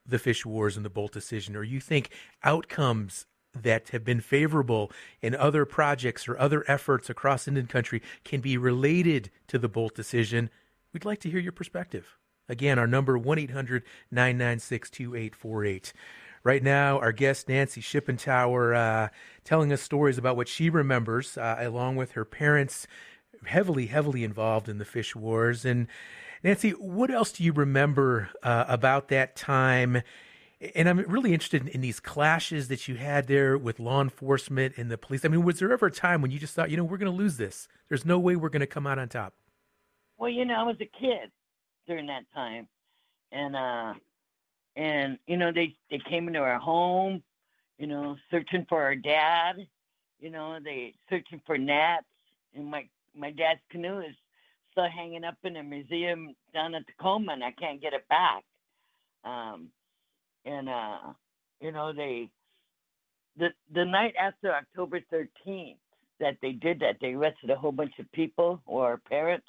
the 0.08 0.20
fish 0.20 0.46
wars 0.46 0.78
and 0.78 0.86
the 0.86 0.90
Boldt 0.90 1.12
decision, 1.12 1.56
or 1.56 1.64
you 1.64 1.80
think 1.80 2.10
outcomes 2.44 3.26
that 3.54 3.90
have 3.90 4.04
been 4.04 4.22
favorable 4.22 4.92
in 5.22 5.36
other 5.36 5.66
projects 5.66 6.28
or 6.28 6.40
other 6.40 6.64
efforts 6.68 7.10
across 7.10 7.48
Indian 7.48 7.68
country 7.68 8.02
can 8.24 8.42
be 8.42 8.58
related 8.58 9.30
to 9.48 9.58
the 9.58 9.70
Boldt 9.70 9.94
decision, 9.96 10.50
we'd 10.94 11.06
like 11.06 11.20
to 11.20 11.30
hear 11.30 11.40
your 11.40 11.52
perspective. 11.52 12.18
Again, 12.50 12.80
our 12.80 12.88
number 12.88 13.18
1 13.18 13.40
800 13.40 13.84
996 14.12 14.90
2848. 14.90 15.94
Right 16.44 16.64
now, 16.64 17.00
our 17.00 17.12
guest 17.12 17.50
Nancy 17.50 17.82
Shippentower 17.82 18.76
uh, 18.76 19.10
telling 19.44 19.74
us 19.74 19.82
stories 19.82 20.18
about 20.18 20.38
what 20.38 20.48
she 20.48 20.70
remembers, 20.70 21.38
uh, 21.38 21.58
along 21.60 21.98
with 21.98 22.14
her 22.14 22.24
parents, 22.24 22.88
heavily, 23.46 23.88
heavily 23.88 24.24
involved 24.24 24.70
in 24.70 24.78
the 24.78 24.86
fish 24.86 25.14
wars. 25.14 25.66
And 25.66 25.88
Nancy, 26.44 26.72
what 26.72 27.10
else 27.10 27.32
do 27.32 27.44
you 27.44 27.52
remember 27.52 28.30
uh, 28.44 28.66
about 28.68 29.08
that 29.10 29.36
time? 29.36 30.02
And 30.76 30.90
I'm 30.90 31.00
really 31.00 31.34
interested 31.34 31.68
in, 31.68 31.82
these 31.82 32.00
clashes 32.00 32.68
that 32.68 32.88
you 32.88 32.96
had 32.96 33.28
there 33.28 33.58
with 33.58 33.80
law 33.80 34.02
enforcement 34.02 34.74
and 34.78 34.90
the 34.90 34.98
police. 34.98 35.24
I 35.24 35.28
mean, 35.28 35.44
was 35.44 35.60
there 35.60 35.72
ever 35.72 35.88
a 35.88 35.92
time 35.92 36.22
when 36.22 36.32
you 36.32 36.40
just 36.40 36.56
thought, 36.56 36.72
you 36.72 36.78
know, 36.78 36.84
we're 36.84 36.98
going 36.98 37.12
to 37.12 37.18
lose 37.18 37.38
this? 37.38 37.68
There's 37.90 38.06
no 38.06 38.18
way 38.18 38.36
we're 38.36 38.50
going 38.50 38.62
to 38.62 38.68
come 38.68 38.88
out 38.88 38.98
on 38.98 39.08
top. 39.08 39.34
Well, 40.18 40.30
you 40.30 40.46
know, 40.46 40.56
I 40.56 40.64
was 40.64 40.78
a 40.82 40.90
kid 41.00 41.32
during 41.86 42.08
that 42.08 42.24
time, 42.34 42.68
and 43.32 43.56
uh, 43.56 43.94
and 44.76 45.20
you 45.28 45.38
know, 45.38 45.52
they 45.52 45.76
they 45.92 46.02
came 46.10 46.28
into 46.28 46.40
our 46.40 46.58
home, 46.58 47.22
you 47.78 47.86
know, 47.86 48.16
searching 48.32 48.66
for 48.68 48.82
our 48.82 48.96
dad. 48.96 49.68
You 50.20 50.32
know, 50.32 50.58
they 50.64 50.96
searching 51.08 51.40
for 51.46 51.56
nets, 51.56 52.06
and 52.56 52.66
my 52.66 52.88
my 53.16 53.30
dad's 53.30 53.60
canoe 53.70 54.00
is 54.00 54.16
still 54.78 54.90
hanging 54.90 55.24
up 55.24 55.38
in 55.44 55.56
a 55.56 55.64
museum 55.64 56.36
down 56.54 56.76
at 56.76 56.86
Tacoma, 56.88 57.34
and 57.34 57.44
I 57.44 57.52
can't 57.52 57.82
get 57.82 57.94
it 57.94 58.08
back. 58.10 58.44
Um, 59.24 59.70
and 60.46 60.70
uh, 60.70 61.14
you 61.60 61.72
know, 61.72 61.94
they 61.94 62.30
the 63.38 63.48
the 63.74 63.86
night 63.86 64.14
after 64.20 64.54
October 64.54 65.00
13th 65.12 65.78
that 66.20 66.38
they 66.42 66.52
did 66.52 66.80
that, 66.80 66.98
they 67.02 67.14
arrested 67.14 67.50
a 67.50 67.56
whole 67.56 67.72
bunch 67.72 67.94
of 68.00 68.12
people 68.12 68.62
or 68.66 69.02
parents. 69.10 69.48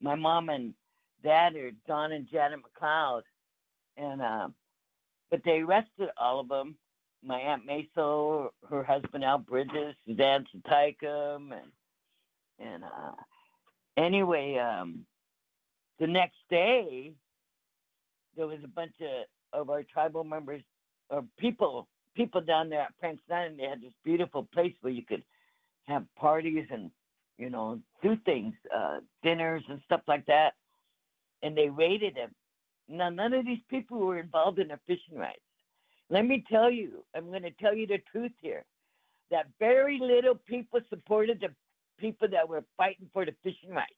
My 0.00 0.14
mom 0.14 0.48
and 0.48 0.74
dad 1.22 1.56
are 1.56 1.70
Don 1.86 2.12
and 2.12 2.28
Janet 2.30 2.60
McLeod, 2.60 3.22
and 3.96 4.20
uh, 4.20 4.48
but 5.30 5.40
they 5.44 5.58
arrested 5.58 6.08
all 6.18 6.40
of 6.40 6.48
them. 6.48 6.76
My 7.22 7.38
aunt 7.38 7.62
Meso, 7.66 8.48
her 8.70 8.82
husband 8.82 9.24
Al 9.24 9.38
Bridges, 9.38 9.94
Suzanne 10.06 10.46
Satiacum, 10.54 11.50
and 11.52 11.72
and 12.58 12.84
uh, 12.84 13.12
anyway, 14.00 14.56
um, 14.58 15.04
the 15.98 16.06
next 16.06 16.38
day 16.48 17.12
there 18.36 18.46
was 18.46 18.58
a 18.64 18.68
bunch 18.68 18.94
of, 19.00 19.60
of 19.60 19.70
our 19.70 19.82
tribal 19.82 20.24
members 20.24 20.62
or 21.10 21.24
people 21.38 21.88
people 22.16 22.40
down 22.40 22.68
there 22.68 22.82
at 22.82 22.94
Frank's 22.98 23.22
Island. 23.30 23.58
They 23.58 23.64
had 23.64 23.80
this 23.80 23.92
beautiful 24.04 24.48
place 24.52 24.74
where 24.80 24.92
you 24.92 25.04
could 25.04 25.22
have 25.84 26.04
parties 26.16 26.66
and 26.70 26.90
you 27.38 27.50
know 27.50 27.80
do 28.02 28.16
things, 28.24 28.54
uh, 28.74 29.00
dinners 29.22 29.62
and 29.68 29.80
stuff 29.84 30.02
like 30.08 30.26
that. 30.26 30.54
And 31.42 31.56
they 31.56 31.68
raided 31.68 32.14
them. 32.14 32.30
Now 32.88 33.08
none 33.08 33.32
of 33.32 33.44
these 33.46 33.62
people 33.68 33.98
were 33.98 34.18
involved 34.18 34.58
in 34.58 34.68
the 34.68 34.78
fishing 34.86 35.16
rights. 35.16 35.40
Let 36.10 36.26
me 36.26 36.44
tell 36.50 36.70
you, 36.70 37.04
I'm 37.14 37.28
going 37.28 37.44
to 37.44 37.52
tell 37.52 37.74
you 37.74 37.86
the 37.86 37.98
truth 38.10 38.32
here. 38.42 38.64
That 39.30 39.46
very 39.60 40.00
little 40.00 40.34
people 40.34 40.80
supported 40.88 41.40
the 41.40 41.50
people 42.00 42.28
that 42.28 42.48
were 42.48 42.64
fighting 42.76 43.08
for 43.12 43.24
the 43.24 43.34
fishing 43.42 43.70
rights. 43.70 43.92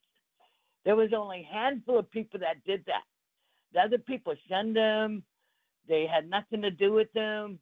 There 0.85 0.97
was 0.97 1.11
only 1.17 1.47
a 1.49 1.55
handful 1.55 1.99
of 1.99 2.11
people 2.11 2.41
that 2.41 2.65
did 2.67 2.85
that. 2.87 3.05
The 3.73 3.81
other 3.81 3.99
people 3.99 4.35
shunned 4.49 4.77
them. 4.77 5.23
They 5.89 6.07
had 6.13 6.29
nothing 6.29 6.63
to 6.63 6.71
do 6.71 6.93
with 6.93 7.13
them. 7.13 7.59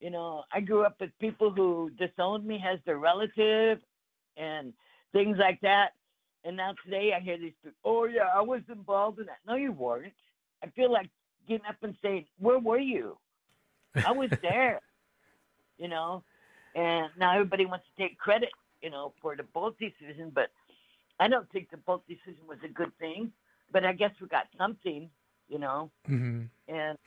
You 0.00 0.10
know, 0.10 0.44
I 0.52 0.60
grew 0.60 0.84
up 0.84 0.96
with 1.00 1.10
people 1.20 1.50
who 1.50 1.90
disowned 1.98 2.46
me 2.46 2.62
as 2.66 2.78
their 2.86 2.98
relative 2.98 3.78
and 4.36 4.72
things 5.12 5.36
like 5.38 5.60
that. 5.60 5.90
And 6.44 6.56
now 6.56 6.74
today 6.84 7.12
I 7.14 7.20
hear 7.20 7.36
these 7.38 7.52
people, 7.62 7.78
oh, 7.84 8.04
yeah, 8.04 8.28
I 8.34 8.40
was 8.40 8.62
involved 8.70 9.18
in 9.18 9.26
that. 9.26 9.38
No, 9.46 9.56
you 9.56 9.72
weren't. 9.72 10.14
I 10.64 10.68
feel 10.68 10.90
like 10.90 11.10
getting 11.46 11.66
up 11.66 11.76
and 11.82 11.94
saying, 12.02 12.26
where 12.38 12.58
were 12.58 12.78
you? 12.78 13.18
I 14.06 14.12
was 14.12 14.30
there, 14.42 14.80
you 15.76 15.88
know. 15.88 16.24
And 16.74 17.08
now 17.18 17.34
everybody 17.34 17.66
wants 17.66 17.84
to 17.86 18.02
take 18.02 18.18
credit, 18.18 18.50
you 18.82 18.90
know, 18.90 19.12
for 19.20 19.36
the 19.36 19.42
Boldt 19.42 19.76
decision. 19.78 20.30
But 20.34 20.50
I 21.18 21.28
don't 21.28 21.50
think 21.50 21.70
the 21.70 21.76
Boldt 21.76 22.02
decision 22.08 22.46
was 22.48 22.58
a 22.64 22.68
good 22.68 22.92
thing. 22.98 23.32
But 23.72 23.84
I 23.84 23.92
guess 23.92 24.10
we 24.20 24.26
got 24.26 24.46
something 24.58 25.10
you 25.50 25.58
know. 25.58 25.90
Mm-hmm. 26.08 26.44
And 26.68 26.98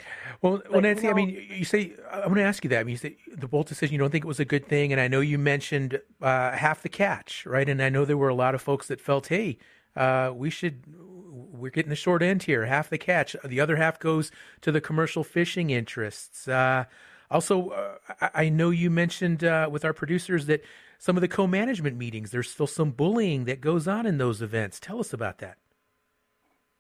well, 0.42 0.58
but, 0.58 0.72
well, 0.72 0.82
Nancy, 0.82 1.04
you 1.04 1.08
know, 1.08 1.14
I 1.14 1.16
mean, 1.16 1.48
you 1.50 1.66
say 1.66 1.94
I'm 2.12 2.26
going 2.26 2.36
to 2.36 2.44
ask 2.44 2.64
you 2.64 2.70
that. 2.72 2.80
I 2.80 2.84
mean, 2.84 2.92
you 2.92 2.98
say 2.98 3.18
the 3.28 3.48
Boldt 3.48 3.68
decision. 3.68 3.94
You 3.94 4.00
don't 4.00 4.12
think 4.12 4.26
it 4.26 4.28
was 4.28 4.40
a 4.40 4.46
good 4.46 4.68
thing, 4.68 4.92
and 4.92 5.02
I 5.02 5.08
know 5.08 5.22
you 5.22 5.38
mentioned 5.38 6.00
uh, 6.22 6.52
half 6.52 6.84
the 6.84 6.90
catch, 6.90 7.46
right? 7.46 7.68
And 7.68 7.82
I 7.82 7.90
know 7.90 8.06
there 8.06 8.18
were 8.18 8.30
a 8.30 8.36
lot 8.36 8.54
of 8.54 8.62
folks 8.62 8.88
that 8.88 9.02
felt, 9.02 9.28
hey, 9.28 9.58
uh, 9.96 10.32
we 10.36 10.50
should. 10.50 10.84
We're 11.32 11.72
getting 11.72 11.90
the 11.90 11.96
short 11.96 12.22
end 12.22 12.44
here. 12.44 12.66
Half 12.66 12.90
the 12.90 12.98
catch. 12.98 13.36
The 13.44 13.60
other 13.60 13.78
half 13.78 13.98
goes 14.00 14.32
to 14.62 14.72
the 14.72 14.82
commercial 14.82 15.24
fishing 15.24 15.70
interests. 15.70 16.48
Uh, 16.48 16.86
also, 17.32 17.70
uh, 17.70 17.96
I, 18.22 18.30
I 18.46 18.50
know 18.50 18.70
you 18.70 18.90
mentioned 18.90 19.44
uh, 19.44 19.70
with 19.72 19.86
our 19.86 19.94
producers 19.94 20.46
that 20.48 20.64
some 21.04 21.18
of 21.18 21.22
the 21.22 21.28
co-management 21.28 21.98
meetings, 21.98 22.32
there's 22.32 22.50
still 22.50 22.66
some 22.66 22.92
bullying 22.92 23.44
that 23.44 23.60
goes 23.60 23.90
on 23.90 24.06
in 24.06 24.20
those 24.20 24.42
events. 24.42 24.80
Tell 24.80 25.02
us 25.02 25.12
about 25.12 25.40
that. 25.40 25.58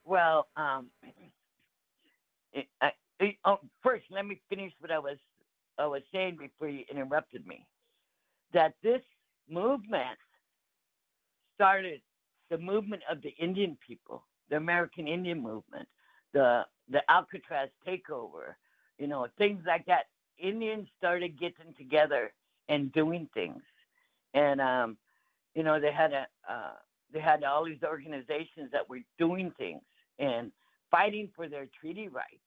well, 0.05 0.47
um, 0.55 0.87
it, 2.53 2.67
I, 2.81 2.91
it, 3.19 3.35
oh, 3.43 3.59
first, 3.83 4.05
let 4.09 4.25
me 4.25 4.39
finish 4.49 4.71
what 4.79 4.91
I 4.91 4.99
was 4.99 5.17
I 5.77 5.87
was 5.87 6.03
saying 6.13 6.37
before 6.39 6.69
you 6.69 6.85
interrupted 6.89 7.45
me. 7.45 7.67
That 8.53 8.75
this 8.81 9.01
movement 9.49 10.17
started 11.55 11.99
the 12.49 12.57
movement 12.59 13.03
of 13.11 13.21
the 13.23 13.31
Indian 13.39 13.77
people, 13.85 14.23
the 14.49 14.55
American 14.55 15.05
Indian 15.05 15.41
movement, 15.43 15.89
the 16.31 16.63
the 16.89 17.01
Alcatraz 17.11 17.69
takeover, 17.85 18.55
you 18.99 19.07
know, 19.07 19.27
things 19.37 19.63
like 19.67 19.85
that. 19.87 20.05
Indians 20.39 20.87
started 20.97 21.37
getting 21.37 21.73
together 21.77 22.31
and 22.69 22.93
doing 22.93 23.27
things, 23.33 23.61
and 24.33 24.61
um, 24.61 24.97
you 25.55 25.63
know, 25.63 25.79
they 25.79 25.91
had 25.91 26.13
a 26.13 26.27
uh, 26.49 26.73
they 27.13 27.19
had 27.19 27.43
all 27.43 27.65
these 27.65 27.83
organizations 27.83 28.71
that 28.71 28.89
were 28.89 28.99
doing 29.19 29.51
things 29.57 29.81
and 30.19 30.51
fighting 30.89 31.29
for 31.35 31.47
their 31.47 31.67
treaty 31.79 32.07
rights. 32.07 32.39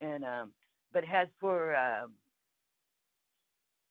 And 0.00 0.24
um, 0.24 0.52
but 0.92 1.04
as 1.12 1.28
for 1.40 1.76
um, 1.76 2.12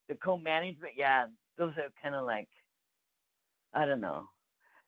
the 0.10 0.16
co-management, 0.16 0.94
yeah, 0.98 1.26
those 1.58 1.74
are 1.78 1.92
kind 2.02 2.16
of 2.16 2.26
like 2.26 2.50
I 3.74 3.86
don't 3.86 4.02
know. 4.02 4.28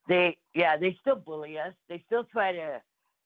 They 0.08 0.36
yeah, 0.54 0.76
they 0.76 0.96
still 1.00 1.16
bully 1.16 1.58
us. 1.58 1.72
They 1.88 2.02
still 2.06 2.24
try 2.24 2.52
to, 2.52 2.82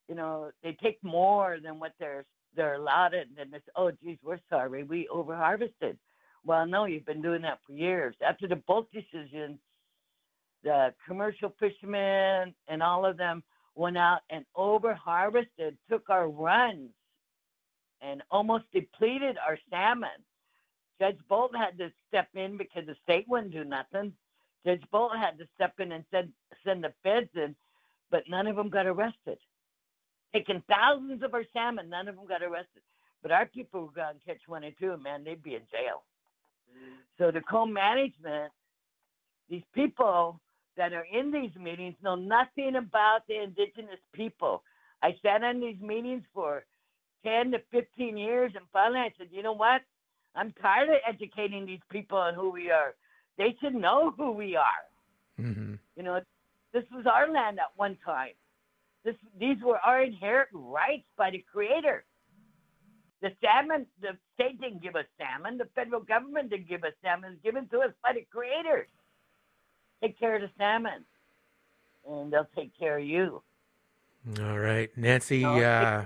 you 0.07 0.15
know, 0.15 0.51
they 0.63 0.77
take 0.81 0.97
more 1.03 1.57
than 1.61 1.79
what 1.79 1.93
they're 1.99 2.25
they're 2.55 2.75
allotted, 2.75 3.27
and 3.37 3.51
then 3.51 3.59
say, 3.59 3.71
oh, 3.75 3.91
geez, 3.91 4.17
we're 4.23 4.39
sorry, 4.49 4.83
we 4.83 5.07
overharvested. 5.13 5.97
Well, 6.45 6.65
no, 6.65 6.85
you've 6.85 7.05
been 7.05 7.21
doing 7.21 7.41
that 7.43 7.59
for 7.65 7.73
years. 7.73 8.15
After 8.25 8.47
the 8.47 8.55
Boldt 8.55 8.87
decision, 8.91 9.59
the 10.63 10.93
commercial 11.07 11.53
fishermen 11.59 12.53
and 12.67 12.83
all 12.83 13.05
of 13.05 13.17
them 13.17 13.43
went 13.75 13.97
out 13.97 14.21
and 14.29 14.45
overharvested, 14.57 15.77
took 15.89 16.09
our 16.09 16.27
runs, 16.27 16.89
and 18.01 18.21
almost 18.31 18.65
depleted 18.73 19.37
our 19.45 19.57
salmon. 19.69 20.09
Judge 20.99 21.17
Boldt 21.29 21.55
had 21.55 21.77
to 21.77 21.91
step 22.07 22.27
in 22.35 22.57
because 22.57 22.85
the 22.85 22.95
state 23.03 23.25
wouldn't 23.27 23.53
do 23.53 23.63
nothing. 23.63 24.13
Judge 24.65 24.83
Boldt 24.93 25.17
had 25.17 25.37
to 25.37 25.47
step 25.55 25.73
in 25.79 25.91
and 25.91 26.03
send 26.11 26.29
send 26.65 26.83
the 26.83 26.93
feds 27.03 27.29
in, 27.35 27.55
but 28.11 28.23
none 28.27 28.47
of 28.47 28.55
them 28.55 28.69
got 28.69 28.85
arrested. 28.85 29.37
Taking 30.33 30.61
thousands 30.69 31.23
of 31.23 31.33
our 31.33 31.43
salmon, 31.53 31.89
none 31.89 32.07
of 32.07 32.15
them 32.15 32.27
got 32.27 32.43
arrested. 32.43 32.81
But 33.21 33.31
our 33.31 33.45
people 33.45 33.81
were 33.81 33.91
going 33.91 34.15
to 34.15 34.25
catch 34.25 34.41
one 34.47 34.63
or 34.63 34.71
two, 34.71 34.97
man, 34.97 35.23
they'd 35.23 35.43
be 35.43 35.55
in 35.55 35.61
jail. 35.71 36.03
So 37.17 37.31
the 37.31 37.41
co-management, 37.41 38.51
these 39.49 39.63
people 39.73 40.39
that 40.77 40.93
are 40.93 41.05
in 41.11 41.31
these 41.31 41.51
meetings 41.61 41.95
know 42.01 42.15
nothing 42.15 42.75
about 42.77 43.21
the 43.27 43.43
indigenous 43.43 43.99
people. 44.13 44.63
I 45.03 45.15
sat 45.21 45.43
in 45.43 45.59
these 45.59 45.79
meetings 45.81 46.23
for 46.33 46.63
10 47.25 47.51
to 47.51 47.59
15 47.71 48.17
years, 48.17 48.53
and 48.55 48.65
finally 48.71 48.99
I 48.99 49.13
said, 49.17 49.27
you 49.31 49.43
know 49.43 49.53
what? 49.53 49.81
I'm 50.35 50.53
tired 50.61 50.89
of 50.89 50.95
educating 51.07 51.65
these 51.65 51.81
people 51.91 52.17
on 52.17 52.33
who 52.33 52.49
we 52.49 52.71
are. 52.71 52.95
They 53.37 53.55
should 53.61 53.75
know 53.75 54.13
who 54.15 54.31
we 54.31 54.55
are. 54.55 55.41
Mm-hmm. 55.41 55.75
You 55.95 56.03
know, 56.03 56.21
this 56.73 56.83
was 56.93 57.05
our 57.05 57.31
land 57.31 57.59
at 57.59 57.71
one 57.75 57.97
time. 58.05 58.33
This, 59.03 59.15
these 59.39 59.57
were 59.63 59.79
our 59.79 60.03
inherent 60.03 60.49
rights 60.53 61.07
by 61.17 61.31
the 61.31 61.43
Creator. 61.51 62.03
The 63.21 63.31
salmon, 63.43 63.85
the 64.01 64.17
state 64.35 64.61
didn't 64.61 64.81
give 64.81 64.95
us 64.95 65.05
salmon. 65.17 65.57
The 65.57 65.67
federal 65.75 66.01
government 66.01 66.49
didn't 66.51 66.69
give 66.69 66.83
us 66.83 66.93
salmon. 67.03 67.33
It's 67.33 67.43
given 67.43 67.67
to 67.69 67.79
us 67.79 67.91
by 68.01 68.13
the 68.13 68.25
Creator. 68.31 68.87
Take 70.01 70.17
care 70.17 70.35
of 70.35 70.41
the 70.41 70.49
salmon, 70.57 71.03
and 72.09 72.31
they'll 72.31 72.47
take 72.55 72.71
care 72.79 72.97
of 72.97 73.03
you. 73.05 73.41
All 74.41 74.59
right, 74.59 74.89
Nancy. 74.97 75.41
No, 75.41 75.59
Uh, 75.59 76.05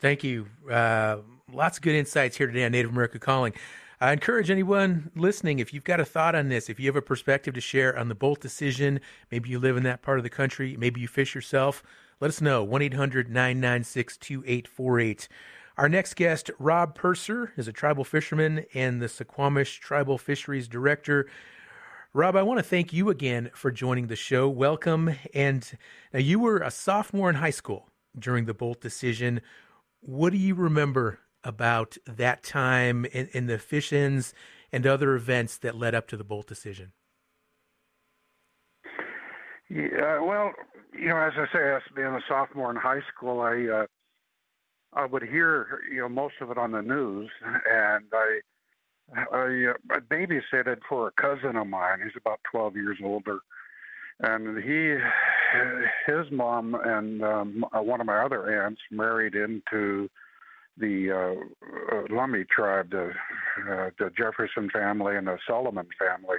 thank 0.00 0.22
you. 0.22 0.46
Uh, 0.70 1.18
lots 1.52 1.78
of 1.78 1.82
good 1.82 1.96
insights 1.96 2.36
here 2.36 2.46
today 2.46 2.64
on 2.64 2.72
Native 2.72 2.92
America 2.92 3.18
Calling. 3.18 3.52
I 4.00 4.12
encourage 4.12 4.50
anyone 4.50 5.10
listening, 5.14 5.58
if 5.58 5.74
you've 5.74 5.84
got 5.84 6.00
a 6.00 6.04
thought 6.06 6.34
on 6.34 6.48
this, 6.48 6.70
if 6.70 6.80
you 6.80 6.86
have 6.86 6.96
a 6.96 7.02
perspective 7.02 7.52
to 7.54 7.60
share 7.60 7.98
on 7.98 8.08
the 8.08 8.14
Boldt 8.14 8.40
decision, 8.40 9.00
maybe 9.30 9.50
you 9.50 9.58
live 9.58 9.76
in 9.76 9.82
that 9.82 10.00
part 10.00 10.18
of 10.18 10.22
the 10.22 10.30
country, 10.30 10.74
maybe 10.78 11.00
you 11.00 11.08
fish 11.08 11.34
yourself, 11.34 11.82
let 12.20 12.28
us 12.28 12.40
know. 12.40 12.62
1 12.64 12.80
800 12.82 13.28
996 13.28 14.16
2848. 14.16 15.28
Our 15.80 15.88
next 15.88 16.16
guest, 16.16 16.50
Rob 16.58 16.94
Purser, 16.94 17.54
is 17.56 17.66
a 17.66 17.72
tribal 17.72 18.04
fisherman 18.04 18.66
and 18.74 19.00
the 19.00 19.06
Suquamish 19.06 19.80
Tribal 19.80 20.18
Fisheries 20.18 20.68
Director. 20.68 21.26
Rob, 22.12 22.36
I 22.36 22.42
want 22.42 22.58
to 22.58 22.62
thank 22.62 22.92
you 22.92 23.08
again 23.08 23.50
for 23.54 23.70
joining 23.70 24.08
the 24.08 24.14
show. 24.14 24.46
Welcome. 24.46 25.14
And 25.32 25.66
now 26.12 26.18
you 26.18 26.38
were 26.38 26.58
a 26.58 26.70
sophomore 26.70 27.30
in 27.30 27.36
high 27.36 27.48
school 27.48 27.88
during 28.18 28.44
the 28.44 28.52
Boldt 28.52 28.80
decision. 28.80 29.40
What 30.00 30.32
do 30.32 30.38
you 30.38 30.54
remember 30.54 31.20
about 31.44 31.96
that 32.04 32.42
time 32.42 33.06
in 33.06 33.46
the 33.46 33.56
fish 33.56 33.90
and 33.90 34.22
other 34.86 35.14
events 35.14 35.56
that 35.56 35.78
led 35.78 35.94
up 35.94 36.08
to 36.08 36.18
the 36.18 36.26
Boldt 36.26 36.44
decision? 36.44 36.92
Yeah, 39.70 40.20
well, 40.20 40.52
you 40.92 41.08
know, 41.08 41.16
as 41.16 41.32
I 41.38 41.46
say, 41.50 41.74
as 41.74 41.80
being 41.96 42.08
a 42.08 42.20
sophomore 42.28 42.70
in 42.70 42.76
high 42.76 43.00
school, 43.14 43.40
I 43.40 43.84
uh, 43.84 43.86
I 44.92 45.06
would 45.06 45.22
hear 45.22 45.80
you 45.90 46.00
know 46.00 46.08
most 46.08 46.34
of 46.40 46.50
it 46.50 46.58
on 46.58 46.72
the 46.72 46.82
news, 46.82 47.30
and 47.44 48.04
I 48.12 48.40
I, 49.32 49.66
uh, 49.70 49.72
I 49.90 49.98
babysitted 49.98 50.78
for 50.88 51.08
a 51.08 51.12
cousin 51.12 51.56
of 51.56 51.66
mine. 51.66 52.00
He's 52.02 52.16
about 52.16 52.40
12 52.50 52.76
years 52.76 52.98
older, 53.02 53.40
and 54.20 54.62
he 54.62 54.96
his 56.06 56.30
mom 56.30 56.76
and 56.84 57.24
um, 57.24 57.64
one 57.72 58.00
of 58.00 58.06
my 58.06 58.22
other 58.24 58.64
aunts 58.64 58.80
married 58.90 59.34
into 59.34 60.08
the 60.76 61.10
uh, 61.10 61.96
uh, 61.96 62.02
Lummi 62.08 62.48
tribe, 62.48 62.90
the 62.90 63.12
uh, 63.70 63.90
the 63.98 64.10
Jefferson 64.16 64.70
family 64.70 65.16
and 65.16 65.26
the 65.26 65.38
Solomon 65.46 65.88
family, 65.98 66.38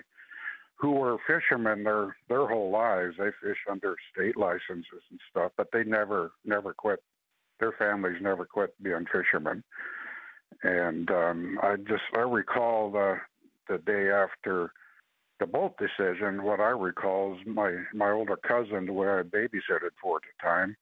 who 0.75 0.91
were 0.91 1.17
fishermen 1.27 1.83
their 1.83 2.15
their 2.29 2.47
whole 2.47 2.71
lives. 2.71 3.15
They 3.17 3.31
fish 3.41 3.57
under 3.69 3.95
state 4.13 4.37
licenses 4.37 5.03
and 5.09 5.19
stuff, 5.29 5.51
but 5.57 5.67
they 5.71 5.83
never 5.83 6.31
never 6.45 6.73
quit. 6.73 7.01
Their 7.62 7.72
families 7.72 8.22
never 8.22 8.43
quit 8.43 8.74
being 8.84 9.05
fishermen. 9.05 9.64
And 10.64 11.09
um, 11.09 11.59
I 11.64 11.78
just 11.78 12.03
I 12.14 12.22
recall 12.22 12.91
the 12.91 13.18
the 13.70 13.78
day 13.78 14.09
after 14.09 14.74
the 15.39 15.45
Boldt 15.45 15.76
decision. 15.78 16.43
What 16.43 16.59
I 16.59 16.70
recall 16.70 17.36
is 17.36 17.47
my 17.47 17.78
my 17.93 18.12
older 18.12 18.36
cousin, 18.36 18.88
who 18.88 19.03
I 19.03 19.22
babysitted 19.22 19.93
for 20.01 20.18
at 20.18 20.24
the 20.24 20.43
time, 20.43 20.76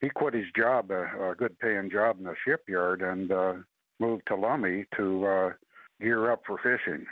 he 0.00 0.10
quit 0.10 0.34
his 0.34 0.46
job, 0.56 0.90
a, 0.90 1.30
a 1.30 1.34
good 1.36 1.58
paying 1.58 1.90
job 1.90 2.18
in 2.18 2.24
the 2.24 2.34
shipyard, 2.44 3.02
and 3.02 3.32
uh, 3.32 3.54
moved 3.98 4.24
to 4.26 4.34
Lummi 4.34 4.84
to 4.96 5.26
uh, 5.26 5.52
gear 6.00 6.30
up 6.30 6.42
for 6.46 6.58
fishing. 6.58 7.06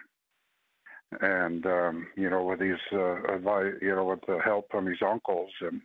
And 1.20 1.64
um, 1.66 2.08
you 2.16 2.28
know, 2.28 2.44
with 2.44 2.60
his 2.60 2.80
uh, 2.92 3.22
advice, 3.32 3.74
you 3.80 3.94
know, 3.94 4.04
with 4.04 4.20
the 4.26 4.38
help 4.44 4.66
from 4.70 4.86
his 4.86 4.98
uncles 5.00 5.50
and 5.60 5.80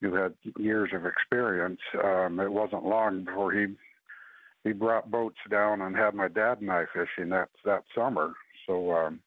who 0.00 0.14
had 0.14 0.34
years 0.58 0.90
of 0.94 1.06
experience, 1.06 1.80
um, 2.04 2.38
it 2.40 2.50
wasn't 2.50 2.84
long 2.84 3.24
before 3.24 3.52
he 3.52 3.66
he 4.64 4.72
brought 4.72 5.10
boats 5.10 5.38
down 5.50 5.80
and 5.80 5.96
had 5.96 6.14
my 6.14 6.28
dad 6.28 6.60
and 6.60 6.70
I 6.70 6.84
fishing 6.92 7.30
that 7.30 7.48
that 7.64 7.84
summer. 7.94 8.34
So 8.66 8.92
um, 8.92 9.20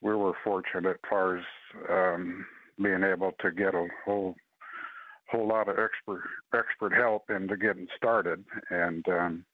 we 0.00 0.14
were 0.14 0.34
fortunate 0.44 0.90
as 0.90 0.96
far 1.08 1.38
as 1.38 1.44
um, 1.88 2.44
being 2.82 3.02
able 3.02 3.32
to 3.40 3.50
get 3.50 3.74
a 3.74 3.86
whole 4.04 4.34
whole 5.30 5.48
lot 5.48 5.68
of 5.68 5.78
expert 5.78 6.22
expert 6.54 6.92
help 6.92 7.30
into 7.30 7.56
getting 7.56 7.86
started, 7.96 8.44
and 8.70 9.06
um, 9.08 9.44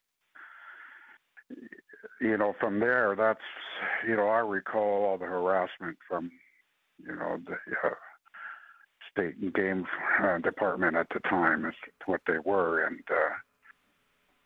you 2.19 2.37
know, 2.37 2.53
from 2.59 2.79
there, 2.79 3.15
that's 3.17 3.39
you 4.07 4.15
know, 4.15 4.27
I 4.27 4.39
recall 4.39 5.05
all 5.05 5.17
the 5.17 5.25
harassment 5.25 5.97
from 6.07 6.31
you 6.99 7.15
know 7.15 7.39
the 7.45 7.53
uh, 7.87 7.93
state 9.19 9.35
and 9.41 9.53
game 9.53 9.85
uh, 10.23 10.37
department 10.39 10.95
at 10.95 11.07
the 11.13 11.19
time 11.21 11.65
as 11.65 11.73
what 12.05 12.21
they 12.27 12.39
were, 12.43 12.85
and 12.85 12.99
uh, 13.09 13.33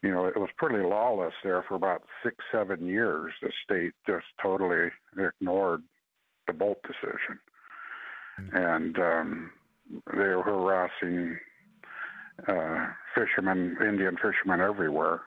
you 0.01 0.11
know, 0.11 0.25
it 0.25 0.35
was 0.35 0.49
pretty 0.57 0.85
lawless 0.85 1.33
there 1.43 1.63
for 1.67 1.75
about 1.75 2.03
six, 2.23 2.35
seven 2.51 2.85
years. 2.85 3.31
The 3.41 3.51
state 3.63 3.93
just 4.05 4.25
totally 4.41 4.89
ignored 5.17 5.81
the 6.47 6.53
Boldt 6.53 6.81
decision, 6.83 7.39
mm-hmm. 8.39 8.57
and 8.57 8.99
um, 8.99 9.51
they 10.11 10.35
were 10.35 10.43
harassing 10.43 11.37
uh, 12.47 12.87
fishermen, 13.15 13.77
Indian 13.81 14.15
fishermen 14.15 14.59
everywhere, 14.59 15.21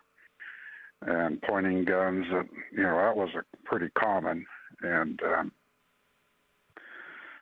and 1.03 1.41
pointing 1.43 1.85
guns. 1.85 2.27
At, 2.31 2.47
you 2.77 2.83
know, 2.83 2.97
that 2.97 3.17
was 3.17 3.31
a 3.35 3.45
pretty 3.65 3.89
common, 3.99 4.45
and 4.83 5.21
um, 5.23 5.53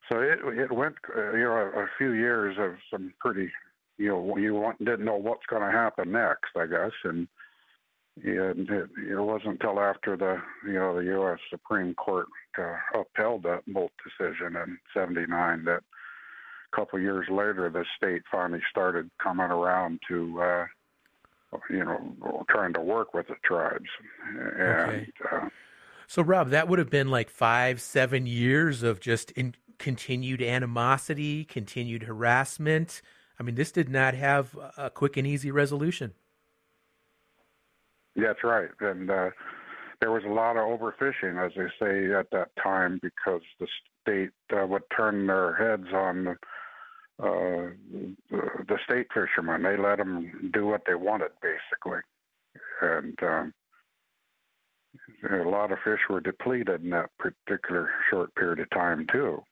so 0.09 0.21
it 0.21 0.39
it 0.59 0.73
went. 0.73 0.97
Uh, 1.17 1.33
you 1.33 1.45
know, 1.45 1.71
a, 1.75 1.83
a 1.85 1.87
few 1.99 2.13
years 2.13 2.57
of 2.59 2.77
some 2.91 3.13
pretty. 3.21 3.51
You 3.97 4.09
know, 4.09 4.37
you 4.37 4.55
want, 4.55 4.85
didn't 4.85 5.05
know 5.05 5.17
what's 5.17 5.47
going 5.47 5.63
to 5.63 5.71
happen 5.71 6.11
next, 6.11 6.57
I 6.57 6.67
guess, 6.67 6.91
and 7.05 7.29
and 8.23 8.69
it, 8.69 8.91
it 9.09 9.21
wasn't 9.21 9.61
until 9.63 9.81
after 9.81 10.17
the 10.17 10.41
you 10.67 10.75
know 10.75 10.97
the 10.97 11.05
U.S. 11.05 11.39
Supreme 11.51 11.95
Court 11.95 12.27
uh, 12.59 12.77
upheld 12.95 13.45
that 13.45 13.63
Boldt 13.69 13.91
decision 14.03 14.57
in 14.57 14.79
'79 14.93 15.65
that 15.65 15.83
a 16.73 16.77
couple 16.77 16.99
years 16.99 17.27
later 17.31 17.71
the 17.71 17.85
state 17.97 18.23
finally 18.31 18.63
started 18.71 19.11
coming 19.23 19.47
around 19.47 20.01
to 20.09 20.43
uh, 20.43 20.67
you 21.71 21.85
know 21.85 22.45
trying 22.49 22.73
to 22.75 22.81
work 22.81 23.15
with 23.15 23.29
the 23.29 23.37
tribes 23.45 23.91
and. 24.29 24.61
Okay. 24.61 25.07
Uh, 25.31 25.49
so 26.07 26.23
Rob, 26.23 26.51
that 26.51 26.69
would 26.69 26.79
have 26.79 26.91
been 26.91 27.09
like 27.09 27.31
five, 27.31 27.81
seven 27.81 28.27
years 28.27 28.83
of 28.83 29.01
just 29.01 29.31
in, 29.33 29.55
continued 29.85 30.41
animosity, 30.41 31.45
continued 31.45 32.05
harassment. 32.05 33.03
I 33.39 33.43
mean, 33.43 33.55
this 33.55 33.71
did 33.71 33.91
not 33.91 34.15
have 34.15 34.57
a 34.79 34.89
quick 34.89 35.19
and 35.19 35.27
easy 35.27 35.51
resolution. 35.51 36.15
That's 38.17 38.43
right, 38.43 38.71
and 38.81 39.11
uh, 39.11 39.29
there 40.01 40.11
was 40.11 40.23
a 40.25 40.33
lot 40.33 40.57
of 40.57 40.63
overfishing, 40.63 41.37
as 41.45 41.53
they 41.55 41.69
say 41.79 42.15
at 42.15 42.31
that 42.31 42.49
time, 42.63 42.99
because 43.03 43.43
the 43.61 43.67
state 44.01 44.31
uh, 44.57 44.67
would 44.67 44.85
turn 44.97 45.27
their 45.27 45.55
heads 45.55 45.93
on 45.93 46.29
uh, 47.23 47.69
the 48.31 48.79
state 48.87 49.09
fishermen. 49.13 49.65
They 49.65 49.77
let 49.77 49.99
them 49.99 50.51
do 50.55 50.65
what 50.65 50.85
they 50.87 50.95
wanted, 50.95 51.33
basically, 51.43 52.01
and 52.81 53.19
um, 53.23 53.55
a 55.31 55.47
lot 55.47 55.73
of 55.73 55.79
fish 55.85 56.01
were 56.09 56.23
depleted 56.23 56.83
in 56.83 56.91
that 56.91 57.11
particular 57.19 57.91
short 58.11 58.35
period 58.35 58.61
of 58.61 58.71
time 58.71 59.07
too. 59.13 59.43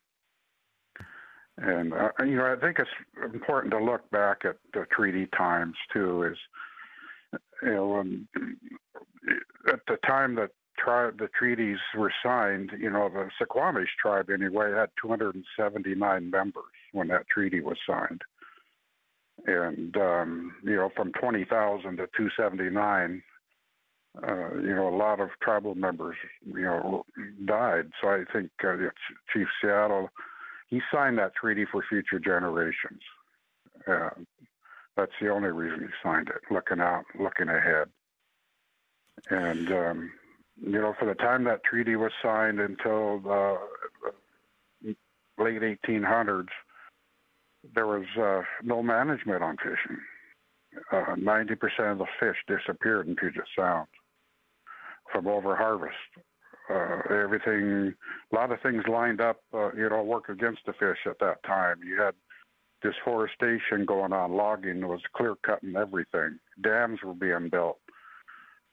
And 1.59 1.93
uh, 1.93 2.11
you 2.21 2.37
know, 2.37 2.47
I 2.47 2.57
think 2.59 2.79
it's 2.79 3.35
important 3.35 3.73
to 3.73 3.85
look 3.85 4.11
back 4.11 4.39
at 4.45 4.57
the 4.73 4.87
treaty 4.91 5.27
times 5.37 5.75
too. 5.93 6.25
Is 6.25 6.39
you 7.63 7.73
know, 7.73 7.97
um, 7.97 8.29
at 9.69 9.81
the 9.87 9.97
time 10.07 10.35
that 10.37 10.51
the 10.85 11.29
treaties 11.39 11.79
were 11.97 12.13
signed, 12.25 12.73
you 12.77 12.91
know, 12.91 13.09
the 13.09 13.29
Suquamish 13.41 13.95
tribe 14.01 14.31
anyway 14.31 14.73
had 14.73 14.91
279 15.01 16.31
members 16.31 16.65
when 16.91 17.07
that 17.09 17.29
treaty 17.29 17.61
was 17.61 17.77
signed, 17.87 18.23
and 19.47 19.97
um, 19.97 20.55
you 20.65 20.75
know, 20.75 20.91
from 20.97 21.13
20,000 21.13 21.99
to 21.99 22.09
279. 22.17 23.23
Uh, 24.29 24.55
you 24.57 24.75
know, 24.75 24.89
a 24.89 24.95
lot 24.95 25.21
of 25.21 25.31
tribal 25.43 25.75
members, 25.75 26.17
you 26.45 26.61
know, 26.61 27.03
died. 27.47 27.91
So 27.99 28.09
I 28.09 28.25
think 28.31 28.51
uh, 28.63 28.77
Chief 29.33 29.47
Seattle, 29.59 30.11
he 30.73 30.81
signed 30.91 31.19
that 31.19 31.35
treaty 31.35 31.67
for 31.71 31.85
future 31.87 32.19
generations. 32.19 33.03
Uh, 33.87 34.09
that's 34.97 35.13
the 35.21 35.29
only 35.29 35.51
reason 35.51 35.81
he 35.81 35.87
signed 36.03 36.29
it, 36.29 36.41
looking 36.51 36.81
out, 36.81 37.05
looking 37.21 37.51
ahead. 37.51 37.89
And, 39.29 39.71
um, 39.71 40.11
you 40.59 40.81
know, 40.81 40.95
for 40.99 41.05
the 41.05 41.15
time 41.15 41.45
that 41.45 41.63
treaty 41.63 41.95
was 41.95 42.13
signed 42.23 42.59
until 42.59 43.21
the 43.21 43.59
late 45.37 45.61
1800s, 45.61 46.49
there 47.75 47.87
was 47.87 48.07
uh, 48.19 48.41
no 48.63 48.83
management 48.83 49.43
on 49.43 49.59
fishing. 49.59 49.99
Uh, 50.91 51.17
90% 51.17 51.93
of 51.93 51.99
the 51.99 52.07
fish 52.19 52.37
disappeared 52.49 53.07
in 53.07 53.15
Puget 53.15 53.45
Sound 53.55 53.89
from 55.13 55.27
overharvest. 55.27 55.91
Uh, 56.73 57.15
everything, 57.15 57.95
a 58.33 58.35
lot 58.35 58.51
of 58.51 58.61
things 58.63 58.83
lined 58.89 59.21
up, 59.21 59.41
uh, 59.53 59.73
you 59.75 59.89
know, 59.89 60.03
work 60.03 60.29
against 60.29 60.61
the 60.67 60.73
fish 60.73 60.99
at 61.07 61.19
that 61.19 61.43
time. 61.45 61.77
You 61.85 62.01
had 62.01 62.15
deforestation 62.83 63.85
going 63.85 64.13
on, 64.13 64.33
logging 64.33 64.87
was 64.87 65.01
clear 65.15 65.35
cutting 65.47 65.77
everything. 65.77 66.39
Dams 66.63 67.01
were 67.05 67.15
being 67.15 67.49
built. 67.51 67.79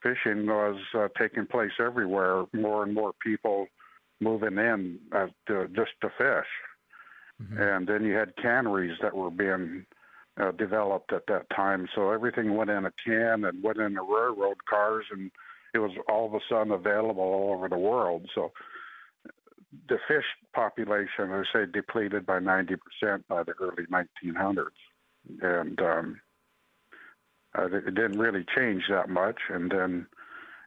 Fishing 0.02 0.46
was 0.46 0.80
uh, 0.96 1.08
taking 1.18 1.46
place 1.46 1.72
everywhere. 1.78 2.44
More 2.52 2.82
and 2.82 2.94
more 2.94 3.12
people 3.22 3.66
moving 4.20 4.58
in 4.58 4.98
uh, 5.12 5.26
to, 5.46 5.68
just 5.68 5.92
to 6.00 6.08
fish. 6.16 6.50
Mm-hmm. 7.42 7.62
And 7.62 7.86
then 7.86 8.04
you 8.04 8.14
had 8.14 8.36
canneries 8.36 8.96
that 9.02 9.14
were 9.14 9.30
being 9.30 9.84
uh, 10.40 10.52
developed 10.52 11.12
at 11.12 11.26
that 11.28 11.46
time. 11.54 11.86
So 11.94 12.10
everything 12.10 12.56
went 12.56 12.70
in 12.70 12.86
a 12.86 12.92
can 13.04 13.44
and 13.44 13.62
went 13.62 13.78
in 13.78 13.94
the 13.94 14.02
railroad 14.02 14.64
cars, 14.68 15.04
and 15.10 15.30
it 15.74 15.78
was 15.78 15.92
all 16.08 16.26
of 16.26 16.34
a 16.34 16.40
sudden 16.48 16.72
available 16.72 17.22
all 17.22 17.54
over 17.54 17.68
the 17.68 17.78
world. 17.78 18.28
So 18.34 18.52
the 19.88 19.98
fish 20.08 20.24
population, 20.54 21.30
I 21.30 21.42
say, 21.52 21.66
depleted 21.72 22.26
by 22.26 22.40
90% 22.40 22.78
by 23.28 23.42
the 23.42 23.52
early 23.60 23.86
1900s. 23.90 24.66
And 25.42 25.80
um, 25.80 26.20
it 27.56 27.94
didn't 27.94 28.18
really 28.18 28.44
change 28.56 28.84
that 28.90 29.08
much. 29.08 29.38
And 29.48 29.70
then 29.70 30.06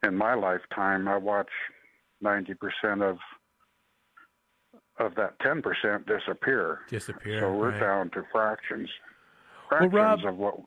in 0.04 0.16
my 0.16 0.36
lifetime, 0.36 1.08
I 1.08 1.18
watched 1.18 1.52
90% 2.24 2.56
of 3.02 3.18
of 5.00 5.16
that 5.16 5.40
10% 5.40 5.64
disappear. 6.06 6.82
Disappear. 6.88 7.40
So 7.40 7.52
we're 7.52 7.72
right. 7.72 7.80
down 7.80 8.10
to 8.12 8.24
fractions. 8.32 8.88
Fractions 9.68 9.92
well, 9.92 10.04
Rob, 10.04 10.26
of 10.26 10.38
what 10.38 10.60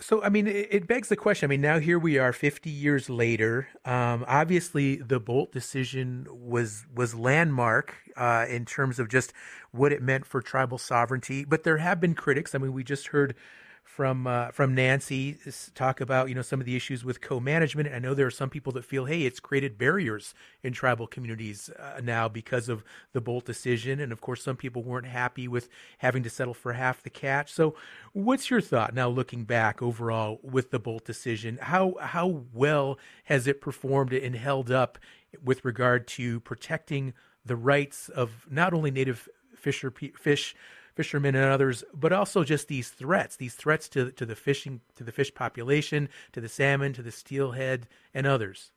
so, 0.00 0.22
I 0.22 0.28
mean, 0.28 0.46
it, 0.46 0.68
it, 0.70 0.86
begs 0.86 1.08
the 1.08 1.16
question. 1.16 1.46
I 1.46 1.50
mean, 1.50 1.60
now 1.60 1.78
here 1.78 1.98
we 1.98 2.18
are, 2.18 2.32
50 2.32 2.70
years 2.70 3.10
later. 3.10 3.68
Um, 3.84 4.24
obviously, 4.28 4.96
the 4.96 5.20
Boldt 5.20 5.52
decision 5.52 6.26
was 6.30 6.86
was 6.94 7.14
landmark 7.14 7.94
uh, 8.16 8.46
in 8.48 8.64
terms 8.64 8.98
of 8.98 9.08
just 9.08 9.32
what 9.72 9.92
it 9.92 10.02
meant 10.02 10.26
for 10.26 10.40
tribal 10.40 10.78
sovereignty. 10.78 11.44
But 11.44 11.64
there 11.64 11.78
have 11.78 12.00
been 12.00 12.14
critics. 12.14 12.54
I 12.54 12.58
mean, 12.58 12.72
we 12.72 12.84
just 12.84 13.08
heard 13.08 13.34
from 13.94 14.26
uh, 14.26 14.52
from 14.52 14.72
Nancy 14.72 15.36
talk 15.74 16.00
about 16.00 16.28
you 16.28 16.34
know 16.34 16.42
some 16.42 16.60
of 16.60 16.66
the 16.66 16.76
issues 16.76 17.04
with 17.04 17.20
co-management. 17.20 17.92
I 17.92 17.98
know 17.98 18.14
there 18.14 18.26
are 18.26 18.30
some 18.30 18.48
people 18.48 18.72
that 18.74 18.84
feel, 18.84 19.06
hey, 19.06 19.22
it's 19.22 19.40
created 19.40 19.78
barriers 19.78 20.32
in 20.62 20.72
tribal 20.72 21.08
communities 21.08 21.70
uh, 21.70 22.00
now 22.02 22.28
because 22.28 22.68
of 22.68 22.84
the 23.12 23.20
Boldt 23.20 23.44
decision, 23.44 23.98
and 23.98 24.12
of 24.12 24.20
course, 24.20 24.44
some 24.44 24.56
people 24.56 24.84
weren't 24.84 25.08
happy 25.08 25.48
with 25.48 25.68
having 25.98 26.22
to 26.22 26.30
settle 26.30 26.54
for 26.54 26.74
half 26.74 27.02
the 27.02 27.10
catch. 27.10 27.52
So, 27.52 27.74
what's 28.12 28.48
your 28.48 28.60
thought 28.60 28.94
now, 28.94 29.08
looking 29.08 29.44
back 29.44 29.82
overall 29.82 30.38
with 30.42 30.70
the 30.70 30.78
Boldt 30.78 31.04
decision? 31.04 31.58
How 31.60 31.94
how 32.00 32.44
well 32.52 32.96
has 33.24 33.48
it 33.48 33.60
performed 33.60 34.12
and 34.12 34.36
held 34.36 34.70
up 34.70 34.98
with 35.42 35.64
regard 35.64 36.06
to 36.08 36.38
protecting 36.40 37.12
the 37.44 37.56
rights 37.56 38.08
of 38.08 38.46
not 38.48 38.72
only 38.72 38.92
native 38.92 39.28
fisher 39.56 39.90
fish 39.90 40.54
fishermen 41.00 41.34
and 41.34 41.46
others, 41.46 41.82
but 41.94 42.12
also 42.12 42.44
just 42.44 42.68
these 42.68 42.90
threats, 42.90 43.36
these 43.36 43.54
threats 43.54 43.88
to 43.88 44.10
to 44.10 44.26
the 44.26 44.36
fishing, 44.36 44.82
to 44.94 45.02
the 45.02 45.10
fish 45.10 45.32
population, 45.32 46.10
to 46.30 46.42
the 46.42 46.48
salmon, 46.48 46.92
to 46.92 47.00
the 47.00 47.10
steelhead, 47.10 47.88
and 48.12 48.26
others. 48.26 48.70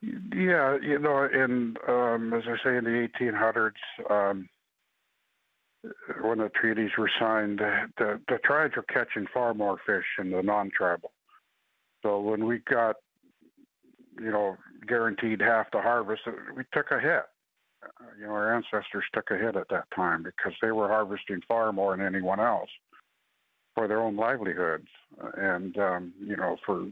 Yeah, 0.00 0.78
you 0.80 1.00
know, 1.00 1.24
in 1.24 1.74
um, 1.88 2.32
as 2.32 2.44
I 2.46 2.56
say, 2.62 2.76
in 2.76 2.84
the 2.84 3.08
1800s, 3.20 3.72
um, 4.08 4.48
when 6.22 6.38
the 6.38 6.48
treaties 6.50 6.90
were 6.96 7.10
signed, 7.18 7.58
the, 7.58 8.20
the 8.28 8.38
tribes 8.44 8.76
were 8.76 8.84
catching 8.84 9.26
far 9.34 9.52
more 9.52 9.78
fish 9.84 10.04
than 10.16 10.30
the 10.30 10.42
non-tribal. 10.44 11.10
So 12.04 12.20
when 12.20 12.44
we 12.44 12.58
got, 12.58 12.96
you 14.20 14.30
know, 14.30 14.58
guaranteed 14.86 15.40
half 15.40 15.72
the 15.72 15.80
harvest, 15.80 16.22
we 16.56 16.62
took 16.72 16.92
a 16.92 17.00
hit 17.00 17.24
you 18.18 18.26
know, 18.26 18.32
our 18.32 18.54
ancestors 18.54 19.04
took 19.12 19.30
a 19.30 19.36
hit 19.36 19.56
at 19.56 19.68
that 19.70 19.86
time 19.94 20.22
because 20.22 20.52
they 20.60 20.72
were 20.72 20.88
harvesting 20.88 21.40
far 21.46 21.72
more 21.72 21.96
than 21.96 22.06
anyone 22.06 22.40
else 22.40 22.70
for 23.74 23.86
their 23.86 24.00
own 24.00 24.16
livelihoods 24.16 24.88
and 25.36 25.76
um, 25.78 26.12
you 26.18 26.36
know 26.36 26.56
for 26.64 26.88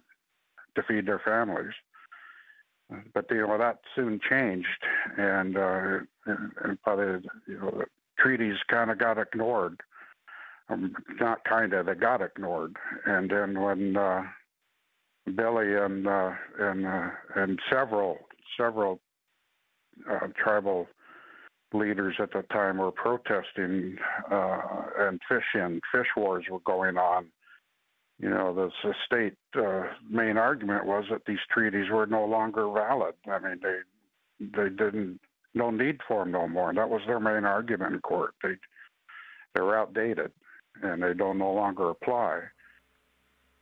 to 0.77 0.83
feed 0.87 1.07
their 1.07 1.21
families. 1.25 1.73
But 3.15 3.27
you 3.31 3.47
know 3.47 3.59
that 3.59 3.79
soon 3.97 4.21
changed, 4.29 4.69
and 5.17 5.57
uh, 5.57 5.99
and, 6.27 6.53
and 6.63 6.79
by 6.85 6.97
the 6.97 7.23
you 7.49 7.59
know 7.59 7.71
the 7.71 7.87
treaties 8.19 8.57
kind 8.69 8.91
of 8.91 8.99
got 8.99 9.19
ignored. 9.19 9.81
Um, 10.71 10.95
not 11.21 11.45
kind 11.45 11.75
of, 11.75 11.85
they 11.85 11.95
got 11.95 12.23
ignored. 12.23 12.77
And 13.05 13.31
then 13.31 13.61
when 13.61 13.97
uh, 13.99 14.23
Billy 15.35 15.75
and 15.75 16.07
uh, 16.07 16.33
and 16.59 16.87
uh, 16.87 17.11
and 17.35 17.59
several 17.71 18.19
several 18.59 19.01
uh, 20.11 20.29
tribal 20.43 20.87
leaders 21.73 22.15
at 22.21 22.33
the 22.33 22.43
time 22.53 22.79
were 22.79 22.93
protesting, 22.93 23.97
uh, 24.31 24.61
and 24.99 25.21
fish 25.29 25.45
and 25.55 25.81
fish 25.93 26.07
wars 26.17 26.45
were 26.51 26.61
going 26.61 26.97
on. 26.97 27.27
You 28.21 28.31
know, 28.31 28.55
the, 28.55 28.71
state 29.05 29.37
uh, 29.57 29.83
main 30.09 30.37
argument 30.37 30.87
was 30.87 31.05
that 31.11 31.23
these 31.27 31.39
treaties 31.53 31.91
were 31.91 32.07
no 32.07 32.25
longer 32.25 32.71
valid. 32.71 33.15
I 33.27 33.39
mean, 33.41 33.61
they 33.61 33.79
they 34.41 34.69
didn't 34.69 35.21
no 35.55 35.71
need 35.71 35.99
for 36.07 36.23
them 36.23 36.33
no 36.33 36.49
more. 36.49 36.73
That 36.73 36.91
was 36.91 37.03
their 37.07 37.21
main 37.21 37.45
argument 37.45 37.95
in 37.95 38.01
court. 38.01 38.35
They 38.43 38.55
they're 39.55 39.79
outdated 39.79 40.33
and 40.83 41.03
they 41.03 41.15
don't 41.15 41.39
no 41.39 41.53
longer 41.53 41.91
apply. 41.91 42.41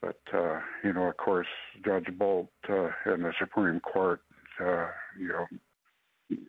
But 0.00 0.20
uh, 0.34 0.60
you 0.82 0.92
know, 0.92 1.04
of 1.04 1.16
course, 1.16 1.46
Judge 1.84 2.06
Boldt 2.18 2.48
uh, 2.68 2.90
in 3.12 3.22
the 3.22 3.32
Supreme 3.38 3.80
Court, 3.80 4.20
uh, 4.60 4.88
you 5.18 5.28
know, 5.28 5.46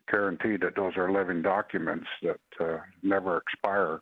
guaranteed 0.10 0.62
that 0.62 0.76
those 0.76 0.98
are 0.98 1.12
living 1.12 1.42
documents 1.42 2.08
that 2.22 2.40
uh, 2.60 2.78
never 3.02 3.38
expire. 3.38 4.02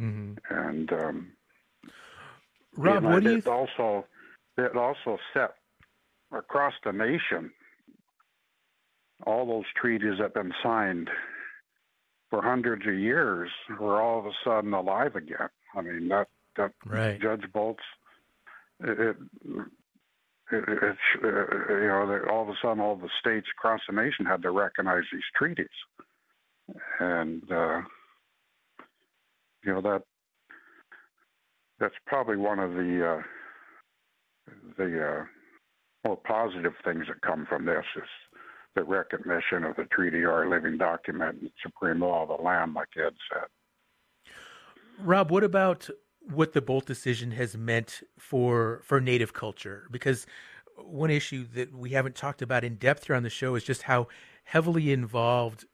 Mm-hmm. 0.00 0.34
And 0.50 0.92
um, 0.92 1.28
Rob, 2.76 3.02
you 3.02 3.08
know, 3.08 3.14
what 3.14 3.24
do 3.24 3.30
you 3.32 3.38
it 3.38 3.46
also 3.46 4.06
it 4.56 4.76
also 4.76 5.18
set 5.34 5.54
across 6.32 6.74
the 6.84 6.92
nation 6.92 7.50
all 9.26 9.46
those 9.46 9.64
treaties 9.76 10.18
that 10.18 10.24
have 10.24 10.34
been 10.34 10.54
signed 10.62 11.10
for 12.30 12.42
hundreds 12.42 12.86
of 12.86 12.94
years 12.94 13.50
were 13.80 14.00
all 14.00 14.18
of 14.18 14.26
a 14.26 14.32
sudden 14.44 14.72
alive 14.72 15.16
again. 15.16 15.48
I 15.74 15.80
mean 15.80 16.08
that 16.08 16.28
that 16.56 16.72
right. 16.84 17.20
Judge 17.20 17.44
Boldt's 17.52 17.82
it, 18.80 18.98
it, 19.00 19.16
it, 20.50 20.64
it 20.68 20.96
uh, 21.22 21.74
you 21.74 21.88
know 21.88 22.20
all 22.30 22.42
of 22.42 22.48
a 22.48 22.54
sudden 22.62 22.80
all 22.80 22.96
the 22.96 23.08
states 23.20 23.46
across 23.56 23.80
the 23.88 23.94
nation 23.94 24.24
had 24.24 24.42
to 24.42 24.50
recognize 24.50 25.04
these 25.12 25.22
treaties, 25.36 25.66
and 27.00 27.42
uh, 27.50 27.80
you 29.64 29.72
know 29.72 29.80
that 29.82 30.02
that's 31.78 31.94
probably 32.06 32.36
one 32.36 32.58
of 32.58 32.72
the 32.72 33.18
uh, 33.18 33.22
the 34.76 35.06
uh, 35.06 35.24
more 36.06 36.16
positive 36.16 36.74
things 36.84 37.04
that 37.08 37.20
come 37.20 37.46
from 37.48 37.64
this 37.64 37.84
is 37.96 38.08
the 38.74 38.84
recognition 38.84 39.64
of 39.64 39.76
the 39.76 39.84
treaty 39.84 40.22
or 40.22 40.44
a 40.44 40.50
living 40.50 40.78
document 40.78 41.40
and 41.40 41.50
supreme 41.62 42.00
law 42.00 42.22
of 42.22 42.28
the 42.28 42.42
land, 42.42 42.74
like 42.74 42.88
Ed 42.96 43.14
said. 43.32 43.48
Rob, 45.00 45.30
what 45.30 45.44
about 45.44 45.88
what 46.30 46.52
the 46.52 46.60
Boldt 46.60 46.84
decision 46.84 47.32
has 47.32 47.56
meant 47.56 48.02
for 48.18 48.80
for 48.84 49.00
Native 49.00 49.32
culture? 49.32 49.86
Because 49.90 50.26
one 50.76 51.10
issue 51.10 51.46
that 51.54 51.74
we 51.74 51.90
haven't 51.90 52.14
talked 52.14 52.42
about 52.42 52.64
in 52.64 52.76
depth 52.76 53.06
here 53.06 53.16
on 53.16 53.22
the 53.22 53.30
show 53.30 53.54
is 53.54 53.64
just 53.64 53.82
how 53.82 54.08
heavily 54.44 54.92
involved 54.92 55.64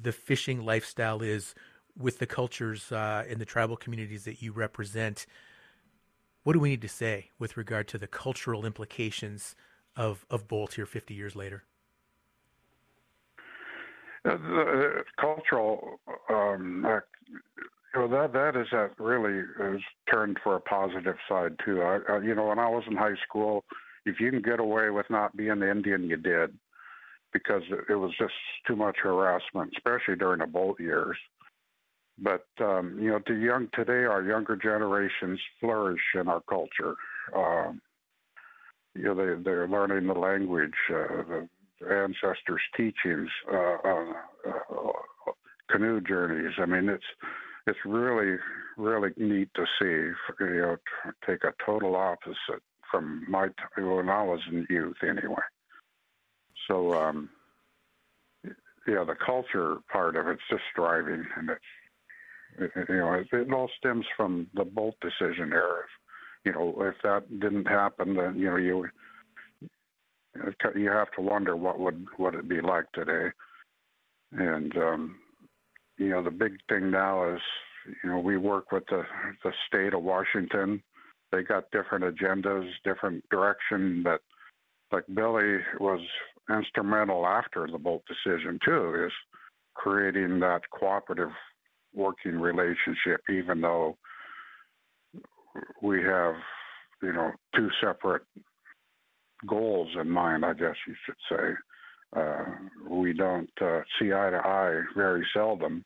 the 0.00 0.12
fishing 0.12 0.64
lifestyle 0.64 1.22
is 1.22 1.54
with 1.96 2.18
the 2.18 2.26
cultures 2.26 2.90
uh, 2.92 3.24
in 3.28 3.38
the 3.38 3.44
tribal 3.44 3.76
communities 3.76 4.24
that 4.24 4.42
you 4.42 4.52
represent. 4.52 5.26
What 6.42 6.52
do 6.52 6.60
we 6.60 6.68
need 6.68 6.82
to 6.82 6.88
say 6.88 7.30
with 7.38 7.56
regard 7.56 7.88
to 7.88 7.98
the 7.98 8.06
cultural 8.06 8.66
implications 8.66 9.54
of 9.96 10.26
of 10.30 10.48
Boldt 10.48 10.74
here 10.74 10.86
50 10.86 11.14
years 11.14 11.34
later? 11.34 11.64
Uh, 14.26 14.36
the 14.36 15.04
cultural, 15.20 16.00
um, 16.30 16.86
uh, 17.94 18.00
know, 18.00 18.08
that 18.08 18.32
that 18.32 18.60
is 18.60 18.66
that 18.72 18.90
really 18.98 19.40
is 19.74 19.82
turned 20.10 20.38
for 20.42 20.56
a 20.56 20.60
positive 20.60 21.16
side 21.28 21.56
too. 21.64 21.82
I, 21.82 21.98
uh, 22.08 22.20
you 22.20 22.34
know, 22.34 22.46
when 22.46 22.58
I 22.58 22.68
was 22.68 22.84
in 22.88 22.96
high 22.96 23.16
school, 23.26 23.64
if 24.04 24.20
you 24.20 24.30
can 24.30 24.42
get 24.42 24.60
away 24.60 24.90
with 24.90 25.06
not 25.10 25.36
being 25.36 25.62
Indian, 25.62 26.04
you 26.04 26.16
did, 26.16 26.56
because 27.32 27.62
it, 27.88 27.94
was 27.94 28.12
just 28.18 28.34
too 28.66 28.76
much 28.76 28.96
harassment, 29.02 29.72
especially 29.76 30.16
during 30.16 30.40
the 30.40 30.46
Boldt 30.46 30.78
years. 30.78 31.16
But 32.18 32.46
um, 32.60 32.98
you 33.00 33.10
know, 33.10 33.18
to 33.20 33.34
young 33.34 33.68
today, 33.74 34.04
our 34.04 34.22
younger 34.22 34.56
generations 34.56 35.40
flourish 35.60 36.02
in 36.14 36.28
our 36.28 36.42
culture. 36.48 36.94
Um, 37.34 37.80
you 38.94 39.04
know, 39.04 39.14
they 39.14 39.42
they're 39.42 39.68
learning 39.68 40.06
the 40.06 40.18
language, 40.18 40.74
uh, 40.90 41.22
the 41.28 41.48
ancestors' 41.90 42.62
teachings, 42.76 43.28
uh, 43.52 43.76
uh, 43.84 44.12
uh, 44.48 45.32
canoe 45.68 46.00
journeys. 46.00 46.52
I 46.58 46.66
mean, 46.66 46.88
it's 46.88 47.04
it's 47.66 47.78
really 47.84 48.36
really 48.76 49.10
neat 49.16 49.48
to 49.54 49.64
see. 49.78 50.12
You 50.40 50.60
know, 50.60 50.76
take 51.26 51.44
a 51.44 51.54
total 51.64 51.96
opposite 51.96 52.62
from 52.90 53.24
my 53.28 53.46
time 53.48 53.90
when 53.90 54.08
I 54.08 54.22
was 54.22 54.40
in 54.50 54.66
youth, 54.70 54.96
anyway. 55.02 55.42
So, 56.68 56.94
um, 56.94 57.28
yeah, 58.86 59.04
the 59.04 59.16
culture 59.24 59.78
part 59.90 60.16
of 60.16 60.28
it's 60.28 60.42
just 60.50 60.62
striving, 60.72 61.24
and 61.36 61.50
it's 61.50 62.88
you 62.88 62.96
know 62.96 63.12
it, 63.14 63.26
it 63.32 63.52
all 63.52 63.70
stems 63.78 64.06
from 64.16 64.46
the 64.54 64.64
Boldt 64.64 64.94
decision 65.00 65.52
era. 65.52 65.82
You 66.44 66.52
know, 66.52 66.74
if 66.80 66.94
that 67.02 67.40
didn't 67.40 67.66
happen, 67.66 68.14
then 68.14 68.36
you 68.36 68.50
know 68.50 68.56
you 68.56 68.86
you 70.74 70.90
have 70.90 71.10
to 71.12 71.22
wonder 71.22 71.56
what 71.56 71.80
would 71.80 72.06
what 72.16 72.34
it 72.34 72.48
be 72.48 72.60
like 72.60 72.90
today. 72.92 73.30
And 74.32 74.76
um, 74.76 75.16
you 75.98 76.08
know, 76.08 76.22
the 76.22 76.30
big 76.30 76.52
thing 76.68 76.90
now 76.90 77.34
is 77.34 77.40
you 78.02 78.10
know 78.10 78.18
we 78.18 78.36
work 78.36 78.72
with 78.72 78.84
the 78.88 79.02
the 79.42 79.52
state 79.66 79.94
of 79.94 80.02
Washington. 80.02 80.82
They 81.32 81.42
got 81.42 81.70
different 81.72 82.04
agendas, 82.04 82.68
different 82.84 83.24
direction. 83.30 84.02
But 84.02 84.20
like 84.92 85.04
Billy 85.12 85.58
was 85.80 86.00
instrumental 86.50 87.26
after 87.26 87.66
the 87.66 87.78
Boldt 87.78 88.02
decision 88.06 88.58
too, 88.64 89.06
is 89.06 89.12
creating 89.74 90.40
that 90.40 90.60
cooperative 90.70 91.30
working 91.94 92.40
relationship, 92.40 93.20
even 93.30 93.60
though 93.60 93.96
we 95.82 96.02
have 96.02 96.34
you 97.02 97.12
know 97.12 97.32
two 97.54 97.68
separate 97.82 98.22
goals 99.46 99.88
in 100.00 100.08
mind, 100.08 100.44
I 100.44 100.54
guess 100.54 100.76
you 100.86 100.94
should 101.04 101.16
say. 101.30 101.54
Uh, 102.14 102.44
we 102.88 103.12
don't 103.12 103.50
uh, 103.60 103.80
see 103.98 104.12
eye 104.12 104.30
to 104.30 104.40
eye 104.44 104.80
very 104.96 105.26
seldom, 105.34 105.84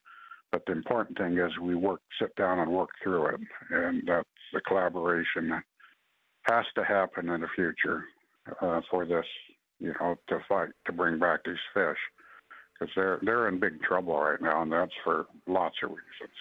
but 0.52 0.62
the 0.66 0.72
important 0.72 1.16
thing 1.16 1.38
is 1.38 1.50
we 1.60 1.74
work, 1.74 2.00
sit 2.20 2.34
down 2.36 2.58
and 2.58 2.70
work 2.70 2.90
through 3.02 3.26
it, 3.26 3.40
and 3.70 4.02
that's 4.06 4.28
the 4.52 4.60
collaboration 4.62 5.48
that 5.48 5.62
has 6.50 6.64
to 6.74 6.84
happen 6.84 7.28
in 7.30 7.40
the 7.40 7.48
future 7.54 8.04
uh, 8.60 8.80
for 8.90 9.06
this, 9.06 9.26
you 9.80 9.94
know, 10.00 10.16
to 10.28 10.38
fight 10.48 10.68
to 10.86 10.92
bring 10.92 11.18
back 11.18 11.40
these 11.44 11.56
fish 11.74 11.98
because 12.78 12.92
they're 12.94 13.18
they're 13.22 13.48
in 13.48 13.58
big 13.58 13.82
trouble 13.82 14.18
right 14.18 14.40
now, 14.40 14.62
and 14.62 14.72
that's 14.72 14.92
for 15.04 15.26
lots 15.46 15.76
of 15.82 15.90
reasons. 15.90 16.36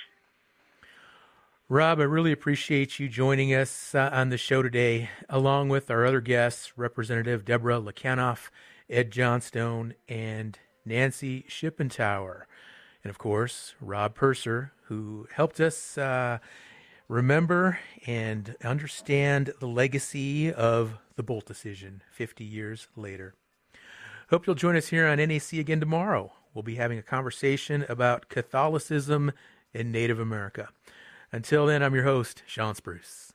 Rob, 1.69 1.99
I 1.99 2.03
really 2.03 2.31
appreciate 2.31 2.97
you 2.97 3.09
joining 3.09 3.53
us 3.53 3.93
uh, 3.93 4.09
on 4.13 4.29
the 4.29 4.37
show 4.37 4.61
today, 4.61 5.09
along 5.27 5.67
with 5.67 5.91
our 5.91 6.05
other 6.05 6.21
guests, 6.21 6.77
Representative 6.77 7.43
Deborah 7.43 7.81
Lekanoff, 7.81 8.49
Ed 8.89 9.11
Johnstone, 9.11 9.93
and 10.07 10.57
Nancy 10.85 11.45
Shippentower. 11.49 12.43
And 13.03 13.09
of 13.09 13.17
course, 13.17 13.75
Rob 13.81 14.15
Purser, 14.15 14.71
who 14.83 15.27
helped 15.33 15.59
us 15.59 15.97
uh, 15.97 16.39
remember 17.07 17.79
and 18.05 18.55
understand 18.63 19.53
the 19.59 19.67
legacy 19.67 20.51
of 20.51 20.97
the 21.15 21.23
Boldt 21.23 21.45
decision 21.45 22.01
50 22.11 22.43
years 22.43 22.87
later. 22.95 23.33
Hope 24.29 24.45
you'll 24.45 24.55
join 24.55 24.75
us 24.75 24.87
here 24.87 25.07
on 25.07 25.17
NAC 25.17 25.53
again 25.53 25.79
tomorrow. 25.79 26.33
We'll 26.53 26.63
be 26.63 26.75
having 26.75 26.97
a 26.97 27.03
conversation 27.03 27.85
about 27.87 28.29
Catholicism 28.29 29.31
in 29.73 29.91
Native 29.91 30.19
America. 30.19 30.69
Until 31.31 31.65
then, 31.65 31.83
I'm 31.83 31.93
your 31.93 32.03
host, 32.03 32.43
Shawn 32.45 32.75
Spruce. 32.75 33.33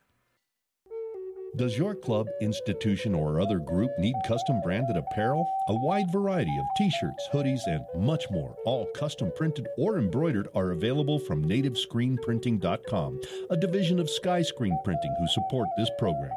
Does 1.55 1.77
your 1.77 1.93
club, 1.93 2.27
institution, 2.41 3.13
or 3.13 3.39
other 3.39 3.59
group 3.59 3.91
need 3.99 4.15
custom 4.25 4.59
branded 4.61 4.97
apparel? 4.97 5.47
A 5.67 5.75
wide 5.75 6.11
variety 6.11 6.57
of 6.57 6.65
t 6.75 6.89
shirts, 6.89 7.29
hoodies, 7.31 7.61
and 7.67 7.85
much 7.95 8.25
more, 8.31 8.55
all 8.65 8.87
custom 8.95 9.31
printed 9.35 9.67
or 9.77 9.99
embroidered, 9.99 10.47
are 10.55 10.71
available 10.71 11.19
from 11.19 11.45
nativescreenprinting.com, 11.47 13.21
a 13.51 13.57
division 13.57 13.99
of 13.99 14.09
Sky 14.09 14.41
Screen 14.41 14.79
Printing 14.83 15.15
who 15.19 15.27
support 15.27 15.69
this 15.77 15.91
program. 15.99 16.31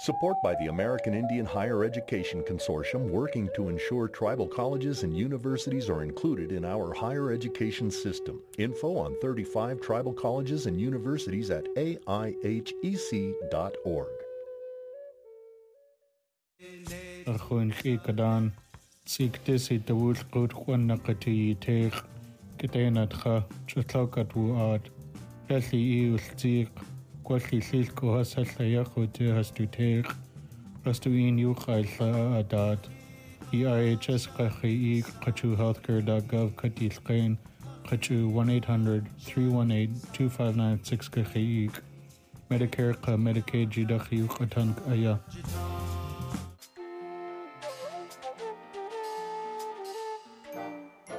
Support 0.00 0.40
by 0.44 0.54
the 0.54 0.68
American 0.68 1.12
Indian 1.12 1.44
Higher 1.44 1.82
Education 1.82 2.44
Consortium 2.44 3.10
working 3.10 3.50
to 3.56 3.68
ensure 3.68 4.06
tribal 4.06 4.46
colleges 4.46 5.02
and 5.02 5.16
universities 5.16 5.90
are 5.90 6.04
included 6.04 6.52
in 6.52 6.64
our 6.64 6.94
higher 6.94 7.32
education 7.32 7.90
system. 7.90 8.40
Info 8.58 8.96
on 8.96 9.16
35 9.20 9.80
tribal 9.80 10.12
colleges 10.12 10.66
and 10.66 10.80
universities 10.80 11.50
at 11.50 11.64
aihec.org. 11.74 12.06
gwellillyll 27.28 27.90
gohas 27.92 28.30
a 28.40 28.42
lleia 28.48 28.82
chwydu 28.88 29.26
hasdw 29.36 29.64
teich, 29.74 30.12
rasdw 30.86 31.10
un 31.24 31.40
i'w 31.42 31.50
chailla 31.64 32.06
a 32.38 32.40
dad. 32.52 32.86
I 33.52 33.58
IHS 33.72 34.24
gachu 34.38 34.68
i 34.68 34.94
chachw 35.24 35.50
healthcare.gov 35.60 36.48
cydill 36.62 36.96
gain, 37.10 37.34
chachw 37.90 38.16
1-800-318-2596 38.44 41.12
gachu 41.18 41.42
i. 41.42 41.44
Medicare 42.48 42.96
ca 43.04 43.12
Medicaid 43.28 43.68
gyda'ch 43.76 44.08
i'w 44.20 44.26
chatan 44.38 44.70
aya. 44.96 45.14